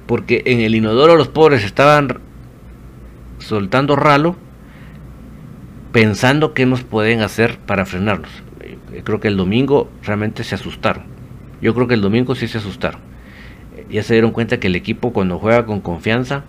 porque 0.06 0.42
en 0.46 0.60
el 0.60 0.74
inodoro 0.74 1.16
los 1.16 1.28
pobres 1.28 1.64
estaban 1.64 2.20
soltando 3.38 3.96
ralo 3.96 4.36
pensando 5.92 6.54
qué 6.54 6.66
nos 6.66 6.82
pueden 6.82 7.22
hacer 7.22 7.58
para 7.58 7.86
frenarnos. 7.86 8.30
Eh, 8.60 9.02
creo 9.04 9.20
que 9.20 9.28
el 9.28 9.36
domingo 9.36 9.90
realmente 10.02 10.44
se 10.44 10.54
asustaron. 10.54 11.04
Yo 11.60 11.74
creo 11.74 11.88
que 11.88 11.94
el 11.94 12.00
domingo 12.00 12.34
sí 12.34 12.46
se 12.46 12.58
asustaron. 12.58 13.07
Ya 13.90 14.02
se 14.02 14.14
dieron 14.14 14.32
cuenta 14.32 14.60
que 14.60 14.66
el 14.66 14.76
equipo 14.76 15.12
cuando 15.12 15.38
juega 15.38 15.66
con 15.66 15.80
confianza 15.80 16.44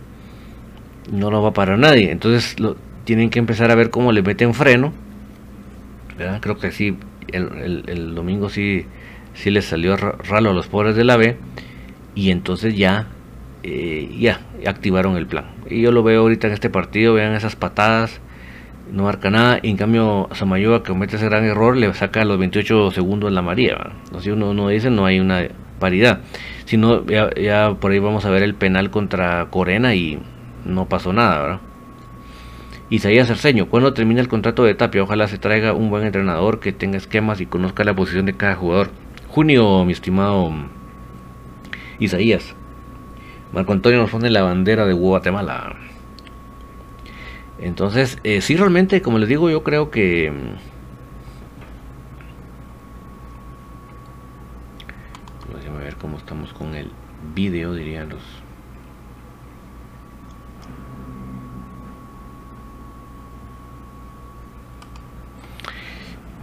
no 1.11 1.31
lo 1.31 1.41
va 1.41 1.53
para 1.53 1.77
nadie. 1.77 2.11
Entonces 2.11 2.59
lo, 2.59 2.75
tienen 3.05 3.29
que 3.29 3.39
empezar 3.39 3.71
a 3.71 3.75
ver 3.75 3.89
cómo 3.89 4.11
le 4.11 4.21
meten 4.21 4.53
freno. 4.53 4.93
Creo 6.41 6.57
que 6.57 6.71
sí, 6.71 6.97
el, 7.31 8.13
domingo 8.13 8.49
sí, 8.49 8.85
sí 9.33 9.51
les 9.51 9.65
salió 9.65 9.95
ralo 9.95 10.49
a 10.49 10.53
los 10.53 10.67
pobres 10.67 10.95
de 10.95 11.05
la 11.05 11.15
B. 11.15 11.37
Y 12.13 12.31
entonces 12.31 12.75
ya, 12.75 13.07
eh, 13.63 14.13
ya 14.19 14.41
activaron 14.67 15.15
el 15.15 15.27
plan. 15.27 15.45
Y 15.69 15.81
yo 15.81 15.91
lo 15.91 16.03
veo 16.03 16.21
ahorita 16.21 16.47
en 16.47 16.53
este 16.53 16.69
partido, 16.69 17.13
vean 17.13 17.33
esas 17.33 17.55
patadas 17.55 18.19
no 18.91 19.03
marca 19.03 19.29
nada. 19.29 19.59
en 19.61 19.77
cambio, 19.77 20.29
Samayoa, 20.33 20.83
que 20.83 20.89
comete 20.89 21.15
ese 21.15 21.25
gran 21.25 21.43
error, 21.45 21.77
le 21.77 21.93
saca 21.93 22.25
los 22.25 22.37
28 22.39 22.91
segundos 22.91 23.31
la 23.31 23.41
María. 23.41 23.77
¿no? 24.11 24.19
Si 24.19 24.29
uno, 24.29 24.49
uno 24.49 24.69
dice, 24.69 24.89
no 24.89 25.05
hay 25.05 25.19
una 25.19 25.47
paridad. 25.79 26.21
Si 26.69 26.77
no, 26.77 27.03
ya, 27.03 27.73
por 27.79 27.89
ahí 27.89 27.97
vamos 27.97 28.25
a 28.25 28.29
ver 28.29 28.43
el 28.43 28.53
penal 28.53 28.91
contra 28.91 29.47
Corena 29.49 29.95
y 29.95 30.19
no 30.65 30.85
pasó 30.87 31.13
nada, 31.13 31.41
¿verdad? 31.41 31.59
Isaías 32.91 33.27
Cerceño, 33.27 33.65
¿cuándo 33.65 33.95
termina 33.95 34.21
el 34.21 34.27
contrato 34.27 34.63
de 34.63 34.75
Tapia? 34.75 35.01
Ojalá 35.01 35.27
se 35.27 35.39
traiga 35.39 35.73
un 35.73 35.89
buen 35.89 36.05
entrenador 36.05 36.59
que 36.59 36.71
tenga 36.71 36.97
esquemas 36.97 37.41
y 37.41 37.47
conozca 37.47 37.83
la 37.83 37.95
posición 37.95 38.27
de 38.27 38.33
cada 38.33 38.53
jugador. 38.53 38.91
Junio, 39.29 39.83
mi 39.83 39.93
estimado 39.93 40.53
Isaías. 41.97 42.53
Marco 43.51 43.73
Antonio 43.73 43.97
nos 43.97 44.11
pone 44.11 44.29
la 44.29 44.43
bandera 44.43 44.85
de 44.85 44.93
Guatemala. 44.93 45.75
Entonces, 47.57 48.19
eh, 48.23 48.41
sí, 48.41 48.55
realmente, 48.55 49.01
como 49.01 49.17
les 49.17 49.27
digo, 49.27 49.49
yo 49.49 49.63
creo 49.63 49.89
que... 49.89 50.31
Cómo 55.99 56.17
estamos 56.17 56.53
con 56.53 56.75
el 56.75 56.89
video, 57.35 57.73
dirían 57.73 58.09
los... 58.09 58.21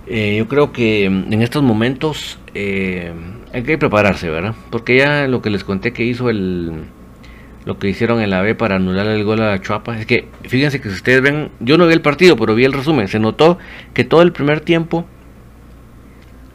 Eh, 0.07 0.37
yo 0.37 0.47
creo 0.47 0.73
que 0.73 1.09
mm, 1.11 1.33
en 1.33 1.43
estos 1.43 1.63
momentos 1.63 2.39
eh, 2.55 3.13
hay 3.53 3.63
que 3.63 3.79
prepararse, 3.79 4.29
¿verdad? 4.29 4.55
Porque 4.71 4.99
ya 4.99 5.27
lo 5.27 5.43
que 5.43 5.51
les 5.51 5.65
conté 5.65 5.93
que 5.93 6.05
hizo 6.05 6.31
el 6.31 6.85
lo 7.65 7.81
que 7.81 7.89
hicieron 7.89 8.21
en 8.21 8.31
la 8.31 8.43
B 8.43 8.55
para 8.55 8.77
anular 8.77 9.09
el 9.09 9.25
gol 9.25 9.41
a 9.43 9.51
la 9.51 9.61
Chuapa. 9.61 9.99
Es 9.99 10.07
que, 10.07 10.29
fíjense 10.43 10.81
que 10.81 10.89
si 10.89 10.95
ustedes 10.95 11.21
ven, 11.21 11.51
yo 11.59 11.77
no 11.77 11.89
vi 11.89 11.95
el 11.95 12.01
partido, 12.01 12.37
pero 12.37 12.55
vi 12.55 12.65
el 12.65 12.73
resumen. 12.73 13.09
Se 13.09 13.19
notó 13.19 13.59
que 13.93 14.05
todo 14.05 14.23
el 14.23 14.31
primer 14.31 14.61
tiempo, 14.61 15.05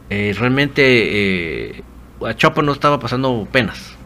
eh, 0.08 0.34
realmente 0.38 1.84
a 2.26 2.34
Chapo 2.36 2.62
no 2.62 2.72
estaba 2.72 2.98
pasando 2.98 3.46
penas. 3.50 3.96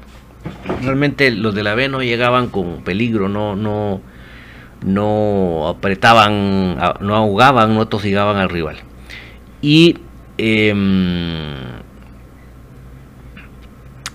Realmente 0.82 1.30
los 1.30 1.54
de 1.54 1.62
la 1.62 1.74
B 1.74 1.88
no 1.88 2.02
llegaban 2.02 2.48
con 2.48 2.82
peligro, 2.82 3.28
no, 3.28 3.56
no, 3.56 4.00
no 4.84 5.68
apretaban, 5.68 6.76
no 7.00 7.14
ahogaban, 7.14 7.74
no 7.74 7.88
tosigaban 7.88 8.36
al 8.36 8.48
rival. 8.48 8.76
Y 9.60 9.96
em, 10.38 11.54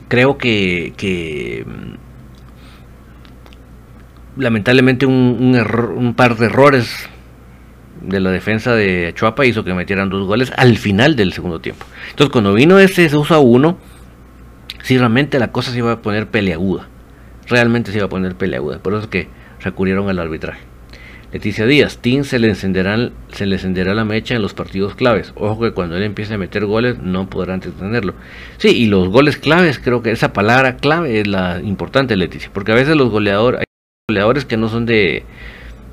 creo 0.07 0.37
que, 0.37 0.93
que 0.95 1.65
mm, 1.65 1.93
lamentablemente 4.41 5.05
un, 5.05 5.55
error, 5.55 5.91
un 5.91 6.13
par 6.13 6.37
de 6.37 6.45
errores 6.45 7.09
de 8.01 8.19
la 8.19 8.31
defensa 8.31 8.73
de 8.73 9.13
Chuapa 9.15 9.45
hizo 9.45 9.63
que 9.63 9.73
metieran 9.73 10.09
dos 10.09 10.25
goles 10.25 10.51
al 10.57 10.77
final 10.77 11.15
del 11.15 11.33
segundo 11.33 11.59
tiempo. 11.59 11.85
Entonces 12.09 12.31
cuando 12.31 12.53
vino 12.53 12.79
ese 12.79 13.07
2 13.09 13.31
a 13.31 13.39
1, 13.39 13.77
si 14.83 14.97
realmente 14.97 15.39
la 15.39 15.51
cosa 15.51 15.71
se 15.71 15.77
iba 15.77 15.91
a 15.91 16.01
poner 16.01 16.27
peleaguda. 16.27 16.87
Realmente 17.47 17.91
se 17.91 17.97
iba 17.97 18.05
a 18.05 18.09
poner 18.09 18.35
peleaguda. 18.35 18.79
Por 18.79 18.93
eso 18.93 19.03
es 19.03 19.07
que 19.07 19.27
recurrieron 19.59 20.09
al 20.09 20.19
arbitraje. 20.19 20.71
Leticia 21.31 21.65
Díaz, 21.65 21.99
Tim 21.99 22.25
se 22.25 22.39
le, 22.39 22.49
encenderá, 22.49 23.09
se 23.29 23.45
le 23.45 23.55
encenderá 23.55 23.93
la 23.93 24.03
mecha 24.03 24.35
en 24.35 24.41
los 24.41 24.53
partidos 24.53 24.95
claves. 24.95 25.31
Ojo 25.35 25.61
que 25.61 25.71
cuando 25.71 25.95
él 25.95 26.03
empiece 26.03 26.33
a 26.33 26.37
meter 26.37 26.65
goles 26.65 26.99
no 26.99 27.29
podrán 27.29 27.61
detenerlo. 27.61 28.15
Sí, 28.57 28.69
y 28.69 28.87
los 28.87 29.07
goles 29.07 29.37
claves, 29.37 29.79
creo 29.79 30.01
que 30.01 30.11
esa 30.11 30.33
palabra 30.33 30.75
clave 30.75 31.21
es 31.21 31.27
la 31.27 31.61
importante, 31.63 32.17
Leticia, 32.17 32.49
porque 32.53 32.73
a 32.73 32.75
veces 32.75 32.97
los 32.97 33.09
goleadores, 33.09 33.61
hay 33.61 33.65
goleadores 34.09 34.43
que 34.43 34.57
no 34.57 34.67
son 34.67 34.85
de, 34.85 35.23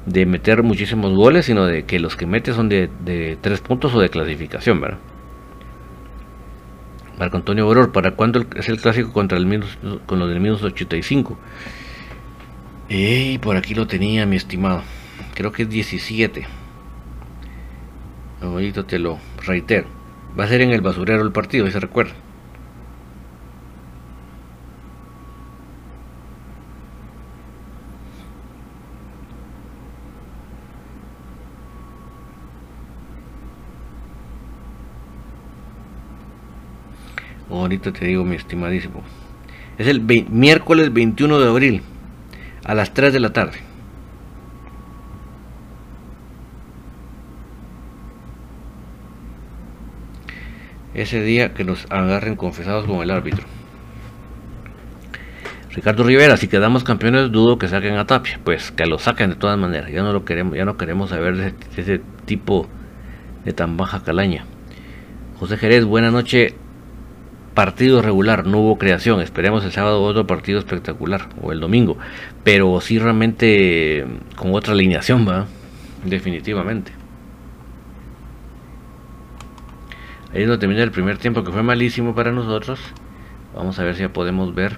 de 0.06 0.26
meter 0.26 0.64
muchísimos 0.64 1.12
goles, 1.14 1.46
sino 1.46 1.66
de 1.66 1.84
que 1.84 2.00
los 2.00 2.16
que 2.16 2.26
mete 2.26 2.52
son 2.52 2.68
de, 2.68 2.90
de 3.04 3.38
tres 3.40 3.60
puntos 3.60 3.94
o 3.94 4.00
de 4.00 4.08
clasificación, 4.08 4.80
¿verdad? 4.80 4.98
Marco 7.18 7.36
Antonio 7.36 7.66
Boror, 7.66 7.90
¿para 7.90 8.12
cuándo 8.12 8.46
es 8.54 8.68
el 8.68 8.80
clásico 8.80 9.12
contra 9.12 9.38
el 9.38 9.64
con 10.06 10.18
los 10.20 10.28
del 10.28 10.40
minus 10.40 10.62
85? 10.62 11.36
Y 12.88 13.38
por 13.38 13.56
aquí 13.56 13.74
lo 13.74 13.86
tenía, 13.86 14.24
mi 14.24 14.36
estimado. 14.36 14.82
Creo 15.34 15.50
que 15.50 15.64
es 15.64 15.68
17. 15.68 16.46
Ahorita 18.40 18.84
te 18.84 18.98
lo 18.98 19.18
reitero. 19.44 19.88
Va 20.38 20.44
a 20.44 20.48
ser 20.48 20.60
en 20.60 20.70
el 20.70 20.80
basurero 20.80 21.22
el 21.22 21.32
partido, 21.32 21.68
se 21.70 21.80
recuerda. 21.80 22.12
Ahorita 37.68 37.92
te 37.92 38.06
digo, 38.06 38.24
mi 38.24 38.34
estimadísimo. 38.34 39.02
Es 39.76 39.88
el 39.88 40.00
miércoles 40.00 40.90
21 40.90 41.38
de 41.38 41.48
abril, 41.48 41.82
a 42.64 42.74
las 42.74 42.94
3 42.94 43.12
de 43.12 43.20
la 43.20 43.34
tarde. 43.34 43.58
Ese 50.94 51.20
día 51.20 51.52
que 51.52 51.64
nos 51.64 51.84
agarren 51.90 52.36
confesados 52.36 52.86
con 52.86 53.02
el 53.02 53.10
árbitro. 53.10 53.44
Ricardo 55.74 56.04
Rivera, 56.04 56.38
si 56.38 56.48
quedamos 56.48 56.84
campeones, 56.84 57.30
dudo 57.30 57.58
que 57.58 57.68
saquen 57.68 57.98
a 57.98 58.06
Tapia. 58.06 58.40
Pues 58.42 58.70
que 58.70 58.86
lo 58.86 58.98
saquen 58.98 59.28
de 59.28 59.36
todas 59.36 59.58
maneras. 59.58 59.92
Ya 59.92 60.02
no 60.02 60.14
lo 60.14 60.24
queremos, 60.24 60.56
ya 60.56 60.64
no 60.64 60.78
queremos 60.78 61.10
saber 61.10 61.36
de 61.36 61.54
ese, 61.76 62.00
tipo 62.24 62.66
de 63.44 63.52
tan 63.52 63.76
baja 63.76 64.02
calaña. 64.02 64.46
José 65.38 65.58
Jerez, 65.58 65.84
buena 65.84 66.10
noche 66.10 66.56
partido 67.58 68.02
regular, 68.02 68.46
no 68.46 68.60
hubo 68.60 68.78
creación. 68.78 69.20
Esperemos 69.20 69.64
el 69.64 69.72
sábado 69.72 70.00
otro 70.04 70.28
partido 70.28 70.60
espectacular 70.60 71.28
o 71.42 71.50
el 71.50 71.58
domingo, 71.58 71.98
pero 72.44 72.80
sí 72.80 73.00
realmente 73.00 74.06
con 74.36 74.54
otra 74.54 74.74
alineación, 74.74 75.26
va, 75.28 75.46
definitivamente. 76.04 76.92
Ahí 80.32 80.42
es 80.42 80.46
donde 80.46 80.60
termina 80.60 80.84
el 80.84 80.92
primer 80.92 81.18
tiempo 81.18 81.42
que 81.42 81.50
fue 81.50 81.64
malísimo 81.64 82.14
para 82.14 82.30
nosotros. 82.30 82.78
Vamos 83.56 83.76
a 83.80 83.82
ver 83.82 83.96
si 83.96 84.02
ya 84.02 84.12
podemos 84.12 84.54
ver 84.54 84.76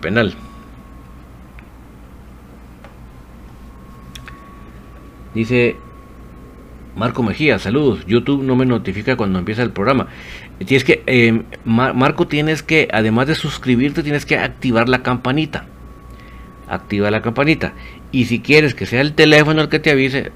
penal. 0.00 0.34
Dice 5.34 5.76
Marco 6.96 7.22
Mejía, 7.22 7.58
saludos. 7.58 8.04
YouTube 8.06 8.42
no 8.42 8.56
me 8.56 8.66
notifica 8.66 9.16
cuando 9.16 9.38
empieza 9.38 9.62
el 9.62 9.70
programa. 9.70 10.08
Tienes 10.58 10.84
que, 10.84 11.02
eh, 11.06 11.42
Marco, 11.64 12.26
tienes 12.26 12.62
que, 12.62 12.88
además 12.92 13.28
de 13.28 13.34
suscribirte, 13.34 14.02
tienes 14.02 14.26
que 14.26 14.36
activar 14.36 14.88
la 14.88 15.02
campanita. 15.02 15.66
Activa 16.68 17.10
la 17.10 17.22
campanita. 17.22 17.72
Y 18.12 18.26
si 18.26 18.40
quieres 18.40 18.74
que 18.74 18.86
sea 18.86 19.00
el 19.00 19.14
teléfono 19.14 19.62
el 19.62 19.68
que 19.68 19.78
te 19.78 19.90
avise, 19.90 20.32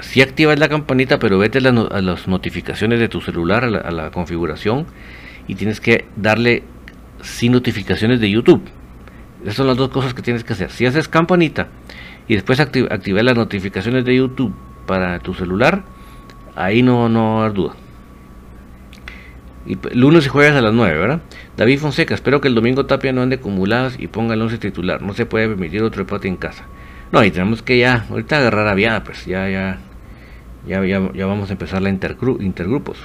si 0.00 0.20
activas 0.20 0.58
la 0.58 0.68
campanita, 0.68 1.18
pero 1.18 1.38
vete 1.38 1.58
a, 1.58 2.00
las 2.02 2.28
notificaciones 2.28 2.98
de 2.98 3.08
tu 3.08 3.20
celular, 3.20 3.64
a 3.64 3.90
la, 3.90 4.10
configuración, 4.10 4.86
y 5.46 5.54
tienes 5.54 5.80
que 5.80 6.04
darle 6.16 6.64
sin 7.22 7.52
notificaciones 7.52 8.20
de 8.20 8.30
YouTube. 8.30 8.62
Esas 9.42 9.56
son 9.56 9.66
las 9.66 9.76
dos 9.76 9.90
cosas 9.90 10.14
que 10.14 10.22
tienes 10.22 10.44
que 10.44 10.52
hacer. 10.52 10.70
Si 10.70 10.86
haces 10.86 11.08
campanita 11.08 11.68
y 12.28 12.34
después 12.34 12.60
activar 12.60 13.24
las 13.24 13.36
notificaciones 13.36 14.04
de 14.04 14.16
YouTube 14.16 14.54
para 14.86 15.18
tu 15.18 15.34
celular, 15.34 15.82
ahí 16.54 16.82
no, 16.82 17.08
no 17.08 17.44
hay 17.44 17.52
duda. 17.52 17.74
Y 19.64 19.78
lunes 19.94 20.26
y 20.26 20.28
jueves 20.28 20.54
a 20.54 20.60
las 20.60 20.72
9, 20.72 20.98
¿verdad? 20.98 21.20
David 21.56 21.78
Fonseca, 21.78 22.14
espero 22.14 22.40
que 22.40 22.48
el 22.48 22.54
domingo 22.54 22.86
Tapia 22.86 23.12
no 23.12 23.22
ande 23.22 23.36
acumuladas 23.36 23.96
y 23.98 24.08
ponga 24.08 24.34
el 24.34 24.42
11 24.42 24.58
titular. 24.58 25.02
No 25.02 25.14
se 25.14 25.26
puede 25.26 25.48
permitir 25.48 25.82
otro 25.82 26.02
empate 26.02 26.28
en 26.28 26.36
casa. 26.36 26.64
No, 27.12 27.22
y 27.22 27.30
tenemos 27.30 27.62
que 27.62 27.78
ya, 27.78 28.06
ahorita 28.10 28.38
agarrar 28.38 28.66
aviada, 28.66 29.04
pues 29.04 29.26
ya, 29.26 29.48
ya, 29.48 29.78
ya, 30.66 30.82
ya, 30.84 31.26
vamos 31.26 31.50
a 31.50 31.52
empezar 31.52 31.82
la 31.82 31.90
intergrupos. 31.90 32.98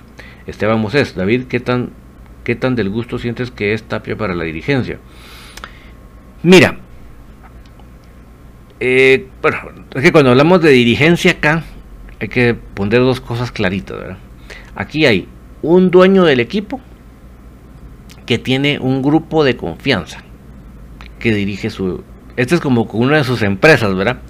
Esteban 0.47 0.79
Moses, 0.79 1.13
David, 1.13 1.43
¿qué 1.43 1.59
tan, 1.59 1.89
¿qué 2.43 2.55
tan 2.55 2.75
del 2.75 2.89
gusto 2.89 3.19
sientes 3.19 3.51
que 3.51 3.73
es 3.73 3.83
Tapia 3.83 4.15
para 4.15 4.33
la 4.33 4.45
dirigencia? 4.45 4.99
Mira, 6.47 6.77
eh, 8.79 9.27
bueno, 9.41 9.57
es 9.93 10.01
que 10.01 10.13
cuando 10.13 10.31
hablamos 10.31 10.61
de 10.61 10.69
dirigencia 10.69 11.31
acá, 11.31 11.65
hay 12.21 12.29
que 12.29 12.53
poner 12.53 13.01
dos 13.01 13.19
cosas 13.19 13.51
claritas, 13.51 13.97
¿verdad? 13.97 14.17
Aquí 14.73 15.05
hay 15.05 15.27
un 15.61 15.91
dueño 15.91 16.23
del 16.23 16.39
equipo 16.39 16.79
que 18.25 18.37
tiene 18.37 18.79
un 18.79 19.01
grupo 19.01 19.43
de 19.43 19.57
confianza 19.57 20.23
que 21.19 21.35
dirige 21.35 21.69
su... 21.69 22.05
Esta 22.37 22.55
es 22.55 22.61
como 22.61 22.83
una 22.93 23.17
de 23.17 23.25
sus 23.25 23.41
empresas, 23.41 23.93
¿verdad? 23.93 24.21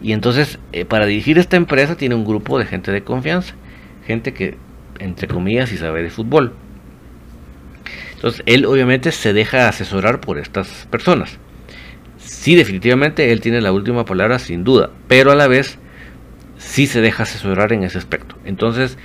Y 0.00 0.12
entonces, 0.12 0.58
eh, 0.72 0.86
para 0.86 1.04
dirigir 1.04 1.36
esta 1.36 1.58
empresa 1.58 1.94
tiene 1.94 2.14
un 2.14 2.24
grupo 2.24 2.58
de 2.58 2.64
gente 2.64 2.90
de 2.90 3.04
confianza, 3.04 3.54
gente 4.06 4.32
que, 4.32 4.56
entre 4.98 5.28
comillas, 5.28 5.70
y 5.72 5.76
sabe 5.76 6.02
de 6.02 6.08
fútbol. 6.08 6.54
Entonces, 8.14 8.42
él 8.46 8.64
obviamente 8.64 9.12
se 9.12 9.34
deja 9.34 9.68
asesorar 9.68 10.22
por 10.22 10.38
estas 10.38 10.88
personas. 10.90 11.38
Sí, 12.26 12.56
definitivamente 12.56 13.32
él 13.32 13.40
tiene 13.40 13.60
la 13.60 13.72
última 13.72 14.04
palabra, 14.04 14.38
sin 14.38 14.64
duda, 14.64 14.90
pero 15.08 15.30
a 15.30 15.34
la 15.34 15.46
vez 15.46 15.78
sí 16.58 16.86
se 16.86 17.00
deja 17.00 17.22
asesorar 17.22 17.72
en 17.72 17.84
ese 17.84 17.98
aspecto. 17.98 18.36
Entonces, 18.44 18.98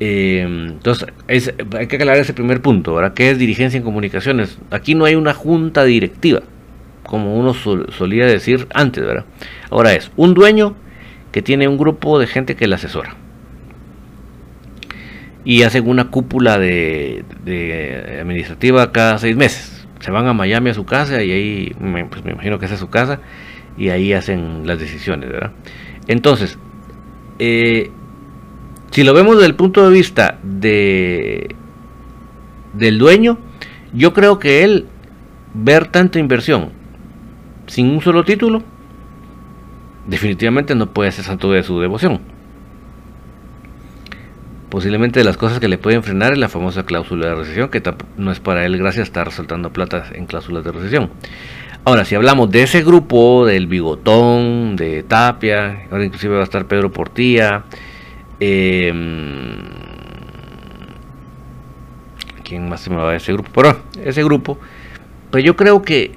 eh, 0.00 0.42
entonces 0.42 1.08
hay 1.28 1.86
que 1.86 1.96
aclarar 1.96 2.18
ese 2.18 2.32
primer 2.32 2.62
punto, 2.62 2.94
¿verdad? 2.94 3.14
¿Qué 3.14 3.30
es 3.30 3.38
dirigencia 3.38 3.76
en 3.76 3.84
comunicaciones? 3.84 4.58
Aquí 4.70 4.94
no 4.94 5.04
hay 5.04 5.14
una 5.14 5.34
junta 5.34 5.84
directiva 5.84 6.42
como 7.04 7.36
uno 7.36 7.54
solía 7.54 8.26
decir 8.26 8.66
antes, 8.74 9.04
¿verdad? 9.04 9.26
Ahora 9.70 9.92
es 9.92 10.10
un 10.16 10.34
dueño 10.34 10.74
que 11.32 11.42
tiene 11.42 11.68
un 11.68 11.76
grupo 11.76 12.18
de 12.18 12.26
gente 12.26 12.56
que 12.56 12.66
le 12.66 12.74
asesora. 12.76 13.14
Y 15.44 15.62
hacen 15.62 15.86
una 15.88 16.10
cúpula 16.10 16.58
de, 16.58 17.24
administrativa 18.20 18.90
cada 18.92 19.18
seis 19.18 19.36
meses. 19.36 19.73
Se 20.04 20.10
van 20.10 20.26
a 20.26 20.34
Miami 20.34 20.68
a 20.68 20.74
su 20.74 20.84
casa 20.84 21.22
y 21.22 21.30
ahí, 21.30 21.76
pues 22.10 22.22
me 22.26 22.32
imagino 22.32 22.58
que 22.58 22.66
esa 22.66 22.74
es 22.74 22.80
su 22.80 22.90
casa, 22.90 23.20
y 23.78 23.88
ahí 23.88 24.12
hacen 24.12 24.66
las 24.66 24.78
decisiones, 24.78 25.30
¿verdad? 25.30 25.52
Entonces, 26.08 26.58
eh, 27.38 27.90
si 28.90 29.02
lo 29.02 29.14
vemos 29.14 29.36
desde 29.36 29.46
el 29.46 29.54
punto 29.54 29.88
de 29.88 29.96
vista 29.96 30.38
de 30.42 31.56
del 32.74 32.98
dueño, 32.98 33.38
yo 33.94 34.12
creo 34.12 34.38
que 34.38 34.62
él 34.62 34.88
ver 35.54 35.86
tanta 35.86 36.18
inversión 36.18 36.70
sin 37.66 37.88
un 37.88 38.02
solo 38.02 38.24
título, 38.24 38.62
definitivamente 40.06 40.74
no 40.74 40.90
puede 40.90 41.12
ser 41.12 41.24
santo 41.24 41.50
de 41.50 41.62
su 41.62 41.80
devoción. 41.80 42.20
Posiblemente 44.74 45.20
de 45.20 45.24
las 45.24 45.36
cosas 45.36 45.60
que 45.60 45.68
le 45.68 45.78
pueden 45.78 46.02
frenar 46.02 46.32
es 46.32 46.38
la 46.38 46.48
famosa 46.48 46.84
cláusula 46.84 47.28
de 47.28 47.34
recesión, 47.36 47.68
que 47.68 47.80
no 48.16 48.32
es 48.32 48.40
para 48.40 48.66
él 48.66 48.76
gracias 48.76 49.06
estar 49.06 49.30
soltando 49.30 49.72
plata 49.72 50.06
en 50.12 50.26
cláusulas 50.26 50.64
de 50.64 50.72
recesión. 50.72 51.10
Ahora, 51.84 52.04
si 52.04 52.16
hablamos 52.16 52.50
de 52.50 52.64
ese 52.64 52.82
grupo, 52.82 53.46
del 53.46 53.68
Bigotón, 53.68 54.74
de 54.74 55.04
Tapia, 55.04 55.86
ahora 55.92 56.04
inclusive 56.04 56.34
va 56.34 56.40
a 56.40 56.42
estar 56.42 56.66
Pedro 56.66 56.90
Portilla, 56.90 57.62
em, 58.40 59.58
¿quién 62.42 62.68
más 62.68 62.80
se 62.80 62.90
me 62.90 62.96
va 62.96 63.12
a 63.12 63.14
ese 63.14 63.32
grupo? 63.32 63.50
Pero 63.54 63.80
ese 64.02 64.24
grupo, 64.24 64.58
pues 65.30 65.44
yo 65.44 65.54
creo 65.54 65.82
que 65.82 66.16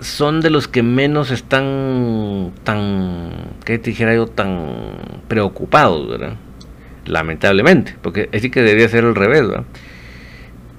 son 0.00 0.40
de 0.40 0.50
los 0.50 0.66
que 0.66 0.82
menos 0.82 1.30
están 1.30 2.50
tan, 2.64 3.30
¿qué 3.64 3.78
te 3.78 3.90
dijera 3.90 4.12
yo? 4.12 4.26
Tan 4.26 4.72
preocupados, 5.28 6.08
¿verdad? 6.08 6.36
Lamentablemente, 7.08 7.96
porque 8.02 8.28
es 8.32 8.42
que 8.50 8.62
debería 8.62 8.88
ser 8.88 9.04
al 9.04 9.14
revés, 9.14 9.48
¿verdad? 9.48 9.64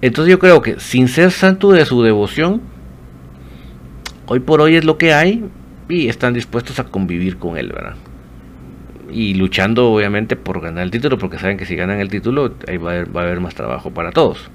Entonces 0.02 0.32
yo 0.32 0.40
creo 0.40 0.62
que 0.62 0.80
sin 0.80 1.08
ser 1.08 1.32
santo 1.32 1.72
de 1.72 1.86
su 1.86 2.04
devoción, 2.04 2.62
hoy 4.28 4.40
por 4.40 4.62
hoy 4.62 4.76
es 4.76 4.86
lo 4.86 4.98
que 4.98 5.14
hay 5.14 5.44
y 5.90 6.08
están 6.08 6.34
dispuestos 6.34 6.80
a 6.80 6.84
convivir 6.84 7.38
con 7.38 7.58
él, 7.58 7.72
¿verdad? 7.74 7.96
Y 9.12 9.34
luchando 9.34 9.92
obviamente 9.92 10.36
por 10.36 10.62
ganar 10.62 10.84
el 10.84 10.92
título, 10.92 11.18
porque 11.18 11.40
saben 11.40 11.58
que 11.58 11.66
si 11.66 11.76
ganan 11.76 12.00
el 12.00 12.10
título, 12.10 12.54
ahí 12.68 12.78
va 12.78 12.94
a 12.94 13.24
haber 13.24 13.40
más 13.40 13.56
trabajo 13.56 13.92
para 13.92 14.12
todos. 14.12 14.52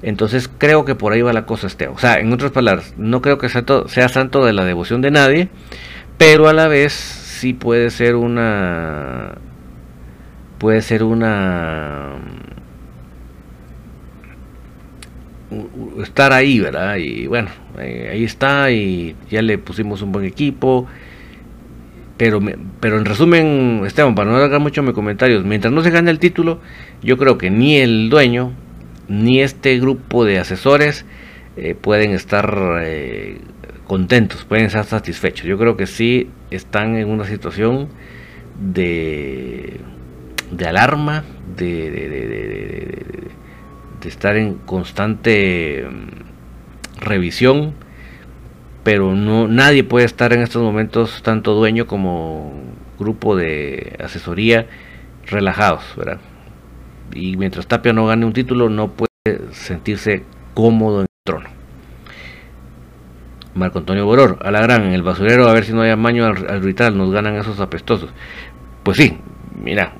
Entonces 0.00 0.48
creo 0.58 0.84
que 0.84 0.94
por 0.94 1.12
ahí 1.12 1.22
va 1.22 1.32
la 1.32 1.44
cosa 1.44 1.66
este. 1.66 1.88
O 1.88 1.98
sea, 1.98 2.20
en 2.20 2.32
otras 2.32 2.52
palabras, 2.52 2.94
no 2.96 3.20
creo 3.20 3.36
que 3.36 3.48
sea 3.48 4.08
santo 4.08 4.44
de 4.44 4.52
la 4.52 4.64
devoción 4.64 5.00
de 5.00 5.10
nadie, 5.10 5.48
pero 6.18 6.48
a 6.48 6.52
la 6.52 6.68
vez 6.68 6.92
sí 6.92 7.52
puede 7.52 7.90
ser 7.90 8.14
una... 8.14 9.38
Puede 10.58 10.82
ser 10.82 11.02
una... 11.04 12.16
Estar 16.02 16.32
ahí, 16.32 16.60
¿verdad? 16.60 16.96
Y 16.96 17.26
bueno, 17.26 17.48
ahí 17.78 18.24
está 18.24 18.70
y 18.70 19.16
ya 19.30 19.40
le 19.40 19.56
pusimos 19.56 20.02
un 20.02 20.12
buen 20.12 20.26
equipo. 20.26 20.86
Pero, 22.18 22.40
pero 22.80 22.98
en 22.98 23.04
resumen, 23.04 23.82
Esteban, 23.86 24.14
para 24.14 24.28
no 24.30 24.36
alargar 24.36 24.60
mucho 24.60 24.82
mis 24.82 24.92
comentarios, 24.92 25.44
mientras 25.44 25.72
no 25.72 25.82
se 25.82 25.90
gane 25.90 26.10
el 26.10 26.18
título, 26.18 26.60
yo 27.00 27.16
creo 27.16 27.38
que 27.38 27.48
ni 27.48 27.76
el 27.76 28.10
dueño, 28.10 28.52
ni 29.08 29.40
este 29.40 29.78
grupo 29.78 30.24
de 30.24 30.38
asesores 30.38 31.06
eh, 31.56 31.76
pueden 31.80 32.10
estar 32.10 32.80
eh, 32.82 33.38
contentos, 33.86 34.44
pueden 34.44 34.66
estar 34.66 34.84
satisfechos. 34.84 35.46
Yo 35.46 35.58
creo 35.58 35.76
que 35.76 35.86
sí 35.86 36.28
están 36.50 36.96
en 36.96 37.08
una 37.08 37.24
situación 37.24 37.88
de, 38.60 39.80
de 40.50 40.66
alarma, 40.66 41.24
de, 41.56 43.28
estar 44.04 44.36
en 44.36 44.54
constante 44.54 45.86
mm, 45.86 47.00
revisión, 47.00 47.74
pero 48.84 49.14
no 49.14 49.48
nadie 49.48 49.84
puede 49.84 50.06
estar 50.06 50.32
en 50.32 50.40
estos 50.40 50.62
momentos, 50.62 51.22
tanto 51.22 51.52
dueño 51.54 51.86
como 51.86 52.54
grupo 52.98 53.36
de 53.36 53.96
asesoría, 54.02 54.66
relajados, 55.26 55.82
¿verdad? 55.96 56.20
y 57.14 57.36
mientras 57.36 57.66
Tapia 57.66 57.92
no 57.92 58.06
gane 58.06 58.26
un 58.26 58.32
título 58.32 58.68
no 58.68 58.92
puede 58.92 59.08
sentirse 59.52 60.24
cómodo 60.54 61.00
en 61.00 61.02
el 61.02 61.24
trono. 61.24 61.48
Marco 63.54 63.80
Antonio 63.80 64.06
Boror, 64.06 64.38
a 64.42 64.50
la 64.50 64.60
gran, 64.60 64.84
en 64.84 64.92
el 64.92 65.02
basurero 65.02 65.48
a 65.48 65.52
ver 65.52 65.64
si 65.64 65.72
no 65.72 65.82
hay 65.82 65.90
amaño 65.90 66.26
al, 66.26 66.48
al 66.48 66.96
nos 66.96 67.10
ganan 67.10 67.34
esos 67.36 67.58
apestosos. 67.60 68.10
Pues 68.84 68.98
sí, 68.98 69.18
mira, 69.60 69.94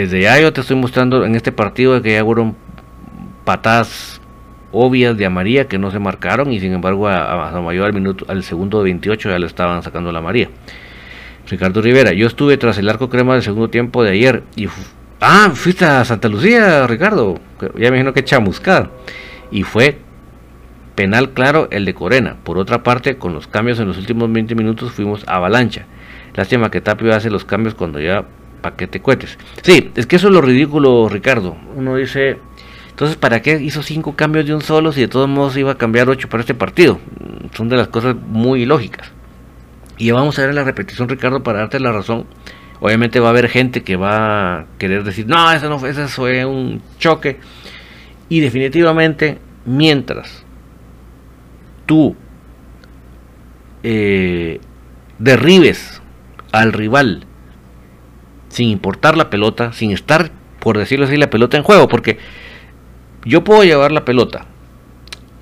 desde 0.00 0.20
ya 0.20 0.40
yo 0.40 0.52
te 0.52 0.60
estoy 0.60 0.76
mostrando 0.76 1.24
en 1.24 1.34
este 1.34 1.52
partido 1.52 2.00
que 2.02 2.12
ya 2.12 2.24
fueron 2.24 2.56
patadas 3.44 4.20
obvias 4.72 5.16
de 5.16 5.28
María 5.28 5.68
que 5.68 5.78
no 5.78 5.90
se 5.90 5.98
marcaron 5.98 6.52
y 6.52 6.60
sin 6.60 6.72
embargo 6.72 7.08
a, 7.08 7.60
mayor 7.60 7.86
al 7.86 7.92
minuto 7.92 8.24
al 8.28 8.42
segundo 8.42 8.82
28 8.82 9.30
ya 9.30 9.38
le 9.38 9.46
estaban 9.46 9.82
sacando 9.82 10.10
la 10.12 10.20
María. 10.20 10.48
Ricardo 11.48 11.82
Rivera, 11.82 12.12
yo 12.12 12.26
estuve 12.26 12.56
tras 12.56 12.78
el 12.78 12.88
arco 12.88 13.08
crema 13.08 13.34
del 13.34 13.42
segundo 13.42 13.68
tiempo 13.68 14.02
de 14.02 14.10
ayer 14.10 14.42
y 14.56 14.66
Ah, 15.20 15.50
fuiste 15.54 15.86
a 15.86 16.04
Santa 16.04 16.28
Lucía, 16.28 16.86
Ricardo. 16.86 17.40
Ya 17.60 17.90
me 17.90 17.96
imagino 17.96 18.12
que 18.12 18.24
chamuscar. 18.24 18.90
Y 19.50 19.62
fue 19.62 19.98
penal 20.94 21.30
claro 21.30 21.68
el 21.70 21.86
de 21.86 21.94
Corena. 21.94 22.36
Por 22.44 22.58
otra 22.58 22.82
parte, 22.82 23.16
con 23.16 23.32
los 23.32 23.46
cambios 23.46 23.80
en 23.80 23.88
los 23.88 23.96
últimos 23.96 24.30
20 24.30 24.54
minutos 24.54 24.92
fuimos 24.92 25.24
avalancha. 25.26 25.86
Lástima 26.34 26.70
que 26.70 26.82
Tapio 26.82 27.14
hace 27.14 27.30
los 27.30 27.46
cambios 27.46 27.74
cuando 27.74 28.00
ya 28.00 28.26
paquete 28.64 29.02
cohetes. 29.02 29.38
Sí, 29.60 29.90
es 29.94 30.06
que 30.06 30.16
eso 30.16 30.28
es 30.28 30.32
lo 30.32 30.40
ridículo, 30.40 31.06
Ricardo. 31.10 31.54
Uno 31.76 31.96
dice, 31.96 32.38
Entonces, 32.88 33.16
¿para 33.16 33.42
qué 33.42 33.60
hizo 33.60 33.82
cinco 33.82 34.16
cambios 34.16 34.46
de 34.46 34.54
un 34.54 34.62
solo 34.62 34.90
si 34.90 35.02
de 35.02 35.08
todos 35.08 35.28
modos 35.28 35.54
iba 35.58 35.72
a 35.72 35.74
cambiar 35.74 36.08
ocho 36.08 36.30
para 36.30 36.40
este 36.40 36.54
partido? 36.54 36.98
Son 37.54 37.68
de 37.68 37.76
las 37.76 37.88
cosas 37.88 38.16
muy 38.16 38.64
lógicas. 38.64 39.12
Y 39.98 40.10
vamos 40.12 40.38
a 40.38 40.46
ver 40.46 40.54
la 40.54 40.64
repetición, 40.64 41.10
Ricardo, 41.10 41.42
para 41.42 41.58
darte 41.58 41.78
la 41.78 41.92
razón. 41.92 42.24
Obviamente 42.80 43.20
va 43.20 43.26
a 43.26 43.30
haber 43.30 43.48
gente 43.50 43.82
que 43.82 43.96
va 43.96 44.60
a 44.60 44.66
querer 44.78 45.04
decir, 45.04 45.26
no, 45.26 45.52
eso 45.52 45.68
no 45.68 45.78
fue, 45.78 45.90
eso 45.90 46.08
fue 46.08 46.46
un 46.46 46.80
choque. 46.98 47.38
Y 48.30 48.40
definitivamente, 48.40 49.38
mientras 49.66 50.42
tú 51.84 52.16
eh, 53.82 54.58
derribes 55.18 56.00
al 56.50 56.72
rival 56.72 57.26
sin 58.54 58.68
importar 58.68 59.16
la 59.16 59.30
pelota, 59.30 59.72
sin 59.72 59.90
estar, 59.90 60.30
por 60.60 60.78
decirlo 60.78 61.06
así, 61.06 61.16
la 61.16 61.28
pelota 61.28 61.56
en 61.56 61.64
juego, 61.64 61.88
porque 61.88 62.18
yo 63.24 63.42
puedo 63.42 63.64
llevar 63.64 63.90
la 63.90 64.04
pelota 64.04 64.46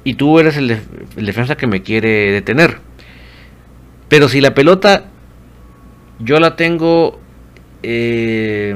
y 0.03 0.15
tú 0.15 0.39
eres 0.39 0.57
el, 0.57 0.81
defensa 1.17 1.55
que 1.55 1.67
me 1.67 1.83
quiere 1.83 2.33
detener. 2.33 2.79
Pero 4.09 4.31
si 4.31 4.41
la 4.41 4.55
pelota 4.55 5.05
yo 6.21 6.41
la 6.41 6.57
tengo 6.57 7.21
eh, 7.83 8.75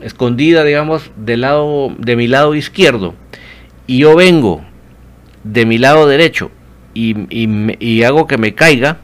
escondida, 0.00 0.64
digamos, 0.64 1.10
del 1.16 1.42
lado, 1.42 1.92
de 1.98 2.16
mi 2.16 2.26
lado 2.26 2.54
izquierdo, 2.54 3.14
y 3.86 3.98
yo 3.98 4.16
vengo 4.16 4.64
de 5.42 5.66
mi 5.66 5.76
lado 5.76 6.06
derecho 6.06 6.50
y, 6.94 7.14
y, 7.28 8.02
hago 8.02 8.26
que 8.26 8.38
me 8.38 8.54
caiga, 8.54 8.96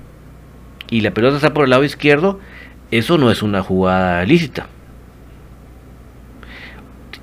y 0.88 1.02
la 1.02 1.10
pelota 1.10 1.36
está 1.36 1.52
por 1.52 1.64
el 1.64 1.70
lado 1.70 1.84
izquierdo, 1.84 2.40
eso 2.90 3.18
no 3.18 3.30
es 3.30 3.42
una 3.42 3.62
jugada 3.62 4.24
lícita. 4.24 4.66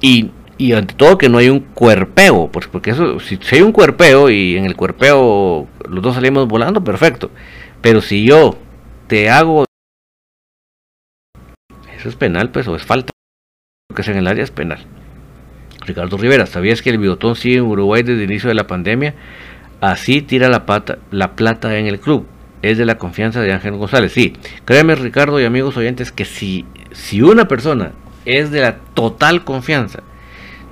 Y, 0.01 0.31
y 0.57 0.73
ante 0.73 0.93
todo 0.93 1.17
que 1.17 1.29
no 1.29 1.39
hay 1.39 1.49
un 1.49 1.59
cuerpeo, 1.59 2.49
porque 2.51 2.91
eso, 2.91 3.19
si, 3.19 3.39
hay 3.51 3.61
un 3.61 3.71
cuerpeo 3.71 4.29
y 4.29 4.57
en 4.57 4.65
el 4.65 4.75
cuerpeo 4.75 5.67
los 5.89 6.03
dos 6.03 6.15
salimos 6.15 6.47
volando, 6.47 6.83
perfecto. 6.83 7.31
Pero 7.81 8.01
si 8.01 8.25
yo 8.25 8.57
te 9.07 9.29
hago... 9.29 9.65
Eso 11.95 12.09
es 12.09 12.15
penal, 12.15 12.51
pues, 12.51 12.67
o 12.67 12.75
es 12.75 12.83
falta. 12.83 13.11
Lo 13.89 13.95
que 13.95 14.03
sea 14.03 14.13
en 14.13 14.19
el 14.19 14.27
área 14.27 14.43
es 14.43 14.51
penal. 14.51 14.85
Ricardo 15.85 16.17
Rivera, 16.17 16.45
¿sabías 16.45 16.81
que 16.81 16.89
el 16.89 16.97
bigotón 16.97 17.35
sigue 17.35 17.57
en 17.57 17.63
Uruguay 17.63 18.03
desde 18.03 18.23
el 18.23 18.29
inicio 18.29 18.49
de 18.49 18.55
la 18.55 18.67
pandemia? 18.67 19.15
Así 19.81 20.21
tira 20.21 20.49
la, 20.49 20.65
pata, 20.65 20.99
la 21.11 21.35
plata 21.35 21.77
en 21.77 21.87
el 21.87 21.99
club 21.99 22.27
es 22.61 22.77
de 22.77 22.85
la 22.85 22.97
confianza 22.97 23.41
de 23.41 23.53
Ángel 23.53 23.75
González. 23.75 24.11
Sí, 24.11 24.33
créeme 24.65 24.95
Ricardo 24.95 25.39
y 25.39 25.45
amigos 25.45 25.77
oyentes 25.77 26.11
que 26.11 26.25
si, 26.25 26.65
si 26.91 27.21
una 27.21 27.47
persona 27.47 27.91
es 28.25 28.51
de 28.51 28.61
la 28.61 28.77
total 28.93 29.43
confianza 29.43 30.03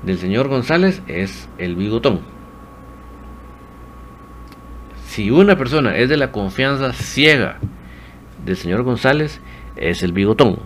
del 0.04 0.18
señor 0.18 0.48
González, 0.48 1.02
es 1.08 1.48
el 1.58 1.76
bigotón. 1.76 2.22
Si 5.08 5.32
una 5.32 5.58
persona 5.58 5.96
es 5.98 6.10
de 6.10 6.18
la 6.18 6.32
confianza 6.32 6.92
ciega 6.94 7.58
del 8.46 8.58
señor 8.58 8.84
González, 8.84 9.40
es 9.76 10.04
el 10.04 10.12
bigotón. 10.12 10.60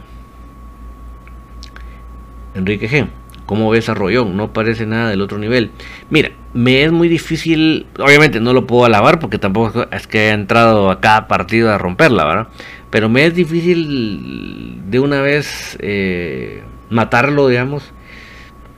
Enrique 2.56 2.90
G. 2.90 3.08
¿Cómo 3.50 3.72
ves 3.72 3.90
a 3.90 3.96
Rollón? 3.96 4.38
No 4.38 4.54
parece 4.54 4.86
nada 4.86 5.10
del 5.10 5.22
otro 5.22 5.40
nivel. 5.40 5.72
Mira, 6.12 6.30
me 6.54 6.84
es 6.84 6.92
muy 6.92 7.08
difícil, 7.08 7.88
obviamente 7.98 8.40
no 8.40 8.54
lo 8.54 8.68
puedo 8.68 8.86
alabar 8.86 9.18
porque 9.18 9.40
tampoco 9.40 9.88
es 9.92 10.06
que 10.06 10.20
haya 10.20 10.36
entrado 10.36 10.92
a 10.92 11.02
cada 11.02 11.28
partido 11.28 11.72
a 11.72 11.80
romperla, 11.80 12.26
¿verdad? 12.26 12.48
Pero 12.92 13.10
me 13.10 13.26
es 13.26 13.34
difícil 13.34 14.84
de 14.86 15.00
una 15.00 15.22
vez 15.22 15.80
eh, 15.82 16.62
matarlo, 16.92 17.48
digamos, 17.48 17.92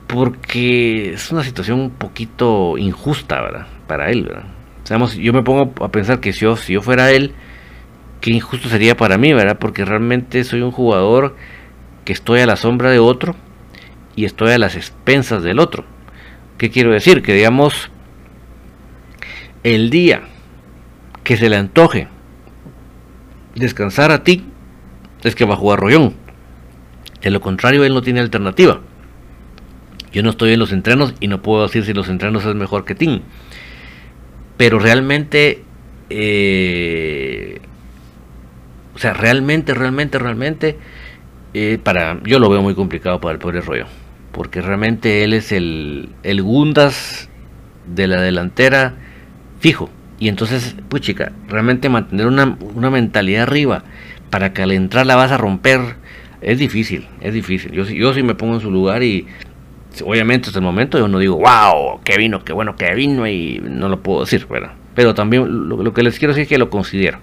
porque 0.06 1.12
es 1.12 1.30
una 1.30 1.44
situación 1.44 1.78
un 1.78 1.90
poquito 1.90 2.78
injusta, 2.78 3.42
¿verdad? 3.42 3.66
Para 3.86 4.10
él, 4.10 4.22
¿verdad? 4.22 4.44
yo 5.18 5.34
me 5.34 5.42
pongo 5.42 5.74
a 5.84 5.88
pensar 5.90 6.18
que 6.20 6.32
si 6.32 6.46
yo, 6.46 6.56
si 6.56 6.72
yo 6.72 6.80
fuera 6.80 7.10
él, 7.10 7.34
qué 8.22 8.30
injusto 8.30 8.70
sería 8.70 8.96
para 8.96 9.18
mí, 9.18 9.34
¿verdad? 9.34 9.58
Porque 9.58 9.84
realmente 9.84 10.42
soy 10.44 10.62
un 10.62 10.70
jugador 10.70 11.36
que 12.06 12.14
estoy 12.14 12.40
a 12.40 12.46
la 12.46 12.56
sombra 12.56 12.90
de 12.90 13.00
otro 13.00 13.36
y 14.16 14.24
estoy 14.24 14.52
a 14.52 14.58
las 14.58 14.76
expensas 14.76 15.42
del 15.42 15.58
otro. 15.58 15.84
¿Qué 16.58 16.70
quiero 16.70 16.92
decir? 16.92 17.22
Que 17.22 17.34
digamos, 17.34 17.90
el 19.62 19.90
día 19.90 20.22
que 21.24 21.36
se 21.36 21.48
le 21.48 21.56
antoje 21.56 22.08
descansar 23.54 24.10
a 24.10 24.24
ti, 24.24 24.44
es 25.22 25.34
que 25.34 25.44
va 25.44 25.54
a 25.54 25.56
jugar 25.56 25.80
Rollón. 25.80 26.14
De 27.20 27.30
lo 27.30 27.40
contrario, 27.40 27.84
él 27.84 27.94
no 27.94 28.02
tiene 28.02 28.20
alternativa. 28.20 28.80
Yo 30.12 30.22
no 30.22 30.30
estoy 30.30 30.52
en 30.52 30.58
los 30.58 30.72
entrenos 30.72 31.14
y 31.20 31.28
no 31.28 31.42
puedo 31.42 31.62
decir 31.62 31.84
si 31.84 31.94
los 31.94 32.08
entrenos 32.08 32.44
es 32.44 32.54
mejor 32.54 32.84
que 32.84 32.94
Tim. 32.94 33.22
Pero 34.56 34.78
realmente, 34.78 35.62
eh, 36.10 37.60
o 38.94 38.98
sea, 38.98 39.14
realmente, 39.14 39.74
realmente, 39.74 40.18
realmente, 40.18 40.78
eh, 41.54 41.78
para, 41.82 42.20
yo 42.24 42.38
lo 42.38 42.50
veo 42.50 42.62
muy 42.62 42.74
complicado 42.74 43.20
para 43.20 43.32
el 43.32 43.38
pobre 43.38 43.60
Rollo 43.60 43.86
porque 44.32 44.60
realmente 44.60 45.24
él 45.24 45.34
es 45.34 45.52
el, 45.52 46.08
el 46.22 46.42
Gundas 46.42 47.28
de 47.86 48.06
la 48.06 48.20
delantera 48.20 48.94
fijo. 49.60 49.90
Y 50.18 50.28
entonces, 50.28 50.76
pues 50.88 51.02
chica, 51.02 51.32
realmente 51.48 51.88
mantener 51.88 52.26
una, 52.26 52.56
una 52.74 52.90
mentalidad 52.90 53.42
arriba 53.42 53.84
para 54.30 54.52
que 54.52 54.62
al 54.62 54.72
entrar 54.72 55.06
la 55.06 55.16
vas 55.16 55.32
a 55.32 55.38
romper 55.38 55.96
es 56.40 56.58
difícil, 56.58 57.06
es 57.20 57.34
difícil. 57.34 57.72
Yo, 57.72 57.84
yo 57.84 58.14
sí 58.14 58.22
me 58.22 58.34
pongo 58.34 58.54
en 58.54 58.60
su 58.60 58.70
lugar 58.70 59.02
y 59.02 59.26
obviamente 60.04 60.48
hasta 60.48 60.58
el 60.58 60.64
momento 60.64 60.98
yo 60.98 61.08
no 61.08 61.18
digo, 61.18 61.36
wow, 61.36 62.00
qué 62.04 62.16
vino, 62.16 62.44
qué 62.44 62.52
bueno 62.52 62.76
que 62.76 62.94
vino 62.94 63.26
y 63.26 63.60
no 63.62 63.88
lo 63.88 64.00
puedo 64.00 64.20
decir. 64.20 64.46
Pero 64.94 65.14
también 65.14 65.68
lo 65.68 65.92
que 65.92 66.02
les 66.02 66.18
quiero 66.18 66.32
decir 66.32 66.42
es 66.42 66.48
que 66.48 66.58
lo 66.58 66.70
considero. 66.70 67.18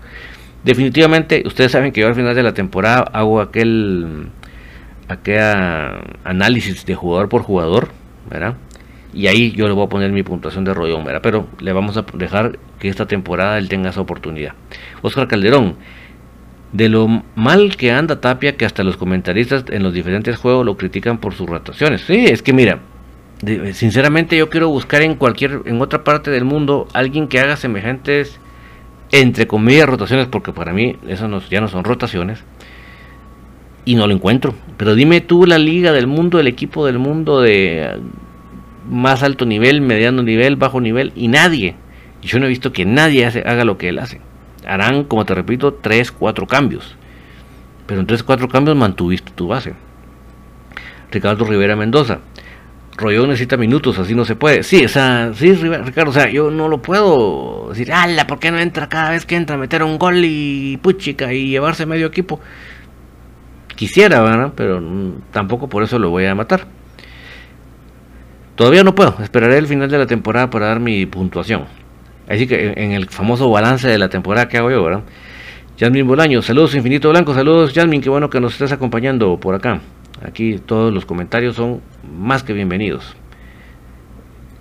Definitivamente, 0.63 1.43
ustedes 1.45 1.71
saben 1.71 1.93
que 1.93 2.01
yo 2.01 2.07
al 2.07 2.15
final 2.15 2.35
de 2.35 2.43
la 2.43 2.53
temporada 2.53 2.99
hago 3.13 3.39
aquel 3.39 4.27
aquel 5.09 5.41
análisis 6.23 6.85
de 6.85 6.95
jugador 6.95 7.27
por 7.27 7.41
jugador, 7.41 7.89
¿verdad? 8.29 8.55
Y 9.11 9.25
ahí 9.27 9.51
yo 9.51 9.67
le 9.67 9.73
voy 9.73 9.85
a 9.85 9.89
poner 9.89 10.11
mi 10.11 10.21
puntuación 10.21 10.63
de 10.63 10.73
Rollón, 10.73 11.03
¿verdad? 11.03 11.21
Pero 11.23 11.47
le 11.59 11.73
vamos 11.73 11.97
a 11.97 12.05
dejar 12.13 12.59
que 12.79 12.89
esta 12.89 13.07
temporada 13.07 13.57
él 13.57 13.67
tenga 13.67 13.89
esa 13.89 14.01
oportunidad. 14.01 14.53
Oscar 15.01 15.27
Calderón, 15.27 15.77
de 16.71 16.89
lo 16.89 17.23
mal 17.35 17.75
que 17.75 17.91
anda 17.91 18.21
Tapia, 18.21 18.55
que 18.55 18.65
hasta 18.65 18.83
los 18.83 18.97
comentaristas 18.97 19.65
en 19.69 19.81
los 19.81 19.93
diferentes 19.93 20.37
juegos 20.37 20.63
lo 20.63 20.77
critican 20.77 21.17
por 21.17 21.33
sus 21.33 21.49
rotaciones. 21.49 22.01
Sí, 22.01 22.25
es 22.25 22.43
que 22.43 22.53
mira, 22.53 22.79
sinceramente 23.73 24.37
yo 24.37 24.49
quiero 24.49 24.69
buscar 24.69 25.01
en 25.01 25.15
cualquier, 25.15 25.63
en 25.65 25.81
otra 25.81 26.03
parte 26.03 26.29
del 26.29 26.45
mundo, 26.45 26.87
alguien 26.93 27.27
que 27.27 27.39
haga 27.39 27.55
semejantes, 27.55 28.39
entre 29.11 29.47
comillas, 29.47 29.89
rotaciones, 29.89 30.27
porque 30.27 30.53
para 30.53 30.71
mí 30.71 30.97
eso 31.07 31.27
ya 31.49 31.61
no 31.61 31.67
son 31.67 31.83
rotaciones 31.83 32.43
y 33.89 33.95
no 33.95 34.05
lo 34.05 34.13
encuentro. 34.13 34.53
Pero 34.77 34.93
dime 34.93 35.19
tú 35.19 35.47
la 35.47 35.57
liga 35.57 35.91
del 35.91 36.05
mundo, 36.05 36.39
el 36.39 36.45
equipo 36.45 36.85
del 36.85 36.99
mundo 36.99 37.41
de 37.41 37.99
más 38.87 39.23
alto 39.23 39.47
nivel, 39.47 39.81
mediano 39.81 40.21
nivel, 40.21 40.57
bajo 40.57 40.79
nivel 40.79 41.11
y 41.15 41.27
nadie. 41.27 41.73
Yo 42.21 42.37
no 42.37 42.45
he 42.45 42.49
visto 42.49 42.71
que 42.71 42.85
nadie 42.85 43.25
haga 43.25 43.65
lo 43.65 43.79
que 43.79 43.89
él 43.89 43.97
hace. 43.97 44.21
Harán, 44.63 45.05
como 45.05 45.25
te 45.25 45.33
repito, 45.33 45.73
3, 45.73 46.11
4 46.11 46.45
cambios. 46.45 46.95
Pero 47.87 48.01
en 48.01 48.05
3, 48.05 48.21
4 48.21 48.47
cambios 48.47 48.77
mantuviste 48.77 49.31
tu 49.31 49.47
base. 49.47 49.73
Ricardo 51.09 51.45
Rivera 51.45 51.75
Mendoza. 51.75 52.19
Rollón 52.95 53.29
necesita 53.29 53.57
minutos, 53.57 53.97
así 53.97 54.13
no 54.13 54.23
se 54.23 54.35
puede. 54.35 54.61
Sí, 54.61 54.85
o 54.85 54.89
sea, 54.89 55.31
sí, 55.33 55.51
Ricardo, 55.55 56.11
o 56.11 56.13
sea, 56.13 56.29
yo 56.29 56.51
no 56.51 56.67
lo 56.67 56.79
puedo 56.79 57.69
decir, 57.69 57.91
ala, 57.91 58.27
¿por 58.27 58.37
qué 58.37 58.51
no 58.51 58.59
entra 58.59 58.87
cada 58.87 59.09
vez 59.09 59.25
que 59.25 59.35
entra 59.35 59.55
a 59.55 59.59
meter 59.59 59.81
un 59.81 59.97
gol 59.97 60.21
y 60.23 60.77
puchica 60.77 61.33
y 61.33 61.49
llevarse 61.49 61.87
medio 61.87 62.05
equipo? 62.05 62.39
Quisiera, 63.79 64.21
¿verdad? 64.21 64.51
Pero 64.57 64.83
tampoco 65.31 65.69
por 65.69 65.83
eso 65.83 65.97
lo 65.99 66.09
voy 66.09 66.25
a 66.25 66.35
matar. 66.35 66.67
Todavía 68.55 68.83
no 68.83 68.93
puedo, 68.93 69.15
esperaré 69.23 69.57
el 69.57 69.67
final 69.67 69.89
de 69.89 69.97
la 69.97 70.05
temporada 70.05 70.49
para 70.49 70.65
dar 70.65 70.81
mi 70.81 71.05
puntuación. 71.05 71.63
Así 72.27 72.45
que 72.45 72.73
en 72.75 72.91
el 72.91 73.07
famoso 73.07 73.49
balance 73.49 73.87
de 73.87 73.97
la 73.97 74.09
temporada 74.09 74.49
que 74.49 74.57
hago 74.57 74.69
yo, 74.69 74.83
¿verdad? 74.83 75.03
Yasmin 75.77 76.05
Bolaño, 76.05 76.41
saludos 76.41 76.75
Infinito 76.75 77.09
Blanco, 77.09 77.33
saludos 77.33 77.73
Yasmin, 77.73 78.01
qué 78.01 78.09
bueno 78.09 78.29
que 78.29 78.41
nos 78.41 78.51
estés 78.51 78.73
acompañando 78.73 79.39
por 79.39 79.55
acá. 79.55 79.79
Aquí 80.21 80.59
todos 80.59 80.93
los 80.93 81.05
comentarios 81.05 81.55
son 81.55 81.79
más 82.03 82.43
que 82.43 82.51
bienvenidos. 82.51 83.15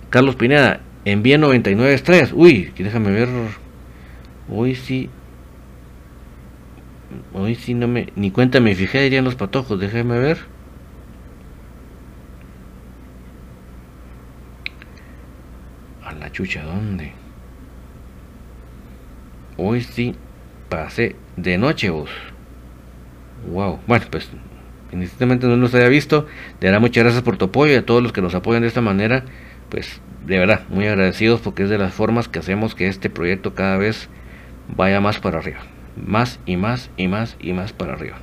Carlos 0.09 0.37
Pineda, 0.37 0.79
envíe 1.03 1.37
99 1.37 1.93
estrellas. 1.93 2.31
Uy, 2.33 2.71
déjame 2.77 3.11
ver. 3.11 3.27
Uy, 4.47 4.75
sí, 4.75 5.09
Hoy 7.33 7.55
sí 7.55 7.73
no 7.73 7.87
me. 7.87 8.11
Ni 8.15 8.31
cuenta 8.31 8.59
me 8.59 8.75
fijé, 8.75 9.01
dirían 9.01 9.25
los 9.25 9.35
patojos. 9.35 9.79
Déjeme 9.79 10.19
ver. 10.19 10.37
A 16.03 16.13
la 16.13 16.31
chucha, 16.31 16.63
¿dónde? 16.63 17.13
Hoy 19.57 19.81
sí 19.81 20.15
pasé 20.69 21.15
de 21.35 21.57
noche 21.57 21.89
vos. 21.89 22.09
Wow. 23.51 23.79
Bueno, 23.87 24.05
pues 24.09 24.29
inicialmente 24.91 25.47
no 25.47 25.57
nos 25.57 25.73
había 25.73 25.89
visto. 25.89 26.27
De 26.59 26.67
verdad, 26.67 26.81
muchas 26.81 27.03
gracias 27.03 27.23
por 27.23 27.37
tu 27.37 27.45
apoyo 27.45 27.73
y 27.73 27.77
a 27.77 27.85
todos 27.85 28.01
los 28.03 28.11
que 28.11 28.21
nos 28.21 28.35
apoyan 28.35 28.61
de 28.61 28.67
esta 28.67 28.81
manera. 28.81 29.25
pues 29.69 30.01
de 30.25 30.37
verdad, 30.37 30.61
muy 30.69 30.85
agradecidos 30.85 31.41
porque 31.41 31.63
es 31.63 31.69
de 31.69 31.77
las 31.77 31.93
formas 31.93 32.27
que 32.27 32.39
hacemos 32.39 32.75
que 32.75 32.87
este 32.87 33.09
proyecto 33.09 33.55
cada 33.55 33.77
vez 33.77 34.09
vaya 34.75 35.01
más 35.01 35.19
para 35.19 35.39
arriba. 35.39 35.59
Más 35.95 36.39
y 36.45 36.57
más 36.57 36.89
y 36.97 37.07
más 37.07 37.35
y 37.39 37.53
más 37.53 37.73
para 37.73 37.93
arriba. 37.93 38.17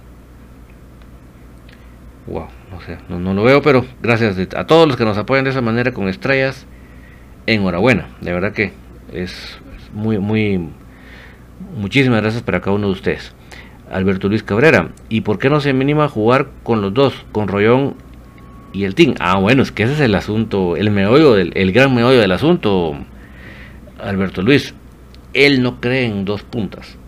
Wow, 2.26 2.48
no 2.72 2.80
sé, 2.80 2.98
no, 3.08 3.34
lo 3.34 3.44
veo, 3.44 3.62
pero 3.62 3.84
gracias 4.02 4.36
a 4.56 4.66
todos 4.66 4.88
los 4.88 4.96
que 4.96 5.04
nos 5.04 5.16
apoyan 5.16 5.44
de 5.44 5.50
esa 5.50 5.60
manera 5.60 5.92
con 5.92 6.08
estrellas. 6.08 6.66
Enhorabuena, 7.46 8.08
de 8.20 8.32
verdad 8.32 8.52
que 8.52 8.72
es 9.12 9.60
muy, 9.94 10.18
muy, 10.18 10.68
muchísimas 11.76 12.20
gracias 12.22 12.42
para 12.42 12.60
cada 12.60 12.74
uno 12.74 12.88
de 12.88 12.92
ustedes. 12.94 13.32
Alberto 13.90 14.28
Luis 14.28 14.42
Cabrera, 14.42 14.90
¿y 15.08 15.20
por 15.20 15.38
qué 15.38 15.48
no 15.48 15.60
se 15.60 15.70
anima 15.70 16.04
a 16.04 16.08
jugar 16.08 16.48
con 16.64 16.82
los 16.82 16.92
dos, 16.92 17.14
con 17.30 17.46
Rollón 17.46 17.94
y 18.72 18.82
el 18.82 18.96
Team? 18.96 19.14
Ah, 19.20 19.38
bueno, 19.38 19.62
es 19.62 19.70
que 19.70 19.84
ese 19.84 19.92
es 19.92 20.00
el 20.00 20.14
asunto, 20.16 20.76
el 20.76 20.90
meollo, 20.90 21.34
del, 21.34 21.52
el 21.54 21.70
gran 21.72 21.94
meollo 21.94 22.18
del 22.18 22.32
asunto, 22.32 22.96
Alberto 24.00 24.42
Luis. 24.42 24.74
Él 25.34 25.62
no 25.62 25.80
cree 25.80 26.06
en 26.06 26.24
dos 26.24 26.42
puntas, 26.42 26.98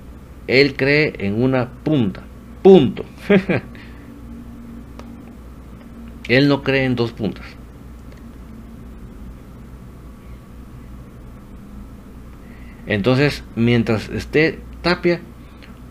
él 0.49 0.75
cree 0.75 1.15
en 1.19 1.41
una 1.41 1.69
punta, 1.85 2.23
punto. 2.63 3.05
él 6.29 6.49
no 6.49 6.63
cree 6.63 6.85
en 6.85 6.97
dos 6.97 7.13
puntas. 7.13 7.45
Entonces, 12.87 13.45
mientras 13.55 14.09
esté 14.09 14.59
Tapia, 14.81 15.21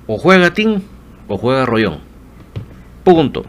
o 0.07 0.17
juega 0.17 0.53
Tim 0.53 0.81
o 1.27 1.37
juega 1.37 1.65
Rollón. 1.65 1.99
Punto. 3.03 3.45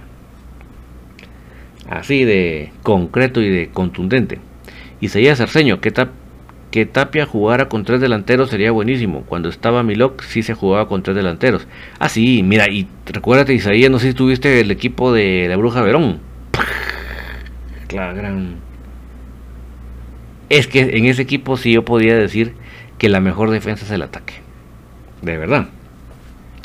Así 1.89 2.25
de 2.25 2.71
concreto 2.83 3.41
y 3.41 3.49
de 3.49 3.71
contundente. 3.71 4.41
Y 5.01 5.09
seguía 5.09 5.35
Cerceño, 5.35 5.81
que, 5.81 5.91
que 6.71 6.85
Tapia 6.87 7.27
jugara 7.27 7.69
con 7.69 7.85
tres 7.85 8.01
delanteros 8.01 8.51
sería 8.51 8.71
buenísimo. 8.71 9.23
Cuando 9.23 9.49
estaba 9.49 9.83
Milok 9.83 10.23
sí 10.23 10.43
se 10.43 10.55
jugaba 10.55 10.89
con 10.89 11.03
tres 11.03 11.16
delanteros. 11.16 11.66
Ah, 11.99 12.09
sí, 12.09 12.43
mira, 12.43 12.66
y 12.71 12.89
recuérdate 13.07 13.55
Isaías, 13.55 13.91
no 13.91 13.99
sé 13.99 14.09
si 14.09 14.14
tuviste 14.14 14.61
el 14.61 14.71
equipo 14.71 15.12
de 15.12 15.47
la 15.49 15.57
Bruja 15.57 15.83
Verón. 15.83 16.21
La 17.95 18.12
gran... 18.12 18.57
Es 20.51 20.66
que 20.66 20.81
en 20.81 21.07
ese 21.07 21.23
equipo 21.23 21.57
sí 21.57 21.73
yo 21.73 21.85
podía 21.85 22.16
decir 22.16 22.55
que 22.99 23.09
la 23.09 23.21
mejor 23.21 23.51
defensa 23.51 23.85
es 23.85 23.91
el 23.91 24.03
ataque. 24.03 24.35
De 25.23 25.37
verdad. 25.37 25.69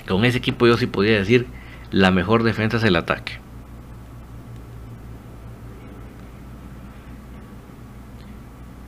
Con 0.07 0.25
ese 0.25 0.37
equipo 0.37 0.67
yo 0.67 0.77
sí 0.77 0.85
podía 0.85 1.17
decir 1.17 1.47
la 1.91 2.11
mejor 2.11 2.43
defensa 2.43 2.77
es 2.77 2.83
el 2.83 2.95
ataque. 2.95 3.42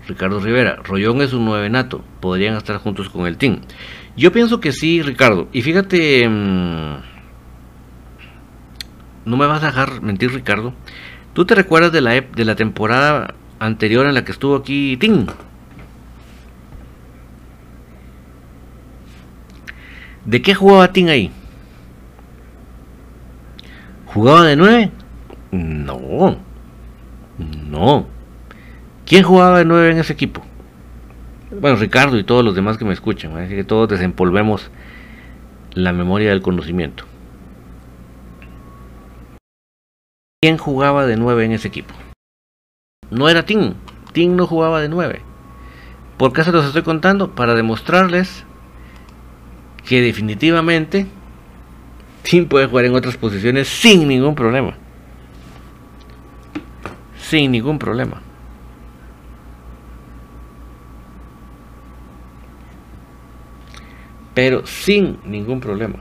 Ricardo 0.08 0.39
Rivera, 0.39 0.78
Rollón 0.84 1.22
es 1.22 1.34
un 1.34 1.45
nueve 1.45 1.70
nato, 1.70 2.03
podrían 2.20 2.56
estar 2.56 2.78
juntos 2.78 3.10
con 3.10 3.26
el 3.26 3.38
team. 3.38 3.62
Yo 4.16 4.32
pienso 4.32 4.60
que 4.60 4.72
sí, 4.72 5.01
Ricardo. 5.01 5.47
Y 5.51 5.62
fíjate, 5.62 6.28
mm, 6.30 6.95
no 9.26 9.38
me 9.38 9.47
vas 9.47 9.64
a 9.64 9.68
dejar 9.68 10.01
mentir, 10.01 10.32
Ricardo. 10.32 10.74
¿Tú 11.34 11.45
te 11.45 11.56
recuerdas 11.56 11.91
de 11.91 12.01
la, 12.01 12.22
de 12.22 12.45
la 12.45 12.56
temporada 12.56 13.34
anterior 13.60 14.06
en 14.06 14.14
la 14.14 14.24
que 14.24 14.32
estuvo 14.32 14.56
aquí 14.56 14.95
Tim? 14.97 15.26
¿De 20.24 20.41
qué 20.41 20.56
jugaba 20.56 20.91
Tim 20.91 21.08
ahí? 21.08 21.32
¿Jugaba 24.06 24.43
de 24.43 24.56
9? 24.56 24.91
No. 25.51 26.38
No. 27.38 28.14
¿Quién 29.06 29.24
jugaba 29.24 29.60
de 29.60 29.66
9 29.66 29.91
en 29.91 29.97
ese 29.99 30.14
equipo? 30.14 30.43
Bueno, 31.51 31.78
Ricardo 31.78 32.18
y 32.18 32.24
todos 32.24 32.43
los 32.43 32.56
demás 32.56 32.78
que 32.78 32.86
me 32.86 32.93
escuchan. 32.93 33.38
Así 33.38 33.56
que 33.56 33.64
todos 33.64 33.88
desempolvemos 33.88 34.72
la 35.74 35.93
memoria 35.93 36.30
del 36.30 36.41
conocimiento. 36.41 37.06
¿Quién 40.41 40.58
jugaba 40.58 41.06
de 41.06 41.18
9 41.18 41.45
en 41.45 41.51
ese 41.51 41.68
equipo? 41.68 41.93
No 43.12 43.30
era 43.30 43.45
Tim. 43.45 43.76
Tim 44.12 44.36
no 44.36 44.47
jugaba 44.47 44.82
de 44.82 44.89
9. 44.89 45.22
¿Por 46.18 46.34
qué 46.34 46.43
se 46.43 46.51
los 46.51 46.66
estoy 46.66 46.82
contando? 46.82 47.36
Para 47.36 47.53
demostrarles 47.53 48.43
que 49.86 50.01
definitivamente 50.01 51.06
Tim 52.24 52.47
puede 52.47 52.66
jugar 52.66 52.86
en 52.86 52.95
otras 52.95 53.18
posiciones 53.18 53.68
sin 53.68 54.08
ningún 54.08 54.34
problema. 54.34 54.76
Sin 57.20 57.51
ningún 57.51 57.78
problema. 57.78 58.24
Pero 64.36 64.65
sin 64.67 65.17
ningún 65.25 65.59
problema. 65.59 65.95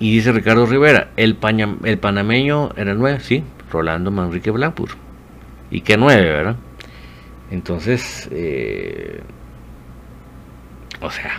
Y 0.00 0.12
dice 0.12 0.32
Ricardo 0.32 0.64
Rivera, 0.66 1.10
el, 1.16 1.36
el 1.84 1.98
panameño 1.98 2.70
era 2.76 2.92
el 2.92 2.98
9, 2.98 3.20
sí, 3.20 3.44
Rolando 3.70 4.10
Manrique 4.10 4.50
Blackburn. 4.50 4.94
Y 5.70 5.80
que 5.80 5.96
9, 5.96 6.22
¿verdad? 6.22 6.56
Entonces, 7.50 8.28
eh, 8.30 9.20
o 11.00 11.10
sea, 11.10 11.32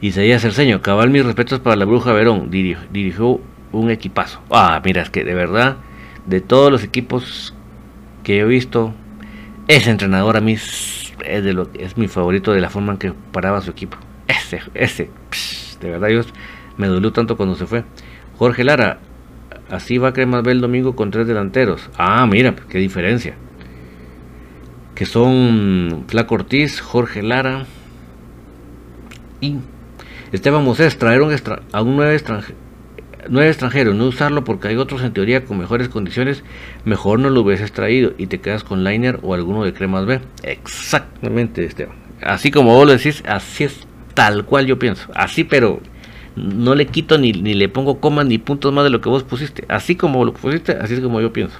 Isaías 0.00 0.42
Cerceño, 0.42 0.82
cabal 0.82 1.10
mis 1.10 1.24
respetos 1.24 1.60
para 1.60 1.76
la 1.76 1.84
Bruja 1.84 2.12
Verón, 2.12 2.50
dirigió, 2.50 3.40
un 3.72 3.90
equipazo. 3.90 4.40
Ah, 4.50 4.80
mira, 4.84 5.02
es 5.02 5.10
que 5.10 5.24
de 5.24 5.34
verdad, 5.34 5.76
de 6.26 6.40
todos 6.40 6.70
los 6.70 6.82
equipos 6.82 7.54
que 8.22 8.40
he 8.40 8.44
visto, 8.44 8.92
ese 9.68 9.90
entrenador 9.90 10.36
a 10.36 10.40
mí 10.40 10.52
es, 10.52 11.12
de 11.18 11.52
lo, 11.52 11.68
es 11.74 11.96
mi 11.96 12.08
favorito 12.08 12.52
de 12.52 12.60
la 12.60 12.70
forma 12.70 12.92
en 12.92 12.98
que 12.98 13.12
paraba 13.32 13.60
su 13.60 13.70
equipo. 13.70 13.96
Ese, 14.28 14.60
ese, 14.74 15.10
de 15.80 15.90
verdad, 15.90 16.08
yo 16.08 16.22
me 16.76 16.88
dolió 16.88 17.12
tanto 17.12 17.36
cuando 17.36 17.54
se 17.54 17.66
fue. 17.66 17.84
Jorge 18.38 18.64
Lara, 18.64 18.98
así 19.70 19.98
va 19.98 20.08
a 20.08 20.10
ver 20.12 20.48
el 20.48 20.60
domingo 20.60 20.96
con 20.96 21.10
tres 21.10 21.26
delanteros. 21.26 21.90
Ah, 21.96 22.26
mira, 22.26 22.54
qué 22.68 22.78
diferencia. 22.78 23.34
Que 24.94 25.06
son 25.06 26.04
Flaco 26.08 26.34
Ortiz, 26.36 26.80
Jorge 26.80 27.22
Lara 27.22 27.66
y 29.40 29.56
Esteban 30.32 30.64
Moses. 30.64 30.98
Traer 30.98 31.20
a 31.72 31.82
un 31.82 31.96
nueve 31.96 32.14
extranjero 32.14 32.65
nueve 33.28 33.48
extranjero, 33.48 33.94
no 33.94 34.06
usarlo 34.06 34.44
porque 34.44 34.68
hay 34.68 34.76
otros 34.76 35.02
en 35.02 35.12
teoría 35.12 35.44
con 35.44 35.58
mejores 35.58 35.88
condiciones, 35.88 36.44
mejor 36.84 37.18
no 37.18 37.30
lo 37.30 37.42
hubieses 37.42 37.72
traído 37.72 38.12
y 38.18 38.26
te 38.26 38.40
quedas 38.40 38.64
con 38.64 38.84
Liner 38.84 39.18
o 39.22 39.34
alguno 39.34 39.64
de 39.64 39.72
cremas 39.72 40.06
B. 40.06 40.20
Exactamente, 40.42 41.64
Esteban. 41.64 41.96
Así 42.22 42.50
como 42.50 42.74
vos 42.74 42.86
lo 42.86 42.92
decís, 42.92 43.22
así 43.26 43.64
es 43.64 43.86
tal 44.14 44.44
cual 44.44 44.66
yo 44.66 44.78
pienso. 44.78 45.08
Así, 45.14 45.44
pero 45.44 45.80
no 46.36 46.74
le 46.74 46.86
quito 46.86 47.18
ni, 47.18 47.32
ni 47.32 47.54
le 47.54 47.68
pongo 47.68 48.00
comas 48.00 48.26
ni 48.26 48.38
puntos 48.38 48.72
más 48.72 48.84
de 48.84 48.90
lo 48.90 49.00
que 49.00 49.08
vos 49.08 49.22
pusiste. 49.22 49.64
Así 49.68 49.96
como 49.96 50.24
lo 50.24 50.32
pusiste, 50.32 50.72
así 50.72 50.94
es 50.94 51.00
como 51.00 51.20
yo 51.20 51.32
pienso. 51.32 51.58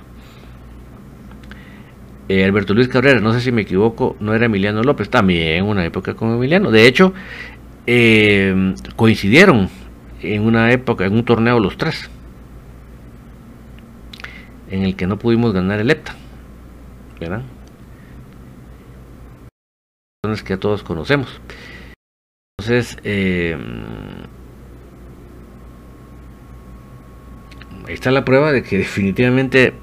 Eh, 2.29 2.45
Alberto 2.45 2.75
Luis 2.75 2.89
Cabrera, 2.89 3.21
no 3.21 3.33
sé 3.33 3.41
si 3.41 3.53
me 3.53 3.63
equivoco, 3.63 4.17
no 4.19 4.35
era 4.35 4.47
Emiliano 4.47 4.83
López, 4.83 5.09
también 5.09 5.65
una 5.65 5.85
época 5.85 6.15
con 6.15 6.33
Emiliano. 6.33 6.71
De 6.71 6.87
hecho, 6.89 7.13
eh, 7.87 8.75
coincidieron 8.97 9.69
en 10.35 10.45
una 10.45 10.73
época, 10.73 11.05
en 11.05 11.15
un 11.15 11.25
torneo 11.25 11.61
los 11.61 11.77
tres, 11.77 12.11
en 14.71 14.83
el 14.83 14.97
que 14.97 15.07
no 15.07 15.19
pudimos 15.19 15.53
ganar 15.53 15.79
el 15.81 15.91
EPTA. 15.91 16.15
¿Verdad? 17.21 17.43
que 20.45 20.57
todos 20.57 20.83
conocemos. 20.83 21.41
Entonces, 22.59 22.99
eh, 23.05 23.57
ahí 27.87 27.95
está 27.95 28.11
la 28.11 28.25
prueba 28.25 28.53
de 28.53 28.63
que 28.63 28.79
definitivamente 28.79 29.75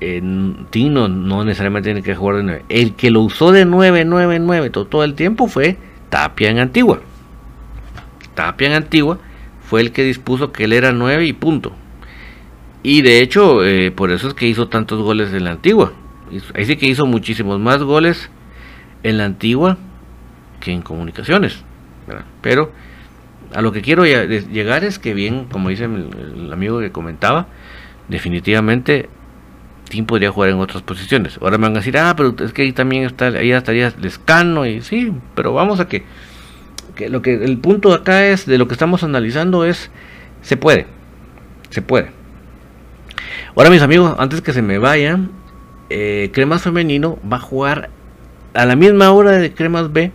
en 0.00 0.66
Tino 0.70 1.08
no 1.08 1.44
necesariamente 1.44 1.88
tiene 1.88 2.02
que 2.02 2.14
jugar 2.14 2.36
de 2.36 2.42
9. 2.44 2.64
El 2.68 2.94
que 2.94 3.10
lo 3.10 3.20
usó 3.22 3.52
de 3.52 3.64
9, 3.64 4.04
9, 4.04 4.38
9 4.38 4.70
todo, 4.70 5.04
el 5.04 5.14
tiempo 5.14 5.48
fue 5.48 5.76
Tapia 6.08 6.50
en 6.50 6.58
Antigua. 6.58 7.00
Tapia 8.38 8.68
en 8.68 8.74
Antigua 8.74 9.18
fue 9.68 9.80
el 9.80 9.90
que 9.90 10.04
dispuso 10.04 10.52
que 10.52 10.62
él 10.62 10.72
era 10.72 10.92
9 10.92 11.26
y 11.26 11.32
punto. 11.32 11.72
Y 12.84 13.02
de 13.02 13.20
hecho, 13.20 13.64
eh, 13.64 13.90
por 13.90 14.12
eso 14.12 14.28
es 14.28 14.34
que 14.34 14.46
hizo 14.46 14.68
tantos 14.68 15.02
goles 15.02 15.32
en 15.32 15.42
la 15.42 15.50
Antigua. 15.50 15.92
Ahí 16.54 16.64
sí 16.64 16.76
que 16.76 16.86
hizo 16.86 17.04
muchísimos 17.04 17.58
más 17.58 17.82
goles 17.82 18.30
en 19.02 19.18
la 19.18 19.24
Antigua 19.24 19.76
que 20.60 20.70
en 20.70 20.82
comunicaciones. 20.82 21.64
Pero 22.40 22.70
a 23.52 23.60
lo 23.60 23.72
que 23.72 23.82
quiero 23.82 24.04
llegar 24.04 24.84
es 24.84 25.00
que 25.00 25.14
bien, 25.14 25.46
como 25.46 25.70
dice 25.70 25.86
el, 25.86 26.52
amigo 26.52 26.78
que 26.78 26.92
comentaba, 26.92 27.48
definitivamente 28.06 29.08
Tim 29.88 30.06
podría 30.06 30.30
jugar 30.30 30.50
en 30.50 30.60
otras 30.60 30.84
posiciones. 30.84 31.40
Ahora 31.42 31.58
me 31.58 31.62
van 31.62 31.72
a 31.72 31.80
decir, 31.80 31.98
ah, 31.98 32.14
pero 32.16 32.36
es 32.38 32.52
que 32.52 32.62
ahí 32.62 32.72
también 32.72 33.02
está, 33.02 33.26
ahí 33.26 33.50
estaría 33.50 33.92
Lescano 34.00 34.64
y 34.64 34.80
sí, 34.80 35.12
pero 35.34 35.52
vamos 35.54 35.80
a 35.80 35.88
que 35.88 36.04
lo 37.08 37.22
que 37.22 37.34
el 37.34 37.58
punto 37.58 37.92
acá 37.92 38.26
es 38.26 38.46
de 38.46 38.58
lo 38.58 38.66
que 38.66 38.74
estamos 38.74 39.04
analizando 39.04 39.64
es 39.64 39.90
se 40.42 40.56
puede, 40.56 40.86
se 41.70 41.82
puede. 41.82 42.10
Ahora 43.54 43.70
mis 43.70 43.82
amigos, 43.82 44.14
antes 44.18 44.40
que 44.40 44.52
se 44.52 44.62
me 44.62 44.78
vayan, 44.78 45.30
eh, 45.90 46.30
Cremas 46.32 46.62
Femenino 46.62 47.18
va 47.30 47.36
a 47.36 47.40
jugar 47.40 47.90
a 48.54 48.66
la 48.66 48.76
misma 48.76 49.10
hora 49.12 49.32
de 49.32 49.52
Cremas 49.52 49.92
B. 49.92 50.12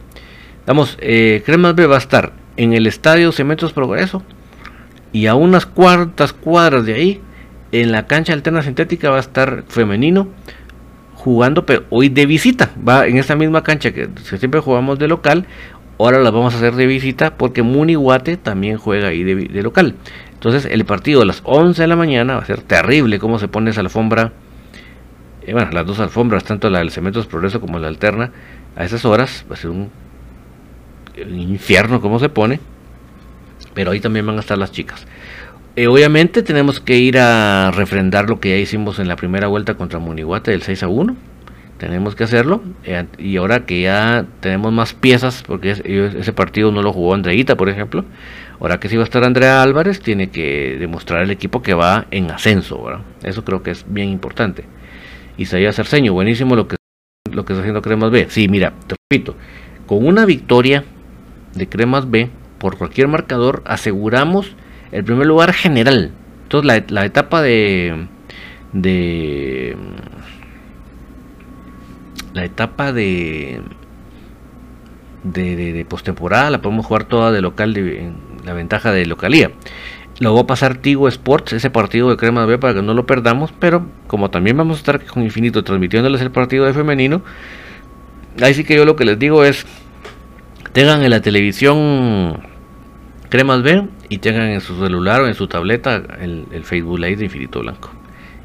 Vamos, 0.65 0.97
eh, 1.01 1.43
Cremas 1.45 1.75
B 1.75 1.87
va 1.87 1.95
a 1.95 1.99
estar 1.99 2.33
en 2.57 2.73
el 2.73 2.87
estadio 2.87 3.31
Cementos 3.31 3.73
Progreso 3.73 4.23
y 5.11 5.27
a 5.27 5.35
unas 5.35 5.65
cuartas 5.65 6.33
cuadras 6.33 6.85
de 6.85 6.93
ahí, 6.93 7.21
en 7.71 7.91
la 7.91 8.07
cancha 8.07 8.33
alterna 8.33 8.61
sintética 8.61 9.09
va 9.09 9.17
a 9.17 9.21
estar 9.21 9.63
femenino 9.67 10.27
jugando, 11.23 11.65
pero 11.65 11.83
hoy 11.89 12.09
de 12.09 12.25
visita. 12.25 12.71
Va 12.87 13.07
en 13.07 13.17
esa 13.17 13.35
misma 13.35 13.63
cancha 13.63 13.93
que, 13.93 14.09
siempre 14.37 14.59
jugamos 14.59 14.99
de 14.99 15.07
local. 15.07 15.45
Ahora 16.03 16.19
la 16.19 16.31
vamos 16.31 16.53
a 16.53 16.57
hacer 16.57 16.75
de 16.75 16.85
visita 16.85 17.37
porque 17.37 17.63
Munihuate 17.63 18.35
también 18.35 18.77
juega 18.77 19.07
ahí 19.07 19.23
de, 19.23 19.63
local. 19.63 19.95
Entonces 20.33 20.65
el 20.65 20.83
partido 20.83 21.21
a 21.21 21.25
las 21.25 21.39
11 21.45 21.81
de 21.81 21.87
la 21.87 21.95
mañana 21.95 22.35
va 22.35 22.41
a 22.41 22.45
ser 22.45 22.59
terrible 22.59 23.19
cómo 23.19 23.39
se 23.39 23.47
pone 23.47 23.69
esa 23.69 23.79
alfombra. 23.79 24.33
Eh, 25.43 25.53
bueno, 25.53 25.71
las 25.71 25.85
dos 25.85 26.01
alfombras, 26.01 26.43
tanto 26.43 26.69
la 26.69 26.79
del 26.79 26.91
Cementos 26.91 27.25
Progreso 27.25 27.61
como 27.61 27.79
la 27.79 27.87
alterna, 27.87 28.31
a 28.75 28.83
esas 28.83 29.05
horas 29.05 29.45
va 29.49 29.53
a 29.53 29.57
ser 29.57 29.69
un 29.69 29.89
infierno 31.15 32.01
cómo 32.01 32.19
se 32.19 32.27
pone. 32.27 32.59
Pero 33.73 33.91
ahí 33.91 34.01
también 34.01 34.25
van 34.25 34.35
a 34.35 34.41
estar 34.41 34.57
las 34.57 34.73
chicas. 34.73 35.07
Eh, 35.77 35.87
obviamente 35.87 36.43
tenemos 36.43 36.81
que 36.81 36.97
ir 36.97 37.17
a 37.17 37.71
refrendar 37.71 38.29
lo 38.29 38.41
que 38.41 38.49
ya 38.49 38.57
hicimos 38.57 38.99
en 38.99 39.07
la 39.07 39.15
primera 39.15 39.47
vuelta 39.47 39.75
contra 39.75 39.99
Munihuate 39.99 40.51
del 40.51 40.63
6 40.63 40.83
a 40.83 40.89
1. 40.89 41.15
Tenemos 41.77 42.15
que 42.15 42.23
hacerlo. 42.23 42.63
Eh, 42.83 43.05
y 43.17 43.37
ahora 43.37 43.65
que 43.65 43.81
ya 43.81 44.25
tenemos 44.39 44.71
más 44.71 44.93
piezas, 44.93 45.43
porque 45.45 45.71
ese 45.71 46.33
partido 46.33 46.71
no 46.71 46.81
lo 46.81 46.93
jugó 46.93 47.13
Andreita, 47.13 47.55
por 47.55 47.69
ejemplo. 47.69 48.05
Ahora 48.59 48.79
que 48.79 48.87
sí 48.87 48.95
va 48.95 49.03
a 49.03 49.05
estar 49.05 49.23
Andrea 49.23 49.61
Álvarez, 49.61 49.99
tiene 49.99 50.29
que 50.29 50.77
demostrar 50.79 51.21
al 51.21 51.31
equipo 51.31 51.61
que 51.61 51.73
va 51.73 52.05
en 52.11 52.31
ascenso. 52.31 52.83
Eso 53.23 53.43
creo 53.43 53.63
que 53.63 53.71
es 53.71 53.85
bien 53.87 54.09
importante. 54.09 54.63
Isaías 55.37 55.79
Arceño, 55.79 56.13
buenísimo 56.13 56.55
lo 56.55 56.67
que, 56.67 56.75
lo 57.31 57.43
que 57.45 57.53
está 57.53 57.61
haciendo 57.61 57.81
Cremas 57.81 58.11
B. 58.11 58.27
Sí, 58.29 58.47
mira, 58.47 58.73
te 58.87 58.95
repito, 59.09 59.35
con 59.87 60.05
una 60.05 60.25
victoria 60.25 60.85
de 61.55 61.67
Cremas 61.67 62.09
B, 62.09 62.29
por 62.57 62.77
cualquier 62.77 63.07
marcador, 63.07 63.61
aseguramos 63.65 64.55
el 64.91 65.03
primer 65.03 65.27
lugar 65.27 65.53
general. 65.53 66.11
Entonces 66.43 66.91
la, 66.91 67.05
etapa 67.05 67.41
de, 67.41 68.07
de 68.73 69.75
la 72.33 72.45
etapa 72.45 72.93
de 72.93 73.61
de, 75.23 75.55
de, 75.55 75.85
postemporada 75.85 76.49
la 76.49 76.61
podemos 76.61 76.85
jugar 76.85 77.05
toda 77.05 77.31
de 77.31 77.41
local 77.41 77.73
de, 77.73 78.11
la 78.43 78.51
ventaja 78.51 78.91
de 78.91 79.05
localía 79.05 79.51
luego 80.19 80.35
va 80.35 80.41
a 80.41 80.47
pasar 80.47 80.75
Tigo 80.75 81.07
Sports 81.07 81.53
ese 81.53 81.69
partido 81.69 82.09
de 82.09 82.17
Crema 82.17 82.45
B 82.45 82.57
para 82.57 82.73
que 82.73 82.81
no 82.81 82.93
lo 82.93 83.05
perdamos 83.05 83.53
pero 83.57 83.85
como 84.07 84.29
también 84.31 84.57
vamos 84.57 84.77
a 84.77 84.79
estar 84.79 85.05
con 85.05 85.23
Infinito 85.23 85.63
transmitiéndoles 85.63 86.19
el 86.21 86.31
partido 86.31 86.65
de 86.65 86.73
femenino 86.73 87.21
ahí 88.41 88.53
sí 88.53 88.65
que 88.65 88.75
yo 88.75 88.83
lo 88.83 88.97
que 88.97 89.05
les 89.05 89.17
digo 89.17 89.45
es 89.45 89.65
tengan 90.73 91.03
en 91.03 91.11
la 91.11 91.21
televisión 91.21 92.41
Cremas 93.33 93.63
B 93.63 93.87
y 94.09 94.19
tengan 94.19 94.49
en 94.49 94.61
su 94.61 94.79
celular 94.79 95.21
o 95.21 95.27
en 95.27 95.33
su 95.33 95.47
tableta 95.47 96.03
el, 96.19 96.63
Facebook 96.63 96.99
Live 96.99 97.15
de 97.15 97.25
Infinito 97.25 97.61
Blanco. 97.61 97.89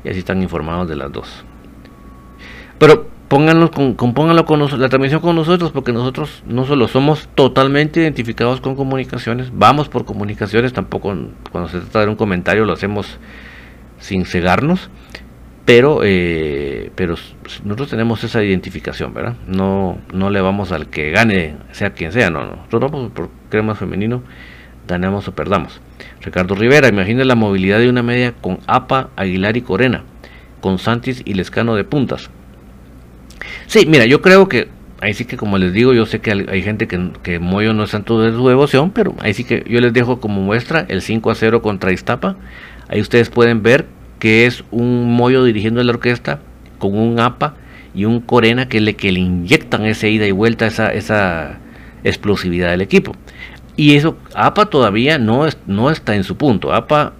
Y 0.02 0.08
así 0.08 0.20
están 0.20 0.40
informados 0.42 0.88
de 0.88 0.96
las 0.96 1.12
dos. 1.12 1.44
Pero 2.78 3.06
pónganlo 3.28 3.70
con, 3.70 3.94
compónganlo 3.94 4.44
con 4.44 4.60
la 4.60 4.88
transmisión 4.88 5.20
con 5.20 5.36
nosotros 5.36 5.70
porque 5.70 5.92
nosotros 5.92 6.42
no 6.46 6.64
solo 6.64 6.88
somos 6.88 7.28
totalmente 7.34 8.00
identificados 8.00 8.60
con 8.60 8.74
comunicaciones, 8.74 9.50
vamos 9.52 9.88
por 9.88 10.04
comunicaciones, 10.04 10.72
tampoco 10.72 11.14
cuando 11.52 11.68
se 11.68 11.80
trata 11.80 12.00
de 12.00 12.08
un 12.08 12.16
comentario 12.16 12.64
lo 12.64 12.72
hacemos 12.72 13.18
sin 13.98 14.24
cegarnos, 14.24 14.90
pero 15.64 16.00
eh, 16.02 16.90
pero 16.94 17.16
nosotros 17.64 17.90
tenemos 17.90 18.24
esa 18.24 18.42
identificación, 18.42 19.12
¿verdad? 19.12 19.36
No 19.46 19.98
no 20.12 20.30
le 20.30 20.40
vamos 20.40 20.72
al 20.72 20.88
que 20.88 21.10
gane, 21.10 21.56
sea 21.72 21.90
quien 21.90 22.12
sea, 22.12 22.30
no, 22.30 22.44
no. 22.44 22.56
nosotros 22.56 22.90
vamos 22.90 23.10
por 23.12 23.28
cremas 23.50 23.78
femenino 23.78 24.22
ganemos 24.88 25.28
o 25.28 25.32
perdamos. 25.32 25.80
Ricardo 26.22 26.54
Rivera, 26.54 26.88
imagine 26.88 27.24
la 27.24 27.34
movilidad 27.34 27.78
de 27.78 27.88
una 27.88 28.02
media 28.02 28.32
con 28.32 28.58
APA, 28.66 29.10
Aguilar 29.16 29.56
y 29.56 29.62
Corena, 29.62 30.02
con 30.60 30.78
Santis 30.78 31.22
y 31.24 31.34
Lescano 31.34 31.76
de 31.76 31.84
puntas. 31.84 32.30
Sí, 33.68 33.84
mira, 33.86 34.06
yo 34.06 34.22
creo 34.22 34.48
que, 34.48 34.68
ahí 35.02 35.12
sí 35.12 35.26
que 35.26 35.36
como 35.36 35.58
les 35.58 35.74
digo, 35.74 35.92
yo 35.92 36.06
sé 36.06 36.20
que 36.20 36.30
hay 36.32 36.62
gente 36.62 36.88
que, 36.88 37.10
que 37.22 37.38
Moyo 37.38 37.74
no 37.74 37.84
es 37.84 37.90
tanto 37.90 38.18
de 38.18 38.32
su 38.32 38.48
devoción, 38.48 38.92
pero 38.92 39.14
ahí 39.20 39.34
sí 39.34 39.44
que 39.44 39.62
yo 39.68 39.82
les 39.82 39.92
dejo 39.92 40.20
como 40.20 40.40
muestra 40.40 40.86
el 40.88 41.02
5 41.02 41.30
a 41.30 41.34
0 41.34 41.60
contra 41.60 41.92
Iztapa. 41.92 42.36
Ahí 42.88 43.02
ustedes 43.02 43.28
pueden 43.28 43.62
ver 43.62 43.84
que 44.18 44.46
es 44.46 44.64
un 44.70 45.14
Moyo 45.14 45.44
dirigiendo 45.44 45.82
la 45.82 45.92
orquesta 45.92 46.40
con 46.78 46.96
un 46.96 47.20
APA 47.20 47.56
y 47.94 48.06
un 48.06 48.22
Corena 48.22 48.70
que 48.70 48.80
le, 48.80 48.96
que 48.96 49.12
le 49.12 49.20
inyectan 49.20 49.84
esa 49.84 50.06
ida 50.06 50.26
y 50.26 50.32
vuelta, 50.32 50.66
esa, 50.66 50.90
esa 50.90 51.58
explosividad 52.04 52.70
del 52.70 52.80
equipo. 52.80 53.14
Y 53.76 53.96
eso, 53.96 54.16
APA 54.34 54.70
todavía 54.70 55.18
no, 55.18 55.46
es, 55.46 55.58
no 55.66 55.90
está 55.90 56.16
en 56.16 56.24
su 56.24 56.38
punto. 56.38 56.72
APA, 56.72 57.12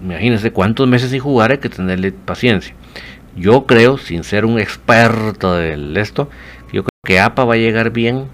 imagínense 0.00 0.52
cuántos 0.52 0.86
meses 0.86 1.10
sin 1.10 1.18
jugar 1.18 1.50
hay 1.50 1.58
que 1.58 1.68
tenerle 1.68 2.12
paciencia. 2.12 2.76
Yo 3.36 3.66
creo, 3.66 3.98
sin 3.98 4.24
ser 4.24 4.44
un 4.44 4.58
experto 4.58 5.54
del 5.54 5.96
esto, 5.96 6.28
yo 6.72 6.82
creo 6.82 7.00
que 7.04 7.20
APA 7.20 7.44
va 7.44 7.54
a 7.54 7.58
llegar 7.58 7.90
bien 7.90 8.26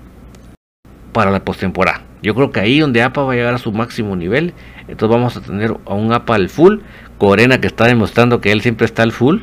para 1.12 1.30
la 1.30 1.44
postemporada. 1.44 2.02
Yo 2.22 2.34
creo 2.34 2.52
que 2.52 2.60
ahí 2.60 2.78
donde 2.78 3.02
APA 3.02 3.22
va 3.22 3.32
a 3.32 3.36
llegar 3.36 3.54
a 3.54 3.58
su 3.58 3.72
máximo 3.72 4.14
nivel, 4.14 4.54
entonces 4.88 5.08
vamos 5.16 5.36
a 5.36 5.40
tener 5.40 5.76
a 5.84 5.94
un 5.94 6.12
APA 6.12 6.36
al 6.36 6.48
full, 6.48 6.78
Corena 7.18 7.60
que 7.60 7.66
está 7.66 7.86
demostrando 7.86 8.40
que 8.40 8.52
él 8.52 8.62
siempre 8.62 8.86
está 8.86 9.02
al 9.02 9.12
full, 9.12 9.42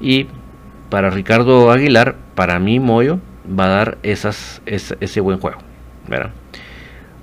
y 0.00 0.26
para 0.90 1.10
Ricardo 1.10 1.70
Aguilar, 1.70 2.16
para 2.34 2.58
mí 2.58 2.80
Moyo 2.80 3.20
va 3.46 3.66
a 3.66 3.68
dar 3.68 3.98
ese, 4.02 4.30
ese 4.66 5.20
buen 5.20 5.38
juego. 5.38 5.58
¿verdad? 6.10 6.30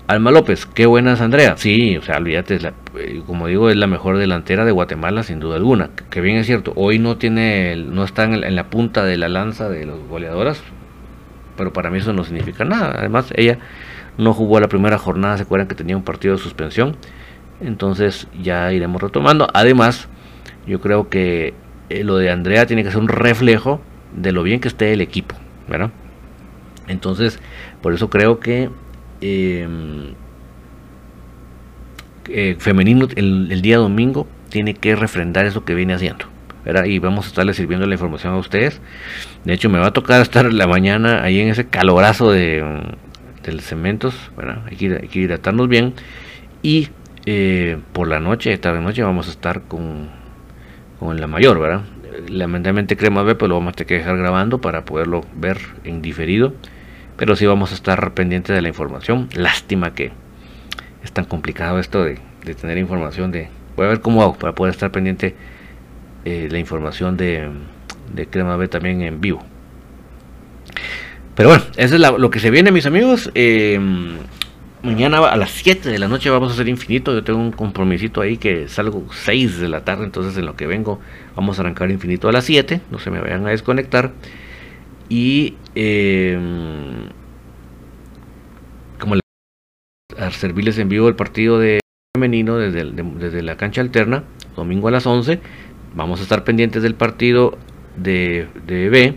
Alma 0.07 0.31
López, 0.31 0.65
qué 0.65 0.85
buena 0.85 1.13
es 1.13 1.21
Andrea. 1.21 1.57
Sí, 1.57 1.97
o 1.97 2.01
sea, 2.01 2.15
olvídate, 2.15 2.55
eh, 2.55 3.21
como 3.25 3.47
digo, 3.47 3.69
es 3.69 3.75
la 3.75 3.87
mejor 3.87 4.17
delantera 4.17 4.63
de 4.63 4.71
Guatemala 4.71 5.21
sin 5.21 5.41
duda 5.41 5.57
alguna. 5.57 5.89
Que 6.09 6.21
bien 6.21 6.37
es 6.37 6.45
cierto, 6.45 6.71
hoy 6.77 6.97
no 6.97 7.17
tiene, 7.17 7.75
no 7.75 8.05
está 8.05 8.23
en, 8.23 8.55
la 8.55 8.69
punta 8.69 9.03
de 9.03 9.17
la 9.17 9.27
lanza 9.27 9.67
de 9.67 9.85
los 9.85 9.99
goleadoras, 10.07 10.63
pero 11.57 11.73
para 11.73 11.89
mí 11.89 11.97
eso 11.97 12.13
no 12.13 12.23
significa 12.23 12.63
nada. 12.63 12.95
Además, 12.97 13.33
ella 13.35 13.59
no 14.17 14.33
jugó 14.33 14.61
la 14.61 14.69
primera 14.69 14.97
jornada, 14.97 15.35
se 15.35 15.43
acuerdan 15.43 15.67
que 15.67 15.75
tenía 15.75 15.97
un 15.97 16.03
partido 16.03 16.35
de 16.35 16.41
suspensión. 16.41 16.95
Entonces 17.59 18.29
ya 18.41 18.71
iremos 18.71 19.01
retomando. 19.01 19.49
Además, 19.53 20.07
yo 20.65 20.79
creo 20.79 21.09
que 21.09 21.53
eh, 21.89 22.05
lo 22.05 22.15
de 22.15 22.31
Andrea 22.31 22.65
tiene 22.65 22.85
que 22.85 22.91
ser 22.91 23.01
un 23.01 23.09
reflejo 23.09 23.81
de 24.15 24.31
lo 24.31 24.43
bien 24.43 24.61
que 24.61 24.69
esté 24.69 24.93
el 24.93 25.01
equipo, 25.01 25.35
¿verdad? 25.67 25.91
Entonces, 26.87 27.41
por 27.81 27.93
eso 27.93 28.09
creo 28.09 28.39
que 28.39 28.69
Em, 29.21 30.13
eh, 32.29 32.55
femenino 32.59 33.07
el, 33.15 33.61
día 33.61 33.77
domingo 33.77 34.27
tiene 34.49 34.73
que 34.73 34.95
refrendar 34.95 35.45
eso 35.45 35.63
que 35.63 35.73
viene 35.73 35.93
haciendo. 35.93 36.25
Y 36.85 36.99
vamos 36.99 37.25
a 37.25 37.27
estarle 37.29 37.53
sirviendo 37.53 37.87
la 37.87 37.93
información 37.93 38.33
a 38.33 38.37
ustedes. 38.37 38.81
De 39.45 39.53
hecho, 39.53 39.69
me 39.69 39.79
va 39.79 39.87
a 39.87 39.93
tocar 39.93 40.21
estar 40.21 40.51
la 40.51 40.67
mañana 40.67 41.23
ahí 41.23 41.39
en 41.39 41.47
ese 41.47 41.67
calorazo 41.67 42.29
de, 42.29 42.61
del 43.43 43.61
cementos. 43.61 44.13
Hay, 44.65 44.75
que, 44.75 45.09
hidratarnos 45.13 45.69
bien. 45.69 45.93
Y 46.61 46.89
eh, 47.25 47.77
por 47.93 48.09
la 48.09 48.19
noche, 48.19 48.57
tarde 48.57 48.81
noche, 48.81 49.01
vamos 49.01 49.29
a 49.29 49.31
estar 49.31 49.61
con, 49.61 50.09
con 50.99 51.21
la 51.21 51.27
mayor, 51.27 51.57
¿verdad? 51.57 51.83
Lamentablemente 52.27 52.97
Crema 52.97 53.23
B, 53.23 53.35
pues 53.35 53.47
lo 53.47 53.55
vamos 53.55 53.71
a 53.71 53.75
tener 53.75 53.87
que 53.87 53.97
dejar 53.99 54.17
grabando 54.17 54.59
para 54.59 54.83
poderlo 54.83 55.21
ver 55.35 55.59
en 55.85 56.01
diferido 56.01 56.53
pero 57.17 57.35
sí 57.35 57.45
vamos 57.45 57.71
a 57.71 57.75
estar 57.75 58.13
pendientes 58.13 58.55
de 58.55 58.61
la 58.61 58.67
información. 58.67 59.27
Lástima 59.33 59.93
que 59.93 60.11
es 61.03 61.11
tan 61.11 61.25
complicado 61.25 61.79
esto 61.79 62.03
de, 62.03 62.19
tener 62.59 62.77
información 62.77 63.31
de... 63.31 63.49
Voy 63.75 63.85
a 63.85 63.89
ver 63.89 64.01
cómo 64.01 64.21
hago 64.21 64.35
para 64.35 64.55
poder 64.55 64.73
estar 64.73 64.91
pendiente 64.91 65.35
eh, 66.25 66.47
la 66.49 66.59
información 66.59 67.17
de, 67.17 67.49
de 68.13 68.27
Crema 68.27 68.55
B 68.55 68.67
también 68.67 69.01
en 69.01 69.19
vivo. 69.19 69.43
Pero 71.35 71.49
bueno, 71.49 71.63
eso 71.75 71.95
es 71.95 72.01
lo 72.01 72.29
que 72.31 72.39
se 72.39 72.49
viene, 72.49 72.71
mis 72.71 72.87
amigos. 72.87 73.29
Em, 73.35 74.17
mañana 74.81 75.19
a 75.19 75.35
las 75.35 75.51
7 75.51 75.89
de 75.89 75.99
la 75.99 76.07
noche 76.07 76.31
vamos 76.31 76.49
a 76.49 76.53
hacer 76.53 76.67
infinito. 76.67 77.13
Yo 77.13 77.23
tengo 77.23 77.39
un 77.39 77.51
compromisito 77.51 78.21
ahí 78.21 78.37
que 78.37 78.67
salgo 78.67 79.05
6 79.11 79.59
de 79.59 79.69
la 79.69 79.85
tarde. 79.85 80.05
Entonces, 80.05 80.35
en 80.37 80.47
lo 80.47 80.55
que 80.55 80.65
vengo, 80.65 80.99
vamos 81.35 81.59
a 81.59 81.61
arrancar 81.61 81.91
infinito 81.91 82.27
a 82.27 82.31
las 82.31 82.45
7. 82.45 82.81
No 82.89 82.97
se 82.97 83.11
me 83.11 83.19
vayan 83.19 83.45
a 83.45 83.51
desconectar 83.51 84.13
y 85.09 85.55
eh, 85.75 86.37
como 88.99 89.15
a 90.17 90.31
servirles 90.31 90.77
en 90.79 90.89
vivo 90.89 91.07
el 91.07 91.15
partido 91.15 91.59
de 91.59 91.79
femenino 92.15 92.57
desde, 92.57 93.41
la 93.41 93.57
cancha 93.57 93.81
alterna, 93.81 94.23
domingo 94.55 94.87
a 94.87 94.91
las 94.91 95.05
11, 95.05 95.39
vamos 95.95 96.19
a 96.19 96.23
estar 96.23 96.43
pendientes 96.43 96.81
del 96.83 96.95
partido 96.95 97.57
de, 97.95 98.47
B 98.65 99.15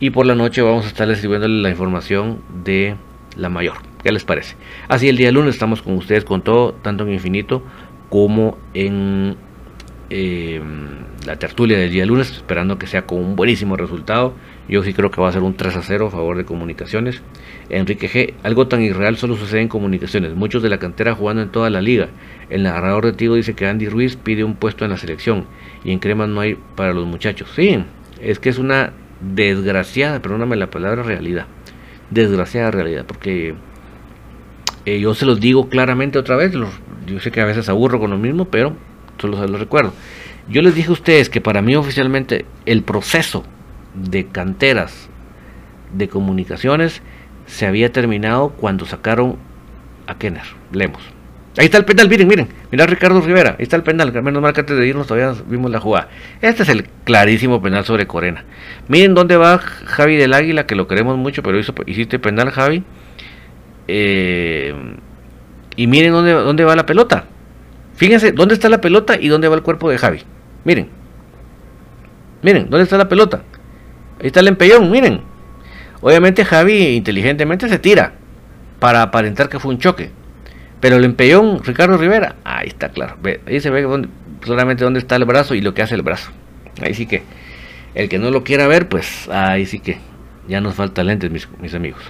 y 0.00 0.10
por 0.10 0.26
la 0.26 0.34
noche 0.34 0.62
vamos 0.62 0.84
a 0.84 0.88
estar 0.88 1.06
recibiendo 1.06 1.46
la 1.46 1.70
información 1.70 2.42
de 2.64 2.96
la 3.36 3.48
mayor. 3.48 3.76
¿Qué 4.02 4.12
les 4.12 4.24
parece? 4.24 4.56
Así 4.88 5.08
el 5.08 5.16
día 5.16 5.30
lunes 5.30 5.54
estamos 5.54 5.82
con 5.82 5.94
ustedes 5.94 6.24
con 6.24 6.42
todo, 6.42 6.72
tanto 6.72 7.04
en 7.04 7.12
Infinito 7.12 7.62
como 8.08 8.58
en 8.74 9.36
eh, 10.08 10.60
la 11.26 11.36
tertulia 11.36 11.78
del 11.78 11.92
día 11.92 12.04
lunes, 12.06 12.30
esperando 12.30 12.78
que 12.78 12.86
sea 12.86 13.06
con 13.06 13.18
un 13.18 13.36
buenísimo 13.36 13.76
resultado. 13.76 14.34
Yo 14.70 14.84
sí 14.84 14.94
creo 14.94 15.10
que 15.10 15.20
va 15.20 15.28
a 15.28 15.32
ser 15.32 15.42
un 15.42 15.54
3 15.54 15.74
a 15.74 15.82
0 15.82 16.06
a 16.06 16.10
favor 16.12 16.36
de 16.36 16.44
comunicaciones. 16.44 17.20
Enrique 17.70 18.08
G. 18.08 18.34
Algo 18.44 18.68
tan 18.68 18.82
irreal 18.82 19.16
solo 19.16 19.36
sucede 19.36 19.62
en 19.62 19.68
comunicaciones. 19.68 20.36
Muchos 20.36 20.62
de 20.62 20.68
la 20.68 20.78
cantera 20.78 21.12
jugando 21.12 21.42
en 21.42 21.48
toda 21.48 21.70
la 21.70 21.82
liga. 21.82 22.10
El 22.50 22.62
narrador 22.62 23.04
de 23.04 23.12
Tigo 23.12 23.34
dice 23.34 23.54
que 23.54 23.66
Andy 23.66 23.88
Ruiz 23.88 24.14
pide 24.14 24.44
un 24.44 24.54
puesto 24.54 24.84
en 24.84 24.92
la 24.92 24.96
selección. 24.96 25.46
Y 25.82 25.90
en 25.90 25.98
Cremas 25.98 26.28
no 26.28 26.40
hay 26.40 26.56
para 26.76 26.92
los 26.92 27.04
muchachos. 27.04 27.50
Sí, 27.56 27.84
es 28.20 28.38
que 28.38 28.48
es 28.48 28.58
una 28.58 28.92
desgraciada, 29.20 30.22
perdóname 30.22 30.54
la 30.54 30.70
palabra, 30.70 31.02
realidad. 31.02 31.46
Desgraciada 32.10 32.70
realidad. 32.70 33.06
Porque 33.06 33.56
eh, 34.86 35.00
yo 35.00 35.14
se 35.14 35.26
los 35.26 35.40
digo 35.40 35.68
claramente 35.68 36.16
otra 36.16 36.36
vez. 36.36 36.52
yo 36.52 37.18
sé 37.18 37.32
que 37.32 37.40
a 37.40 37.44
veces 37.44 37.68
aburro 37.68 37.98
con 37.98 38.10
lo 38.10 38.18
mismo, 38.18 38.44
pero 38.44 38.76
solo 39.18 39.36
se 39.36 39.48
los 39.48 39.58
recuerdo. 39.58 39.92
Yo 40.48 40.62
les 40.62 40.76
dije 40.76 40.90
a 40.90 40.92
ustedes 40.92 41.28
que 41.28 41.40
para 41.40 41.60
mí 41.60 41.74
oficialmente 41.74 42.44
el 42.66 42.84
proceso 42.84 43.44
de 43.94 44.26
canteras 44.26 45.08
de 45.92 46.08
comunicaciones 46.08 47.02
se 47.46 47.66
había 47.66 47.92
terminado 47.92 48.50
cuando 48.50 48.86
sacaron 48.86 49.36
a 50.06 50.16
Kenner, 50.16 50.44
Lemos. 50.72 51.02
Ahí 51.58 51.64
está 51.64 51.78
el 51.78 51.84
penal, 51.84 52.08
miren, 52.08 52.28
miren, 52.28 52.48
mira 52.70 52.86
Ricardo 52.86 53.20
Rivera, 53.20 53.56
ahí 53.58 53.64
está 53.64 53.74
el 53.74 53.82
penal, 53.82 54.12
menos 54.22 54.40
mal 54.40 54.52
que 54.52 54.60
antes 54.60 54.76
de 54.76 54.86
irnos 54.86 55.08
todavía 55.08 55.34
vimos 55.48 55.70
la 55.70 55.80
jugada. 55.80 56.08
Este 56.40 56.62
es 56.62 56.68
el 56.68 56.84
clarísimo 57.04 57.60
penal 57.60 57.84
sobre 57.84 58.06
Corena. 58.06 58.44
Miren 58.86 59.14
dónde 59.14 59.36
va 59.36 59.58
Javi 59.58 60.16
del 60.16 60.32
Águila, 60.32 60.66
que 60.66 60.76
lo 60.76 60.86
queremos 60.86 61.18
mucho, 61.18 61.42
pero 61.42 61.58
hizo, 61.58 61.74
hiciste 61.86 62.20
penal 62.20 62.50
Javi. 62.50 62.84
Eh, 63.88 64.72
y 65.74 65.86
miren 65.88 66.12
dónde, 66.12 66.32
dónde 66.32 66.64
va 66.64 66.76
la 66.76 66.86
pelota. 66.86 67.24
Fíjense 67.96 68.30
dónde 68.30 68.54
está 68.54 68.68
la 68.68 68.80
pelota 68.80 69.16
y 69.20 69.26
dónde 69.26 69.48
va 69.48 69.56
el 69.56 69.62
cuerpo 69.62 69.90
de 69.90 69.98
Javi. 69.98 70.22
Miren. 70.64 70.88
Miren, 72.42 72.70
¿dónde 72.70 72.84
está 72.84 72.96
la 72.96 73.08
pelota? 73.08 73.42
Ahí 74.20 74.26
está 74.26 74.40
el 74.40 74.48
empellón, 74.48 74.90
miren. 74.90 75.22
Obviamente 76.02 76.44
Javi 76.44 76.94
inteligentemente 76.96 77.68
se 77.68 77.78
tira 77.78 78.12
para 78.78 79.02
aparentar 79.02 79.48
que 79.48 79.58
fue 79.58 79.72
un 79.72 79.78
choque. 79.78 80.10
Pero 80.80 80.96
el 80.96 81.04
empellón, 81.04 81.62
Ricardo 81.62 81.96
Rivera, 81.96 82.36
ahí 82.44 82.68
está 82.68 82.90
claro. 82.90 83.16
Ahí 83.46 83.60
se 83.60 83.70
ve 83.70 83.86
solamente 84.44 84.84
dónde 84.84 85.00
está 85.00 85.16
el 85.16 85.24
brazo 85.24 85.54
y 85.54 85.60
lo 85.60 85.74
que 85.74 85.82
hace 85.82 85.94
el 85.94 86.02
brazo. 86.02 86.30
Ahí 86.82 86.94
sí 86.94 87.06
que, 87.06 87.22
el 87.94 88.08
que 88.08 88.18
no 88.18 88.30
lo 88.30 88.44
quiera 88.44 88.66
ver, 88.66 88.88
pues 88.88 89.28
ahí 89.28 89.66
sí 89.66 89.80
que 89.80 89.98
ya 90.48 90.60
nos 90.60 90.74
falta 90.74 91.04
lentes, 91.04 91.30
mis, 91.30 91.74
amigos. 91.74 92.02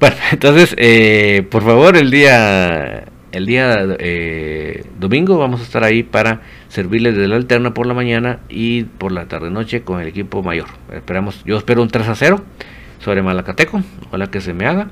Bueno, 0.00 0.16
entonces, 0.32 0.74
eh, 0.76 1.46
por 1.50 1.64
favor, 1.64 1.96
el 1.96 2.10
día 2.10 3.04
el 3.32 3.46
día 3.46 3.76
eh, 3.98 4.84
domingo 4.98 5.38
vamos 5.38 5.60
a 5.60 5.64
estar 5.64 5.84
ahí 5.84 6.02
para 6.02 6.42
servirles 6.68 7.16
de 7.16 7.28
la 7.28 7.36
alterna 7.36 7.74
por 7.74 7.86
la 7.86 7.94
mañana 7.94 8.40
y 8.48 8.84
por 8.84 9.12
la 9.12 9.26
tarde 9.26 9.50
noche 9.50 9.82
con 9.82 10.00
el 10.00 10.08
equipo 10.08 10.42
mayor. 10.42 10.68
Esperamos, 10.92 11.44
yo 11.44 11.56
espero 11.56 11.82
un 11.82 11.88
3 11.88 12.08
a 12.08 12.14
0 12.14 12.44
sobre 13.00 13.22
Malacateco, 13.22 13.82
ojalá 14.06 14.30
que 14.30 14.40
se 14.40 14.54
me 14.54 14.66
haga. 14.66 14.90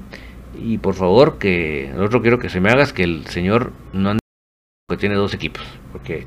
Y 0.58 0.78
por 0.78 0.94
favor, 0.94 1.38
que 1.38 1.90
el 1.90 2.02
otro 2.02 2.22
quiero 2.22 2.38
que 2.38 2.48
se 2.48 2.60
me 2.60 2.70
haga 2.70 2.82
es 2.82 2.92
que 2.92 3.04
el 3.04 3.26
señor 3.26 3.72
no 3.92 4.10
ande 4.10 4.20
que 4.88 4.96
tiene 4.96 5.16
dos 5.16 5.34
equipos, 5.34 5.64
porque 5.92 6.26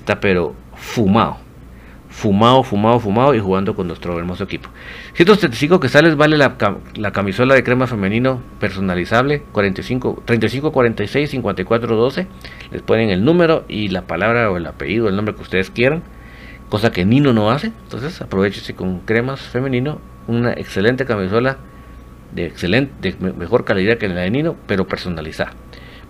está 0.00 0.20
pero 0.20 0.54
fumado 0.74 1.38
fumado, 2.12 2.62
fumado, 2.62 3.00
fumado 3.00 3.34
y 3.34 3.40
jugando 3.40 3.74
con 3.74 3.88
nuestro 3.88 4.16
hermoso 4.18 4.44
equipo. 4.44 4.68
175 5.14 5.80
que 5.80 5.88
sales 5.88 6.14
vale 6.16 6.36
la, 6.36 6.56
camisola 7.12 7.54
de 7.54 7.64
crema 7.64 7.86
femenino 7.86 8.40
personalizable 8.60 9.42
45 9.52 10.22
35 10.24 10.72
46 10.72 11.30
54 11.30 11.96
12. 11.96 12.26
Les 12.70 12.82
ponen 12.82 13.10
el 13.10 13.24
número 13.24 13.64
y 13.66 13.88
la 13.88 14.02
palabra 14.02 14.50
o 14.50 14.56
el 14.56 14.66
apellido, 14.66 15.08
el 15.08 15.16
nombre 15.16 15.34
que 15.34 15.42
ustedes 15.42 15.70
quieran, 15.70 16.02
cosa 16.68 16.92
que 16.92 17.04
Nino 17.04 17.32
no 17.32 17.50
hace. 17.50 17.68
Entonces, 17.68 18.20
aprovechese 18.20 18.74
con 18.74 19.00
cremas 19.00 19.40
femenino, 19.40 19.98
una 20.28 20.52
excelente 20.52 21.04
camisola 21.06 21.56
de 22.32 22.46
excelente 22.46 23.12
de 23.12 23.32
mejor 23.32 23.64
calidad 23.64 23.96
que 23.98 24.08
la 24.08 24.20
de 24.20 24.30
Nino, 24.30 24.56
pero 24.66 24.86
personalizada. 24.86 25.52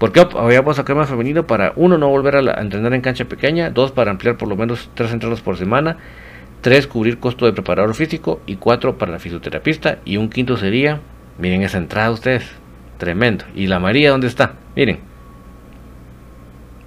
¿Por 0.02 0.10
qué 0.10 0.26
habíamos 0.36 0.80
a 0.80 0.84
crema 0.84 1.06
femenino? 1.06 1.46
Para 1.46 1.74
uno, 1.76 1.96
no 1.96 2.08
volver 2.08 2.34
a, 2.34 2.60
entrenar 2.60 2.92
en 2.92 3.02
cancha 3.02 3.26
pequeña. 3.26 3.70
Dos, 3.70 3.92
para 3.92 4.10
ampliar 4.10 4.36
por 4.36 4.48
lo 4.48 4.56
menos 4.56 4.90
tres 4.94 5.12
entrenos 5.12 5.42
por 5.42 5.56
semana. 5.56 5.96
Tres, 6.60 6.88
cubrir 6.88 7.20
costo 7.20 7.46
de 7.46 7.52
preparador 7.52 7.94
físico. 7.94 8.40
Y 8.44 8.56
cuatro, 8.56 8.98
para 8.98 9.12
la 9.12 9.20
fisioterapista. 9.20 9.98
Y 10.04 10.16
un 10.16 10.28
quinto 10.28 10.56
sería, 10.56 10.98
miren 11.38 11.62
esa 11.62 11.78
entrada 11.78 12.10
ustedes. 12.10 12.50
Tremendo. 12.98 13.44
¿Y 13.54 13.68
la 13.68 13.78
María 13.78 14.10
dónde 14.10 14.26
está? 14.26 14.54
Miren. 14.74 14.98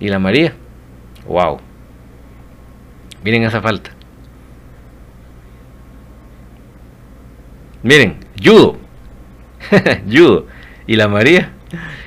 ¿Y 0.01 0.09
la 0.09 0.19
María? 0.19 0.51
Wow. 1.25 1.59
Miren 3.23 3.43
esa 3.43 3.61
falta. 3.61 3.91
Miren, 7.81 8.17
judo. 8.43 8.75
judo. 10.05 10.47
¿Y 10.85 10.97
la 10.97 11.07
María? 11.07 11.54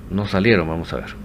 no 0.09 0.25
salieron, 0.25 0.67
vamos 0.67 0.91
a 0.93 0.95
ver. 0.95 1.22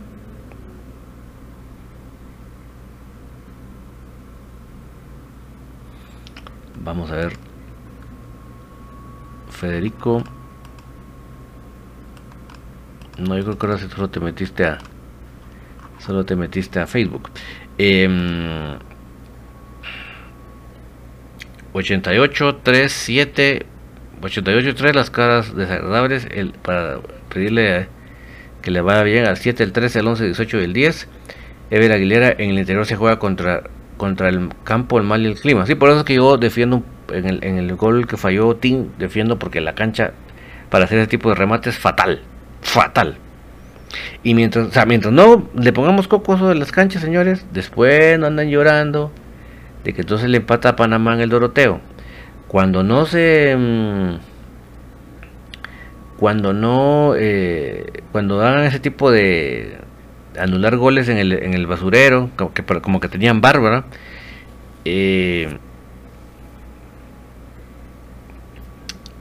Vamos 6.88 7.10
a 7.10 7.16
ver. 7.16 7.32
Federico. 9.50 10.24
No, 13.18 13.36
yo 13.36 13.44
creo 13.44 13.58
que 13.58 13.66
ahora 13.66 13.78
solo 13.78 14.08
te 14.08 14.20
metiste 14.20 14.64
a. 14.64 14.78
Solo 15.98 16.24
te 16.24 16.34
metiste 16.34 16.80
a 16.80 16.86
Facebook. 16.86 17.28
88 21.74 22.56
3 22.62 22.90
7 22.90 23.66
88 24.22 24.74
3 24.74 24.96
las 24.96 25.10
caras 25.10 25.54
desagradables 25.54 26.26
el, 26.30 26.52
para 26.52 27.00
pedirle 27.28 27.88
que 28.62 28.70
le 28.70 28.80
vaya 28.80 29.02
bien 29.02 29.26
al 29.26 29.36
7, 29.36 29.62
el 29.62 29.72
13, 29.72 29.98
el 29.98 30.08
11, 30.08 30.22
el 30.24 30.30
18 30.30 30.60
y 30.60 30.64
el 30.64 30.72
10. 30.72 31.08
Ever 31.70 31.92
Aguilera 31.92 32.30
en 32.30 32.48
el 32.48 32.58
interior 32.58 32.86
se 32.86 32.96
juega 32.96 33.18
contra 33.18 33.64
contra 33.98 34.30
el 34.30 34.48
campo, 34.64 34.96
el 34.96 35.04
mal 35.04 35.22
y 35.22 35.26
el 35.26 35.34
clima. 35.38 35.66
Sí, 35.66 35.74
por 35.74 35.90
eso 35.90 35.98
es 35.98 36.04
que 36.04 36.14
yo 36.14 36.38
defiendo 36.38 36.82
en 37.12 37.26
el, 37.26 37.44
en 37.44 37.58
el 37.58 37.74
gol 37.76 38.06
que 38.06 38.16
falló 38.16 38.56
Tim, 38.56 38.88
defiendo 38.98 39.38
porque 39.38 39.60
la 39.60 39.74
cancha 39.74 40.12
para 40.70 40.84
hacer 40.84 40.98
ese 40.98 41.08
tipo 41.08 41.28
de 41.28 41.34
remate 41.34 41.68
es 41.68 41.78
fatal, 41.78 42.22
fatal. 42.62 43.18
Y 44.22 44.34
mientras, 44.34 44.86
mientras 44.86 45.12
no 45.12 45.48
le 45.54 45.72
pongamos 45.72 46.08
cocoso 46.08 46.48
de 46.48 46.54
las 46.54 46.72
canchas, 46.72 47.02
señores, 47.02 47.46
después 47.52 48.18
no 48.18 48.26
andan 48.26 48.48
llorando 48.48 49.10
de 49.84 49.92
que 49.92 50.02
entonces 50.02 50.28
le 50.28 50.38
empata 50.38 50.70
a 50.70 50.76
Panamá 50.76 51.14
en 51.14 51.20
el 51.20 51.30
Doroteo. 51.30 51.80
Cuando 52.48 52.82
no 52.82 53.06
se 53.06 53.56
mm, 53.56 54.16
cuando 56.18 56.52
no 56.52 57.14
eh, 57.16 58.02
cuando 58.12 58.40
hagan 58.40 58.64
ese 58.64 58.80
tipo 58.80 59.10
de 59.10 59.78
anular 60.38 60.76
goles 60.76 61.08
en 61.08 61.18
el, 61.18 61.32
en 61.32 61.54
el 61.54 61.66
basurero, 61.66 62.30
como 62.36 62.52
que, 62.52 62.62
como 62.64 63.00
que 63.00 63.08
tenían 63.08 63.40
bárbara. 63.40 63.84
Eh, 64.84 65.58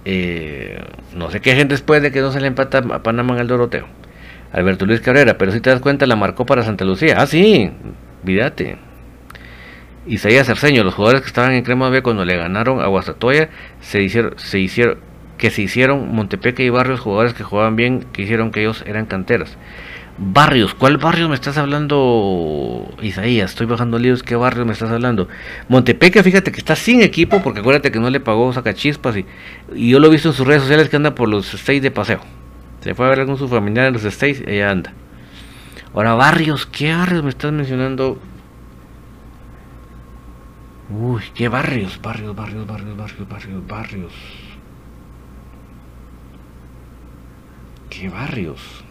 eh, 0.05 0.81
no 1.15 1.29
sé 1.31 1.41
qué 1.41 1.55
gente 1.55 1.73
después 1.73 2.01
de 2.01 2.11
que 2.11 2.21
no 2.21 2.31
se 2.31 2.39
le 2.39 2.47
empata 2.47 2.77
a 2.79 3.03
Panamá 3.03 3.35
en 3.35 3.41
el 3.41 3.47
Doroteo. 3.47 3.87
Alberto 4.51 4.85
Luis 4.85 5.01
Cabrera, 5.01 5.37
pero 5.37 5.51
si 5.51 5.59
te 5.59 5.69
das 5.69 5.81
cuenta 5.81 6.05
la 6.07 6.15
marcó 6.15 6.45
para 6.45 6.63
Santa 6.63 6.85
Lucía. 6.85 7.15
Ah, 7.19 7.27
sí, 7.27 7.69
olvídate. 8.23 8.77
Isaías 10.07 10.47
Cerceño, 10.47 10.83
los 10.83 10.93
jugadores 10.93 11.21
que 11.21 11.27
estaban 11.27 11.51
en 11.51 11.63
Crema 11.63 11.89
B 11.89 12.01
cuando 12.01 12.23
le 12.23 12.37
ganaron 12.37 12.79
a 12.79 12.87
Guastatoya, 12.87 13.49
se 13.81 14.01
hicieron, 14.01 14.33
se 14.37 14.59
hicieron, 14.59 14.99
que 15.37 15.51
se 15.51 15.61
hicieron 15.61 16.15
Montepeque 16.15 16.63
y 16.63 16.69
Barrios, 16.69 17.01
jugadores 17.01 17.33
que 17.33 17.43
jugaban 17.43 17.75
bien, 17.75 18.05
que 18.13 18.21
hicieron 18.21 18.51
que 18.51 18.61
ellos 18.61 18.83
eran 18.87 19.05
canteras. 19.05 19.57
Barrios, 20.19 20.73
¿cuál 20.73 20.97
barrio 20.97 21.29
me 21.29 21.35
estás 21.35 21.59
hablando, 21.59 22.91
Isaías? 23.03 23.51
Estoy 23.51 23.67
bajando 23.67 23.99
líos, 23.99 24.23
¿qué 24.23 24.35
barrio 24.35 24.65
me 24.65 24.73
estás 24.73 24.89
hablando? 24.89 25.27
Montepeque, 25.69 26.23
fíjate 26.23 26.51
que 26.51 26.57
está 26.57 26.75
sin 26.75 27.03
equipo, 27.03 27.43
porque 27.43 27.59
acuérdate 27.59 27.91
que 27.91 27.99
no 27.99 28.09
le 28.09 28.19
pagó 28.19 28.51
sacachispas 28.51 29.15
y, 29.17 29.25
y 29.75 29.91
yo 29.91 29.99
lo 29.99 30.07
he 30.07 30.09
visto 30.09 30.29
en 30.29 30.33
sus 30.33 30.47
redes 30.47 30.63
sociales 30.63 30.89
que 30.89 30.95
anda 30.95 31.13
por 31.13 31.29
los 31.29 31.45
seis 31.45 31.83
de 31.83 31.91
paseo. 31.91 32.21
Se 32.81 32.95
fue 32.95 33.05
a 33.05 33.09
ver 33.09 33.27
con 33.27 33.37
su 33.37 33.47
familiar 33.47 33.85
en 33.85 33.93
los 33.93 34.23
y 34.23 34.49
allá 34.49 34.71
anda. 34.71 34.93
Ahora, 35.93 36.15
barrios, 36.15 36.65
¿qué 36.65 36.95
barrios 36.95 37.23
me 37.23 37.29
estás 37.29 37.51
mencionando? 37.51 38.19
Uy, 40.89 41.21
qué 41.35 41.47
barrios, 41.47 42.01
barrios, 42.01 42.35
barrios, 42.35 42.65
barrios, 42.65 42.97
barrios, 42.97 43.27
barrios, 43.29 43.67
barrios. 43.67 44.13
Qué 47.91 48.09
barrios. 48.09 48.83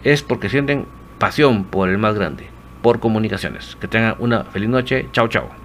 Es 0.03 0.23
porque 0.23 0.49
sienten 0.49 0.87
pasión 1.19 1.65
por 1.65 1.89
el 1.89 1.99
más 1.99 2.15
grande, 2.15 2.47
por 2.83 3.01
comunicaciones. 3.01 3.77
Que 3.81 3.89
tengan 3.89 4.17
una 4.19 4.45
feliz 4.45 4.69
noche. 4.69 5.09
Chao, 5.13 5.29
chao. 5.29 5.64